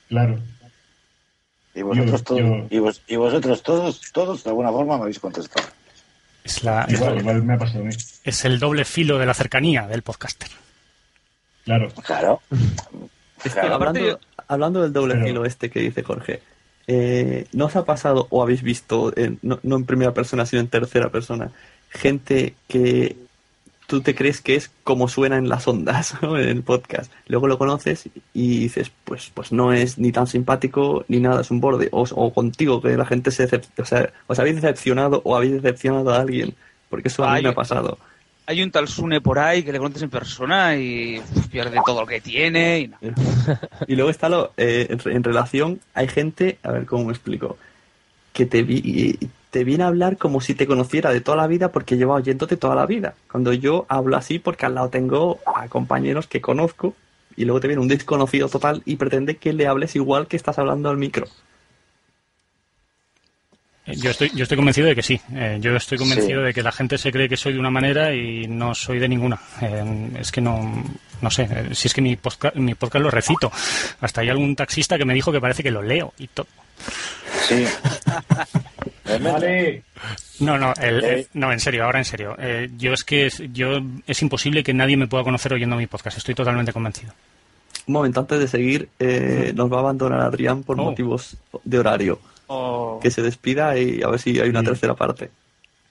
claro, 0.08 0.38
Y 1.74 1.82
vosotros 1.82 2.20
Yo- 2.20 2.24
todos, 2.24 2.40
yo- 2.40 2.66
y, 2.70 2.78
vos- 2.78 3.02
y 3.06 3.16
vosotros 3.16 3.62
todos, 3.62 4.00
todos 4.12 4.44
de 4.44 4.50
alguna 4.50 4.70
forma 4.72 4.96
me 4.96 5.02
habéis 5.04 5.18
contestado. 5.20 5.66
Es, 6.46 6.64
la, 6.64 6.82
es, 6.84 6.94
igual, 6.94 7.18
igual 7.18 7.42
me 7.42 7.54
ha 7.54 7.58
pasado 7.58 7.80
a 7.80 7.86
mí. 7.86 7.94
es 8.24 8.44
el 8.44 8.58
doble 8.58 8.84
filo 8.84 9.18
de 9.18 9.26
la 9.26 9.34
cercanía 9.34 9.86
del 9.86 10.02
podcaster. 10.02 10.48
Claro. 11.64 11.88
Claro. 12.04 12.40
Es 13.44 13.52
que 13.54 13.60
Claro. 13.60 13.74
hablando, 13.74 14.20
hablando 14.48 14.82
del 14.82 14.92
doble 14.92 15.14
Pero- 15.14 15.26
filo 15.26 15.44
este 15.44 15.70
que 15.70 15.80
dice 15.80 16.02
Jorge, 16.02 16.40
eh, 16.86 17.46
¿no 17.52 17.66
os 17.66 17.76
ha 17.76 17.84
pasado 17.84 18.26
o 18.30 18.42
habéis 18.42 18.62
visto, 18.62 19.12
en- 19.16 19.38
no, 19.42 19.58
no 19.62 19.76
en 19.76 19.84
primera 19.84 20.14
persona, 20.14 20.46
sino 20.46 20.60
en 20.60 20.68
tercera 20.68 21.10
persona, 21.10 21.50
gente 21.90 22.54
que 22.68 23.16
tú 23.86 24.00
te 24.00 24.14
crees 24.14 24.40
que 24.40 24.56
es 24.56 24.70
como 24.84 25.08
suena 25.08 25.38
en 25.38 25.48
las 25.48 25.66
ondas, 25.68 26.14
¿no? 26.22 26.38
en 26.38 26.48
el 26.48 26.62
podcast. 26.62 27.12
Luego 27.28 27.46
lo 27.46 27.58
conoces 27.58 28.08
y 28.34 28.58
dices, 28.58 28.90
pues, 29.04 29.30
pues 29.32 29.52
no 29.52 29.72
es 29.72 29.98
ni 29.98 30.12
tan 30.12 30.26
simpático 30.26 31.04
ni 31.08 31.20
nada, 31.20 31.40
es 31.40 31.50
un 31.50 31.60
borde. 31.60 31.88
O, 31.92 32.02
o 32.02 32.32
contigo, 32.32 32.82
que 32.82 32.96
la 32.96 33.06
gente 33.06 33.30
se 33.30 33.48
o 33.78 33.84
sea, 33.84 34.10
os 34.26 34.38
habéis 34.38 34.56
decepcionado 34.56 35.22
o 35.24 35.36
habéis 35.36 35.62
decepcionado 35.62 36.12
a 36.12 36.20
alguien, 36.20 36.54
porque 36.90 37.08
eso 37.08 37.24
a 37.24 37.34
mí 37.34 37.42
me 37.42 37.50
ha 37.50 37.54
pasado. 37.54 37.98
Hay 38.48 38.62
un 38.62 38.70
tal 38.70 38.86
Sune 38.86 39.20
por 39.20 39.40
ahí 39.40 39.64
que 39.64 39.72
le 39.72 39.78
conoces 39.78 40.02
en 40.02 40.10
persona 40.10 40.76
y 40.76 41.18
uf, 41.18 41.48
pierde 41.48 41.78
todo 41.84 42.02
lo 42.02 42.06
que 42.06 42.20
tiene. 42.20 42.78
Y 42.78 42.88
no. 42.88 42.98
Y 43.88 43.96
luego 43.96 44.10
está 44.10 44.28
lo, 44.28 44.52
eh, 44.56 44.86
en, 44.88 45.12
en 45.12 45.24
relación, 45.24 45.80
hay 45.94 46.06
gente, 46.06 46.58
a 46.62 46.70
ver 46.70 46.86
cómo 46.86 47.06
me 47.06 47.12
explico, 47.12 47.56
que 48.32 48.46
te, 48.46 48.62
vi, 48.62 49.18
te 49.56 49.64
viene 49.64 49.84
a 49.84 49.86
hablar 49.86 50.18
como 50.18 50.42
si 50.42 50.54
te 50.54 50.66
conociera 50.66 51.10
de 51.14 51.22
toda 51.22 51.38
la 51.38 51.46
vida 51.46 51.72
porque 51.72 51.96
lleva 51.96 52.12
oyéndote 52.16 52.58
toda 52.58 52.74
la 52.74 52.84
vida. 52.84 53.14
Cuando 53.32 53.54
yo 53.54 53.86
hablo 53.88 54.14
así 54.18 54.38
porque 54.38 54.66
al 54.66 54.74
lado 54.74 54.90
tengo 54.90 55.40
a 55.46 55.66
compañeros 55.68 56.26
que 56.26 56.42
conozco 56.42 56.94
y 57.38 57.46
luego 57.46 57.60
te 57.60 57.66
viene 57.68 57.80
un 57.80 57.88
desconocido 57.88 58.50
total 58.50 58.82
y 58.84 58.96
pretende 58.96 59.38
que 59.38 59.54
le 59.54 59.66
hables 59.66 59.96
igual 59.96 60.26
que 60.26 60.36
estás 60.36 60.58
hablando 60.58 60.90
al 60.90 60.98
micro. 60.98 61.26
Eh, 63.86 63.94
Yo 63.96 64.10
estoy, 64.10 64.30
yo 64.34 64.42
estoy 64.42 64.56
convencido 64.58 64.88
de 64.88 64.94
que 64.94 65.02
sí. 65.02 65.18
Eh, 65.32 65.56
yo 65.62 65.74
estoy 65.74 65.96
convencido 65.96 66.40
Sí. 66.40 66.46
de 66.48 66.52
que 66.52 66.62
la 66.62 66.72
gente 66.72 66.98
se 66.98 67.10
cree 67.10 67.26
que 67.30 67.38
soy 67.38 67.54
de 67.54 67.58
una 67.58 67.70
manera 67.70 68.12
y 68.14 68.46
no 68.46 68.74
soy 68.74 68.98
de 68.98 69.08
ninguna. 69.08 69.40
Eh, 69.62 70.10
es 70.20 70.30
que 70.32 70.42
no, 70.42 70.84
no 71.22 71.30
sé, 71.30 71.44
eh, 71.50 71.68
si 71.74 71.88
es 71.88 71.94
que 71.94 72.02
mi 72.02 72.16
podcast, 72.16 72.56
mi 72.56 72.74
podcast 72.74 73.02
lo 73.02 73.10
recito. 73.10 73.50
Hasta 74.02 74.20
hay 74.20 74.28
algún 74.28 74.54
taxista 74.54 74.98
que 74.98 75.06
me 75.06 75.14
dijo 75.14 75.32
que 75.32 75.40
parece 75.40 75.62
que 75.62 75.70
lo 75.70 75.80
leo 75.82 76.12
y 76.18 76.26
todo. 76.26 76.46
Sí. 77.48 77.64
Vale. 79.22 79.82
No, 80.40 80.58
no, 80.58 80.72
el- 80.80 81.04
Eh. 81.04 81.14
el- 81.20 81.26
no, 81.34 81.52
en 81.52 81.60
serio, 81.60 81.84
ahora 81.84 81.98
en 81.98 82.04
serio. 82.04 82.36
Eh, 82.38 82.70
yo 82.76 82.92
es 82.92 83.04
que 83.04 83.26
es, 83.26 83.42
yo 83.52 83.80
es 84.06 84.22
imposible 84.22 84.62
que 84.62 84.74
nadie 84.74 84.96
me 84.96 85.06
pueda 85.06 85.24
conocer 85.24 85.52
oyendo 85.54 85.76
mi 85.76 85.86
podcast. 85.86 86.18
Estoy 86.18 86.34
totalmente 86.34 86.72
convencido. 86.72 87.12
Un 87.86 87.92
momento 87.94 88.20
antes 88.20 88.40
de 88.40 88.48
seguir, 88.48 88.88
eh, 88.98 89.52
nos 89.54 89.72
va 89.72 89.76
a 89.76 89.80
abandonar 89.80 90.20
Adrián 90.20 90.62
por 90.64 90.78
Oh. 90.80 90.84
motivos 90.84 91.36
de 91.64 91.78
horario. 91.78 92.20
O- 92.48 92.98
Que 93.02 93.10
se 93.10 93.22
despida 93.22 93.78
y 93.78 94.02
a 94.02 94.08
ver 94.08 94.18
si 94.20 94.38
hay 94.40 94.48
una 94.48 94.60
Sí. 94.60 94.66
tercera 94.66 94.94
parte. 94.94 95.30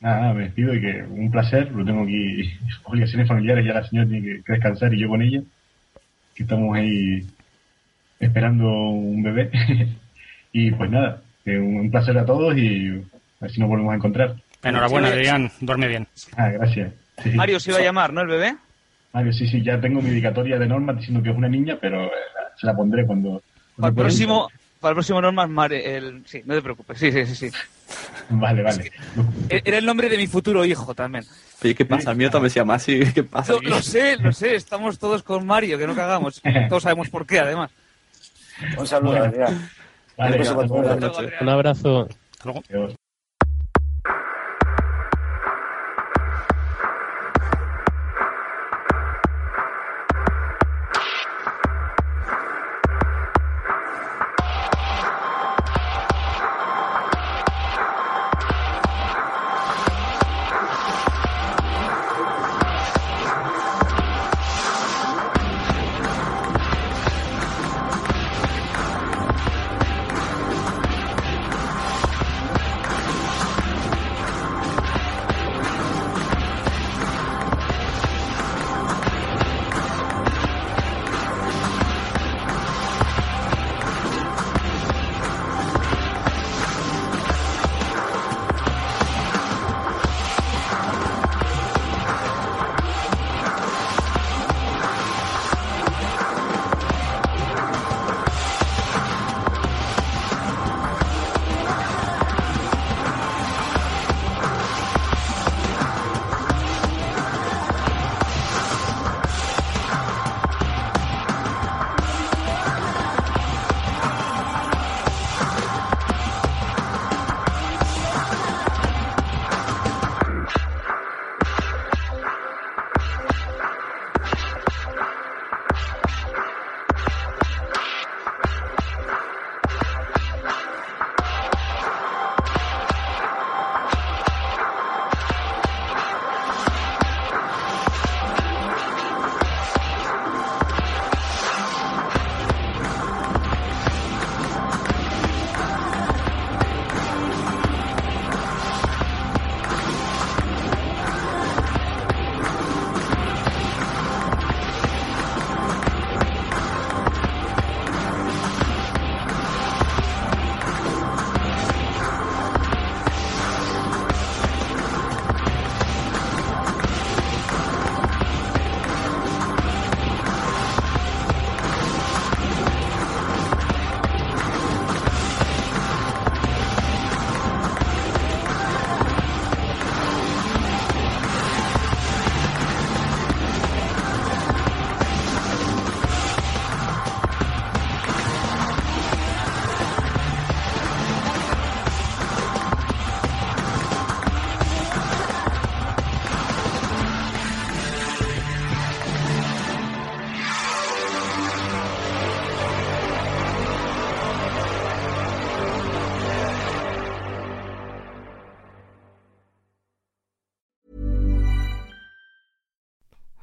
Nada, 0.02 0.22
nada, 0.22 0.34
me 0.34 0.44
despido 0.44 0.74
y 0.76 0.82
que 0.82 1.04
un 1.10 1.32
placer. 1.32 1.72
Lo 1.72 1.86
tengo 1.86 2.04
aquí, 2.04 2.52
obligaciones 2.84 3.28
familiares, 3.28 3.66
ya 3.66 3.74
la 3.74 3.88
señora 3.88 4.08
tiene 4.10 4.26
que, 4.26 4.44
que 4.44 4.54
descansar 4.54 4.94
y 4.94 5.00
yo 5.00 5.08
con 5.10 5.22
ella. 5.22 5.42
Que 6.36 6.44
estamos 6.44 6.76
ahí 6.78 7.26
esperando 8.20 8.68
un 8.70 9.24
bebé. 9.24 9.50
y 10.54 10.72
pues 10.72 10.90
nada, 10.92 11.22
que 11.46 11.58
un, 11.58 11.90
placer 11.92 12.18
a 12.18 12.26
todos 12.26 12.58
y 12.58 12.90
a 12.90 12.94
ver 13.42 13.52
si 13.52 13.60
nos 13.60 13.70
volvemos 13.70 13.94
a 13.94 13.96
encontrar. 13.96 14.36
Enhorabuena. 14.64 15.10
Adrián, 15.10 15.52
duerme 15.62 15.88
bien. 15.88 16.08
Ah, 16.36 16.50
gracias. 16.50 16.92
Sí. 17.24 17.30
Mario 17.30 17.60
se 17.60 17.70
iba 17.70 17.80
a 17.80 17.84
llamar, 17.84 18.12
¿no? 18.12 18.22
El 18.22 18.28
bebé. 18.28 18.56
Mario, 19.14 19.32
sí, 19.32 19.48
sí, 19.48 19.62
ya 19.64 19.80
tengo 19.80 20.02
mi 20.02 20.10
dedicatoria 20.10 20.58
de 20.58 20.68
norma 20.68 20.92
diciendo 20.94 21.22
que 21.24 21.30
es 21.30 21.38
una 21.38 21.48
niña, 21.48 21.78
pero 21.80 22.06
eh, 22.08 22.12
se 22.60 22.66
la 22.66 22.76
pondré 22.76 23.06
cuando... 23.06 23.42
Para 23.78 23.90
el 23.90 23.96
próximo, 23.96 24.50
para 24.82 24.92
el 24.92 24.96
próximo 24.96 25.22
Normas, 25.22 25.50
Mari- 25.50 25.82
el, 25.86 26.24
sí, 26.26 26.42
no 26.46 26.56
te 26.56 26.62
preocupes. 26.62 26.98
Sí, 26.98 27.12
sí, 27.12 27.26
sí, 27.28 27.36
sí. 27.36 27.58
Vale, 28.30 28.64
vale. 28.64 28.92
E- 29.50 29.62
Era 29.64 29.78
el 29.78 29.86
nombre 29.86 30.10
de 30.10 30.18
mi 30.18 30.28
futuro 30.28 30.66
hijo 30.66 30.94
también. 30.96 31.24
Oye, 31.64 31.76
¿qué 31.76 31.86
pasa? 31.86 32.12
El 32.12 32.18
mío 32.18 32.30
también 32.32 32.50
se 32.50 32.60
llama 32.60 32.74
así. 32.76 33.00
¿Qué 33.14 33.24
pasa? 33.24 33.54
Lo, 33.62 33.82
sé, 33.82 34.18
lo 34.18 34.34
sé. 34.34 34.56
Estamos 34.56 34.98
todos 35.00 35.22
con 35.24 35.46
Mario, 35.46 35.78
que 35.78 35.88
no 35.88 35.96
cagamos. 35.96 36.42
Todos 36.70 36.84
sabemos 36.84 37.10
por 37.10 37.26
qué, 37.26 37.40
además. 37.40 37.72
Un 38.78 38.88
saludo, 38.88 39.12
Bueno. 39.12 39.26
Adrián. 39.26 39.70
Vale. 40.18 40.38
Un 41.42 41.50
abrazo. 41.50 42.08
Hasta 42.32 42.46
luego. 42.46 42.96